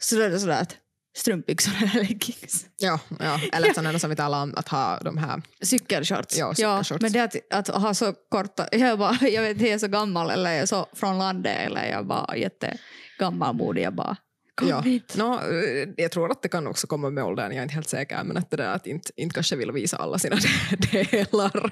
Så 0.01 0.15
då 0.15 0.21
är 0.21 0.29
det 0.29 0.39
sådär 0.39 0.61
att 0.61 0.75
strumpbyxor 1.15 1.71
eller 1.81 2.03
leggings. 2.03 2.65
Ja, 2.77 2.99
ja, 3.19 3.39
eller 3.53 3.73
sådana 3.73 3.99
som 3.99 4.09
vi 4.09 4.15
talar 4.15 4.43
om 4.43 4.53
att 4.57 4.67
ha 4.67 4.99
de 4.99 5.17
här. 5.17 5.41
Cykelshorts. 5.61 6.37
Ja, 6.37 6.53
cykelshorts. 6.55 7.01
men 7.01 7.11
det 7.11 7.19
att, 7.21 7.69
att 7.69 7.81
ha 7.81 7.93
så 7.93 8.13
korta, 8.29 8.67
jag, 8.71 8.99
bara, 8.99 9.27
jag 9.27 9.41
vet 9.41 9.51
inte, 9.51 9.63
jag 9.65 9.73
är 9.73 9.77
så 9.79 9.87
gammal 9.87 10.29
eller 10.29 10.51
jag 10.51 10.59
är 10.61 10.65
så 10.65 10.87
från 10.93 11.17
landet 11.19 11.57
eller 11.67 11.81
jag 11.85 11.99
är 11.99 12.03
bara 12.03 12.37
jättegammalmodig. 12.37 13.81
Jag 13.83 13.95
bara, 13.95 14.15
kom 14.55 14.67
Ja. 14.67 14.83
No, 15.15 15.33
eh, 15.51 15.89
jag 15.97 16.11
tror 16.11 16.31
att 16.31 16.41
det 16.41 16.49
kan 16.49 16.67
också 16.67 16.87
komma 16.87 17.09
med 17.09 17.23
åldern, 17.23 17.51
jag 17.51 17.57
är 17.57 17.63
inte 17.63 17.75
helt 17.75 17.89
säker, 17.89 18.23
men 18.23 18.37
att 18.37 18.51
det 18.51 18.57
där 18.57 18.67
att 18.75 18.87
inte, 18.87 19.11
inte 19.15 19.33
kanske 19.33 19.55
vill 19.55 19.71
visa 19.71 19.97
alla 19.97 20.19
sina 20.19 20.35
delar. 20.91 21.71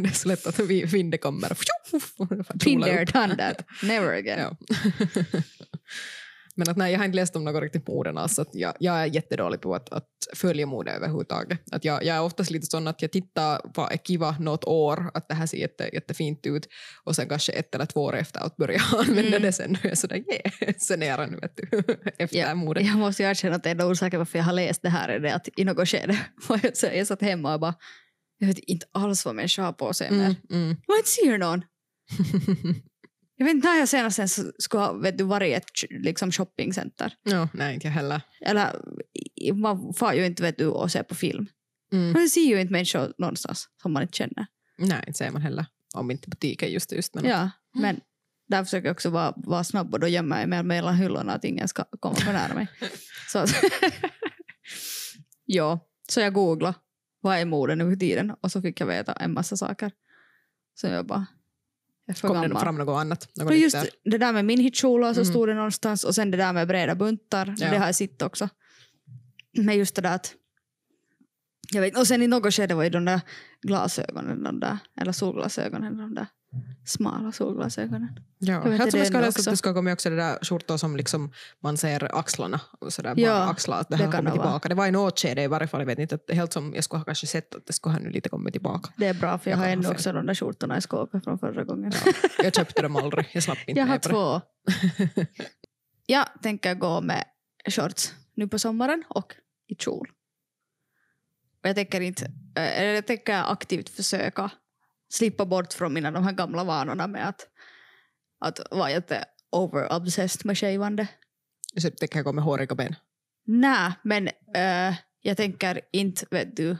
Det 0.00 0.08
är 0.08 0.14
så 0.14 0.28
lätt 0.28 0.46
att 0.46 0.58
vi- 0.58 0.84
vinden 0.84 1.18
kommer. 1.18 1.48
There, 2.84 3.04
done 3.04 3.36
that. 3.36 3.66
Never 3.82 4.12
again. 4.14 4.40
Ja. 4.40 4.56
Men 6.58 6.68
att 6.68 6.76
nej, 6.76 6.92
jag 6.92 6.98
har 6.98 7.04
inte 7.04 7.16
läst 7.16 7.36
om 7.36 7.44
något 7.44 7.62
riktigt 7.62 7.88
morden 7.88 8.18
alls. 8.18 8.38
Att 8.38 8.54
jag, 8.54 8.74
jag 8.80 8.94
är 9.00 9.06
jättedålig 9.06 9.60
på 9.60 9.74
att, 9.74 9.92
att 9.92 10.08
följa 10.34 10.66
mode 10.66 10.90
överhuvudtaget. 10.90 11.60
Att 11.72 11.84
jag, 11.84 12.04
jag 12.04 12.16
är 12.16 12.22
oftast 12.22 12.50
lite 12.50 12.66
sån 12.66 12.88
att 12.88 13.02
jag 13.02 13.12
tittar 13.12 13.60
är 13.92 13.96
kiva 14.06 14.36
något 14.40 14.64
år, 14.64 15.10
att 15.14 15.28
det 15.28 15.34
här 15.34 15.46
ser 15.46 15.58
jätte, 15.58 15.90
jättefint 15.92 16.46
ut 16.46 16.68
och 17.04 17.16
sen 17.16 17.28
kanske 17.28 17.52
ett 17.52 17.74
eller 17.74 17.86
två 17.86 18.02
år 18.04 18.16
efter 18.16 18.40
att 18.40 18.56
börja 18.56 18.80
använda 18.98 19.26
Mm. 19.28 19.42
det 19.42 19.52
sen. 19.52 19.70
Och 19.70 19.84
jag 19.84 19.92
är 19.92 19.96
sådär, 19.96 20.16
yeah, 20.16 20.74
sen 20.78 21.02
är 21.02 21.06
jag 21.06 21.30
nu 21.30 21.38
vet 21.38 21.56
du, 21.56 21.82
efter 22.18 22.38
Ja, 22.38 22.54
modet. 22.54 22.86
Jag 22.86 22.96
måste 22.98 23.22
ju 23.22 23.28
erkänna 23.28 23.56
att 23.56 23.66
enda 23.66 23.86
orsaken 23.86 24.18
varför 24.18 24.38
jag 24.38 24.44
har 24.44 24.52
läst 24.52 24.82
det 24.82 24.88
här 24.88 25.08
är 25.08 25.20
det 25.20 25.34
att 25.34 25.48
i 25.56 25.64
något 25.64 25.88
skede 25.88 26.18
var 26.48 26.60
jag, 26.62 26.76
så 26.76 26.86
jag 26.86 27.06
satt 27.06 27.22
hemma 27.22 27.54
och 27.54 27.60
bara 27.60 27.74
jag 28.38 28.46
vet 28.46 28.58
inte 28.58 28.86
alls 28.92 29.24
vad 29.24 29.34
människor 29.34 29.62
har 29.62 29.72
på 29.72 29.92
sig 29.92 30.10
mer. 30.10 30.24
Mm, 30.24 30.36
mm. 30.50 30.76
Jag 30.86 30.98
inte 30.98 31.10
ser 31.10 31.38
någon. 31.38 31.62
Jag 33.36 33.46
vet 33.46 33.54
inte 33.54 33.68
när 33.68 33.78
jag 33.78 33.88
senast 33.88 34.18
ens 34.18 34.62
skulle 34.62 34.82
ha 34.82 34.92
vet 34.92 35.18
du, 35.18 35.24
varit 35.24 35.48
i 35.48 35.52
ett 35.52 35.70
liksom, 35.90 36.32
shoppingcenter. 36.32 37.12
no, 37.24 37.48
nej, 37.54 37.74
inte 37.74 37.86
jag 37.86 37.92
heller. 37.92 38.20
Eller 38.40 38.82
man 39.54 39.94
får 39.94 40.12
ju 40.12 40.26
inte 40.26 40.42
vet 40.42 40.58
du, 40.58 40.66
och 40.66 40.92
se 40.92 41.02
på 41.02 41.14
film. 41.14 41.46
Mm. 41.92 42.12
Man 42.12 42.28
ser 42.28 42.40
ju 42.40 42.60
inte 42.60 42.72
människor 42.72 43.12
någonstans 43.18 43.68
som 43.82 43.92
man 43.92 44.02
inte 44.02 44.16
känner. 44.16 44.46
Nej, 44.78 45.04
inte 45.06 45.18
säger 45.18 45.32
man 45.32 45.42
heller. 45.42 45.66
Om 45.94 46.10
inte 46.10 46.30
butiken 46.30 46.70
just 46.70 46.92
just. 46.92 47.14
Men 47.14 47.24
Ja, 47.24 47.50
men 47.74 48.00
där 48.48 48.64
försöker 48.64 48.86
jag 48.88 48.94
också 48.94 49.10
vara, 49.10 49.34
vara 49.36 49.64
snabb 49.64 49.94
och 49.94 50.00
då 50.00 50.08
gömmer 50.08 50.40
jag 50.40 50.48
mig 50.48 50.62
mellan 50.62 50.96
hyllorna 50.96 51.32
att 51.32 51.44
ingen 51.44 51.68
ska 51.68 51.84
komma 52.00 52.14
för 52.14 52.32
nära 52.32 52.54
mig. 52.54 52.68
Så, 53.28 53.46
ja, 55.44 55.80
så 56.08 56.20
jag 56.20 56.32
googlade 56.32 56.74
vad 57.20 57.38
är 57.38 57.44
mode 57.44 57.74
nu 57.74 57.90
för 57.90 57.96
tiden 57.96 58.32
och 58.40 58.52
så 58.52 58.62
fick 58.62 58.80
jag 58.80 58.86
veta 58.86 59.12
en 59.12 59.32
massa 59.32 59.56
saker. 59.56 59.90
Så 60.74 60.86
jag 60.86 61.06
bara, 61.06 61.26
jag 62.06 62.16
kom 62.16 62.36
det 62.36 62.42
gammal. 62.48 62.62
fram 62.62 62.76
något 62.76 63.00
annat? 63.00 63.28
Något 63.36 63.48
Men 63.48 63.58
just 63.60 63.76
det 64.04 64.18
där 64.18 64.32
med 64.32 64.44
minhitskjolor 64.44 65.12
så 65.14 65.20
Mhm. 65.20 65.24
stod 65.26 65.48
det 65.48 65.54
någonstans 65.54 66.04
och 66.04 66.14
sen 66.14 66.30
det 66.30 66.36
där 66.36 66.52
med 66.52 66.68
breda 66.68 66.94
buntar, 66.94 67.54
Ja. 67.58 67.70
det 67.70 67.78
har 67.78 67.86
jag 67.86 67.94
sett 67.94 68.22
också. 68.22 68.48
Men 69.58 69.78
just 69.78 69.94
det 69.96 70.02
där 70.02 70.14
att 70.14 70.34
jag 71.72 71.80
vet, 71.80 71.98
och 71.98 72.06
sen 72.06 72.22
i 72.22 72.26
något 72.26 72.54
skede 72.54 72.74
var 72.74 72.84
ju 72.84 72.90
de 72.90 73.04
där 73.04 73.20
glasögonen, 73.62 74.42
de 74.42 74.60
där, 74.60 74.78
eller 75.00 75.12
solglasögonen, 75.12 75.96
de 75.96 76.14
där 76.14 76.26
smala 76.84 77.32
solglasögonen. 77.32 78.20
Ja, 78.38 78.60
helt 78.60 78.90
som 78.90 79.00
jag 79.00 79.12
det 79.12 79.20
läsa 79.20 79.40
att 79.40 79.44
det 79.44 79.56
ska 79.56 79.74
komma 79.74 79.92
också 79.92 80.10
det 80.10 80.16
där 80.16 80.38
skjortor 80.44 80.76
som 80.76 80.96
liksom 80.96 81.32
man 81.62 81.76
ser 81.76 82.18
axlarna 82.18 82.60
och 82.80 82.92
sådär 82.92 83.14
Ja, 83.16 83.28
bara 83.30 83.48
axlar 83.50 83.80
att 83.80 83.88
det 83.88 83.96
det 83.96 84.04
här 84.04 84.12
det 84.22 84.22
vara. 84.22 84.32
tillbaka. 84.32 84.68
Det 84.68 84.74
var 84.74 84.86
i 84.86 84.90
något 84.90 85.18
skede 85.20 85.42
i 85.42 85.46
varje 85.46 85.66
fall, 85.66 85.80
jag 85.80 85.86
vet 85.86 85.98
inte, 85.98 86.14
att 86.14 86.30
helt 86.30 86.52
som 86.52 86.74
jag 86.74 86.84
skulle 86.84 86.98
ha 86.98 87.04
kanske 87.04 87.26
sett 87.26 87.54
att 87.54 87.66
det 87.66 87.72
skulle 87.72 87.92
ha 87.92 88.00
nu 88.00 88.10
lite 88.10 88.28
kommit 88.28 88.52
tillbaka. 88.54 88.92
Det 88.96 89.06
är 89.06 89.14
bra 89.14 89.38
för 89.38 89.50
jag, 89.50 89.58
Jag 89.58 89.62
har 89.64 89.68
ännu 89.72 89.88
också 89.88 90.12
de 90.12 90.26
där 90.26 90.34
skjortorna 90.34 90.76
i 90.78 90.80
skåpet 90.80 91.24
från 91.24 91.38
förra 91.38 91.64
gången. 91.64 91.92
Ja, 92.04 92.12
jag 92.44 92.54
köpte 92.54 92.82
dem 92.82 92.96
aldrig, 92.96 93.26
jag 93.32 93.42
slapp 93.42 93.58
inte 93.66 93.80
jag 93.80 93.86
har 93.86 93.94
med 93.94 94.02
två. 94.02 94.40
jag 96.06 96.26
tänker 96.42 96.74
gå 96.74 97.00
med 97.00 97.24
shorts 97.70 98.14
nu 98.34 98.48
på 98.48 98.58
sommaren 98.58 99.04
och 99.08 99.34
i 99.68 99.74
kjol. 99.74 100.08
Och 101.62 101.68
jag 101.68 101.76
tänker 101.76 102.00
inte, 102.00 102.32
eh, 102.56 102.84
jag 102.84 103.06
tänker 103.06 103.52
aktivt 103.52 103.88
försöka 103.88 104.50
slippa 105.08 105.46
bort 105.46 105.72
från 105.72 105.92
mina 105.92 106.10
de 106.10 106.24
här 106.24 106.32
gamla 106.32 106.64
vanorna 106.64 107.06
med 107.06 107.28
att, 107.28 107.48
att 108.40 108.60
vara 108.70 108.90
jätte 108.90 109.24
over-obsessed 109.50 110.46
med 110.46 110.58
shavande. 110.58 111.08
Så 111.76 111.90
tänker 111.90 112.18
jag 112.18 112.24
gå 112.24 112.32
med 112.32 112.44
håriga 112.44 112.74
ben. 112.74 112.94
Nej, 113.44 113.92
men 114.02 114.28
eh, 114.54 114.94
jag 115.20 115.36
tänker 115.36 115.80
inte, 115.92 116.26
vet 116.30 116.56
du, 116.56 116.76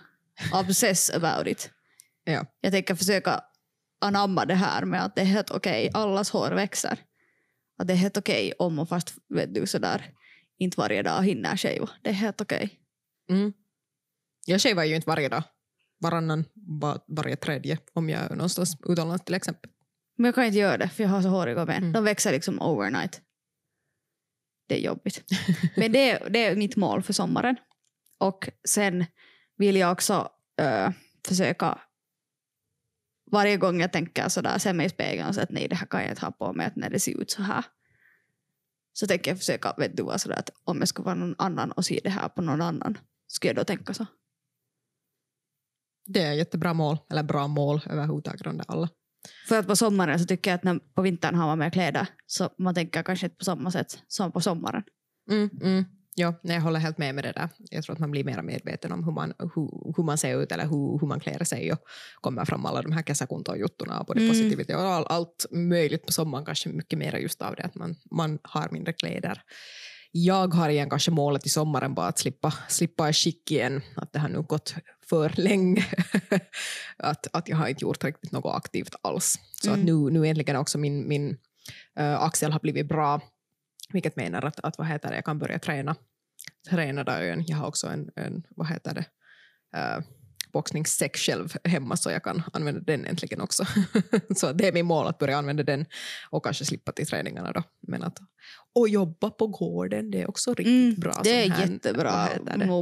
obsess 0.53 1.11
about 1.11 1.47
it. 1.47 1.71
Ja. 2.29 2.47
Jag 2.61 2.73
tänker 2.73 2.95
försöka 2.95 3.41
anamma 4.01 4.45
det 4.45 4.55
här 4.55 4.85
med 4.85 5.05
att 5.05 5.17
det 5.17 5.21
är 5.21 5.25
helt 5.25 5.51
okej, 5.51 5.91
allas 5.95 6.31
hår 6.31 6.51
växer. 6.51 6.99
Att 7.79 7.87
det 7.87 7.93
är 7.93 7.97
helt 7.97 8.17
okej 8.17 8.53
om 8.59 8.75
man 8.75 8.87
fast, 8.87 9.15
vet 9.29 9.55
du, 9.55 9.67
sådär 9.67 10.13
inte 10.59 10.81
varje 10.81 11.03
dag 11.03 11.23
hinner 11.23 11.57
shava. 11.57 11.89
Det 12.03 12.11
är 12.11 12.15
helt 12.15 12.41
okej. 12.41 12.81
Mm. 13.31 13.53
Jag 14.47 14.61
shavar 14.61 14.85
ju 14.85 14.97
inte 14.97 15.09
varje 15.09 15.29
dag. 15.29 15.43
Varannan, 15.99 16.45
var, 16.55 17.01
varje 17.09 17.37
tredje 17.37 17.79
om 17.93 18.11
jag 18.11 18.21
är 18.23 18.29
någonstans 18.31 18.77
utomlands 18.89 19.25
till 19.25 19.35
exempel. 19.35 19.71
Men 20.19 20.25
jag 20.25 20.35
kan 20.35 20.45
inte 20.45 20.59
göra 20.59 20.77
det 20.79 20.89
för 20.89 21.03
jag 21.03 21.11
har 21.11 21.23
så 21.23 21.29
håriga 21.29 21.67
ben. 21.67 21.77
Mm. 21.77 21.93
De 21.93 22.05
växer 22.05 22.33
liksom 22.33 22.63
overnight. 22.63 23.21
Det 24.69 24.75
är 24.75 24.81
jobbigt. 24.81 25.25
Men 25.77 25.93
det, 25.93 26.11
är- 26.11 26.31
det 26.31 26.47
är 26.47 26.57
mitt 26.57 26.77
mål 26.77 27.03
för 27.03 27.13
sommaren. 27.13 27.57
Och 28.19 28.49
sen 28.69 29.05
vill 29.57 29.77
jag 29.77 29.93
också 29.93 30.29
ö, 30.61 30.93
försöka 31.29 31.79
varje 33.33 33.57
gång 33.57 33.81
jag 33.81 33.93
tänker 33.93 34.29
sådär, 34.29 34.59
se 34.59 34.73
mig 34.73 34.87
i 34.87 34.89
spegeln 34.89 35.29
och 35.29 35.35
säga 35.35 35.45
att 35.45 35.51
nej 35.51 35.69
det 35.69 35.75
här 35.75 35.87
kan 35.87 36.01
jag 36.01 36.11
inte 36.11 36.25
ha 36.25 36.33
på 36.33 36.53
mig 36.53 36.67
att 36.67 36.77
när 36.77 36.91
det 36.91 37.01
ser 37.01 37.21
ut 37.21 37.31
så 37.31 37.43
här. 37.43 37.65
Så 38.93 39.07
tänker 39.07 39.31
jag 39.31 39.39
försöka, 39.39 39.75
vet 39.79 39.97
du 39.97 40.03
vad, 40.03 40.21
sådär 40.21 40.37
att 40.37 40.51
om 40.65 40.79
jag 40.79 40.89
skulle 40.89 41.05
vara 41.05 41.15
någon 41.15 41.35
annan 41.39 41.73
och 41.73 41.85
se 41.85 42.01
det 42.05 42.11
här 42.11 42.29
på 42.29 42.43
någon 42.43 42.61
annan, 42.63 42.99
skulle 43.27 43.49
jag 43.49 43.57
då 43.57 43.65
tänka 43.65 43.95
så? 43.95 44.07
Det 46.07 46.23
är 46.23 46.33
jättebra 46.33 46.75
mål, 46.75 46.99
eller 47.11 47.23
bra 47.23 47.47
mål 47.47 47.81
överhuvudtaget 47.91 48.47
under 48.47 48.65
alla. 48.69 48.89
För 49.49 49.59
att 49.59 49.67
på 49.67 49.77
sommaren 49.77 50.19
så 50.19 50.25
tycker 50.27 50.51
jag 50.51 50.59
att 50.59 50.65
när, 50.65 50.79
på 50.95 51.03
vintern 51.03 51.35
har 51.35 51.47
man 51.47 51.59
mer 51.59 51.71
kläder 51.71 52.07
så 52.27 52.51
man 52.59 52.75
tänker 52.75 53.03
kanske 53.03 53.27
inte 53.27 53.37
på 53.37 53.45
samma 53.45 53.71
sätt 53.71 53.99
som 54.09 54.33
på 54.33 54.41
sommaren. 54.41 54.83
Mm, 55.31 55.51
mm. 55.63 55.85
Ja, 56.19 56.35
jag 56.43 56.61
håller 56.61 56.81
helt 56.81 56.99
med 56.99 57.15
med 57.15 57.25
det 57.25 57.33
där. 57.33 57.49
Jag 57.71 57.85
tror 57.85 57.93
att 57.93 57.99
man 57.99 58.11
blir 58.11 58.25
mer 58.25 58.43
medveten 58.43 58.93
om 58.93 59.05
hur 59.05 59.13
man, 59.13 59.33
hur, 59.39 59.95
hur 59.97 60.05
man 60.05 60.19
ser 60.19 60.43
ut 60.43 60.53
eller 60.53 60.65
hur, 60.65 61.01
hur 61.01 61.07
man 61.07 61.21
klär 61.21 61.45
sig 61.45 61.73
och 61.73 61.79
kommer 62.21 62.45
fram 62.45 62.67
alla 62.67 62.83
de 62.83 62.93
här 62.93 63.03
kesäkuntojuttorna 63.03 64.01
och 64.01 64.07
både 64.07 64.21
Mm. 64.21 64.31
positivitet 64.31 64.77
och 64.77 64.83
all, 64.83 65.07
allt 65.07 65.47
möjligt 65.51 66.07
på 66.07 66.13
sommaren 66.13 66.45
kanske 66.45 66.69
mycket 66.69 66.99
mer 66.99 67.17
just 67.17 67.43
av 67.43 67.55
det 67.57 67.63
att 67.63 67.75
man, 67.75 67.97
man 68.11 68.39
har 68.43 68.69
mindre 68.71 68.93
kläder. 68.93 69.43
Jag 70.13 70.55
har 70.55 70.69
igen 70.69 70.91
kanske 70.91 71.11
målet 71.11 71.47
i 71.47 71.49
sommaren 71.49 71.95
bara 71.95 72.07
att 72.07 72.19
slippa, 72.19 72.55
slippa 72.69 73.09
i 73.09 73.13
skick 73.13 73.51
igen. 73.51 73.83
Att 73.97 74.13
det 74.13 74.19
har 74.19 74.29
nu 74.29 74.43
gått 74.43 74.75
för 75.09 75.33
länge. 75.37 75.85
att, 76.97 77.27
att 77.33 77.49
jag 77.49 77.57
har 77.57 77.69
inte 77.69 77.85
gjort 77.85 78.05
riktigt 78.05 78.33
något 78.33 78.57
aktivt 78.57 78.95
alls. 79.03 79.39
Så 79.63 79.69
Mm. 79.69 79.81
att 79.81 79.87
nu, 79.87 80.11
nu 80.11 80.29
äntligen 80.29 80.57
också 80.57 80.79
min, 80.79 81.09
min 81.09 81.37
äh, 81.99 82.23
axel 82.23 82.53
har 82.53 82.61
blivit 82.61 82.89
bra. 82.89 83.21
Vilket 83.93 84.17
menar 84.17 84.43
att, 84.45 84.61
att 84.61 84.79
vad 84.79 84.87
heter 84.87 85.09
det, 85.09 85.15
jag 85.15 85.25
kan 85.25 85.39
börja 85.39 85.59
träna, 85.59 85.97
träna 86.71 87.05
där. 87.05 87.45
Jag 87.47 87.57
har 87.57 87.67
också 87.67 87.87
en, 87.87 88.11
en 88.17 88.47
vad 88.51 88.69
heter 88.69 88.95
det, 88.95 89.05
äh, 89.79 89.99
boxningssäck 90.57 91.17
själv 91.17 91.53
hemma 91.65 91.97
så 91.97 92.11
jag 92.11 92.25
kan 92.25 92.43
använda 92.53 92.81
den 92.81 93.05
äntligen 93.07 93.41
också. 93.41 93.65
så 94.37 94.53
det 94.53 94.69
är 94.69 94.73
min 94.73 94.87
mål 94.87 95.07
att 95.07 95.19
börja 95.19 95.37
använda 95.39 95.63
den 95.63 95.87
och 96.31 96.45
kanske 96.45 96.65
slippa 96.65 96.93
till 96.93 97.07
träningarna 97.07 97.53
då. 97.53 97.63
Men 97.89 98.03
att, 98.03 98.19
och 98.75 98.89
jobba 98.89 99.31
på 99.31 99.47
gården, 99.47 100.11
det 100.11 100.23
är 100.23 100.29
också 100.29 100.51
riktigt 100.55 100.67
Mm, 100.67 100.95
bra. 101.01 101.21
det 101.25 101.45
är 101.45 101.51
här- 101.51 101.67
jättebra 101.67 102.29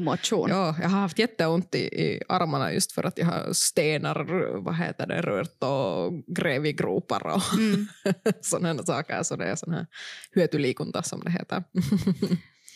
motion. 0.00 0.48
Ja, 0.50 0.76
jag 0.82 0.88
har 0.88 1.00
haft 1.00 1.18
jätteont 1.18 1.74
i, 1.74 1.78
i 1.78 2.22
armarna 2.28 2.72
just 2.72 2.92
för 2.92 3.04
att 3.06 3.18
jag 3.18 3.26
har 3.26 3.52
stenar, 3.52 4.24
vad 4.64 4.76
heter 4.76 5.06
det, 5.06 5.20
rört 5.22 5.62
och 5.62 6.12
grävt 6.36 6.66
i 6.66 6.72
gropar 6.72 7.26
och 7.26 7.42
Mm. 7.58 7.86
sådana 8.40 8.82
saker. 8.82 9.22
Så 9.22 9.36
det 9.36 9.44
är 9.44 9.56
sån 9.56 9.72
här 9.72 9.86
hyötyliikunta 10.34 11.02
som 11.02 11.20
det 11.24 11.30
heter. 11.30 11.64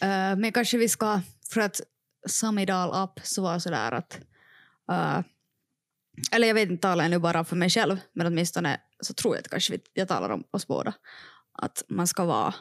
Eh, 0.03 0.37
men 0.37 0.53
kanske 0.53 0.79
vi 0.79 0.89
ska, 0.89 1.21
för 1.53 1.61
att 1.61 1.81
Samidal 2.29 3.05
Up 3.05 3.21
så 3.27 3.43
var 3.43 3.59
sådär 3.59 3.93
att 3.93 4.21
eh, 4.91 5.21
eller 6.33 6.47
jag 6.47 6.55
vet 6.55 6.71
inte, 6.71 6.83
talar 6.83 7.05
jag 7.05 7.11
nu 7.11 7.19
bara 7.19 7.45
för 7.45 7.57
mig 7.57 7.71
själv 7.71 7.99
men 8.13 8.27
åtminstone 8.27 8.81
så 9.01 9.15
tror 9.15 9.35
jag 9.35 9.41
att 9.43 9.49
kanske 9.51 9.73
vi, 9.73 9.81
jag 9.93 10.09
talar 10.09 10.31
om 10.31 10.45
oss 10.51 10.67
båda 10.67 10.95
att 11.53 11.83
man 11.89 12.07
ska 12.07 12.25
vara 12.25 12.55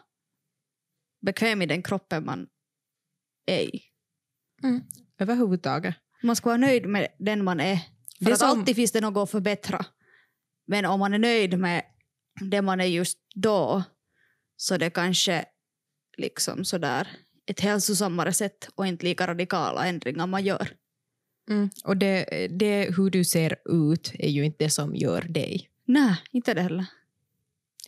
bekväm 1.26 1.62
i 1.62 1.66
den 1.66 1.84
kroppen 1.84 2.26
man 2.26 2.48
är 3.46 3.60
i. 3.60 3.82
Överhuvudtaget. 5.20 5.96
Man 6.24 6.36
ska 6.36 6.50
vara 6.50 6.58
nöjd 6.58 6.86
med 6.90 7.08
den 7.20 7.44
man 7.44 7.60
är. 7.60 7.76
För 8.18 8.26
Det 8.26 8.34
att 8.34 8.40
som- 8.40 8.50
alltid 8.50 8.76
finns 8.76 8.92
det 8.92 9.02
något 9.02 9.24
att 9.24 9.32
förbättra. 9.32 9.86
Men 10.68 10.86
om 10.86 11.00
man 11.00 11.14
är 11.14 11.18
nöjd 11.20 11.60
med 11.60 11.84
det 12.42 12.62
man 12.62 12.82
är 12.82 12.86
just 12.86 13.18
då 13.36 13.84
så 14.56 14.78
det 14.78 14.90
kanske 14.90 15.46
liksom 16.18 16.66
sådär 16.66 17.08
ett 17.46 17.60
hälsosammare 17.60 18.34
sätt 18.34 18.70
och 18.76 18.88
inte 18.88 19.06
lika 19.06 19.28
radikala 19.28 19.86
ändringar 19.86 20.28
man 20.28 20.44
gör. 20.46 20.70
Mm. 21.50 21.70
Och 21.84 21.98
det, 21.98 22.48
det, 22.52 22.95
hur 22.98 23.10
du 23.10 23.24
ser 23.26 23.56
ut 23.66 24.12
är 24.20 24.30
ju 24.30 24.45
inte 24.45 24.64
det 24.64 24.70
som 24.70 24.95
gör 24.95 25.22
dig, 25.22 25.70
Nej, 25.86 26.16
inte 26.32 26.54
det 26.54 26.62
heller. 26.62 26.86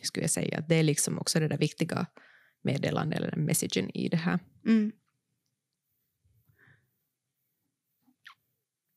skulle 0.02 0.24
jag 0.24 0.30
säga. 0.30 0.64
Det 0.68 0.74
är 0.74 0.82
liksom 0.82 1.18
också 1.18 1.40
det 1.40 1.48
där 1.48 1.58
viktiga 1.58 2.06
meddelandet 2.62 3.18
eller 3.18 3.36
messagen 3.36 3.90
i 3.96 4.08
det 4.08 4.16
här. 4.16 4.38
Mm. 4.66 4.92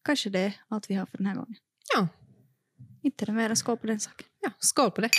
Kanske 0.04 0.30
det 0.30 0.40
är 0.40 0.54
allt 0.68 0.90
vi 0.90 0.96
har 0.96 1.06
för 1.06 1.18
den 1.18 1.28
här 1.28 1.36
gången. 1.36 1.56
Ja, 1.96 2.08
Inte 3.02 3.26
det 3.26 3.32
mera 3.32 3.56
skål 3.56 3.78
på 3.78 3.88
den 3.88 4.00
saken. 4.00 4.28
ja 4.42 4.52
skål 4.60 4.92
på 4.92 5.02
det. 5.02 5.10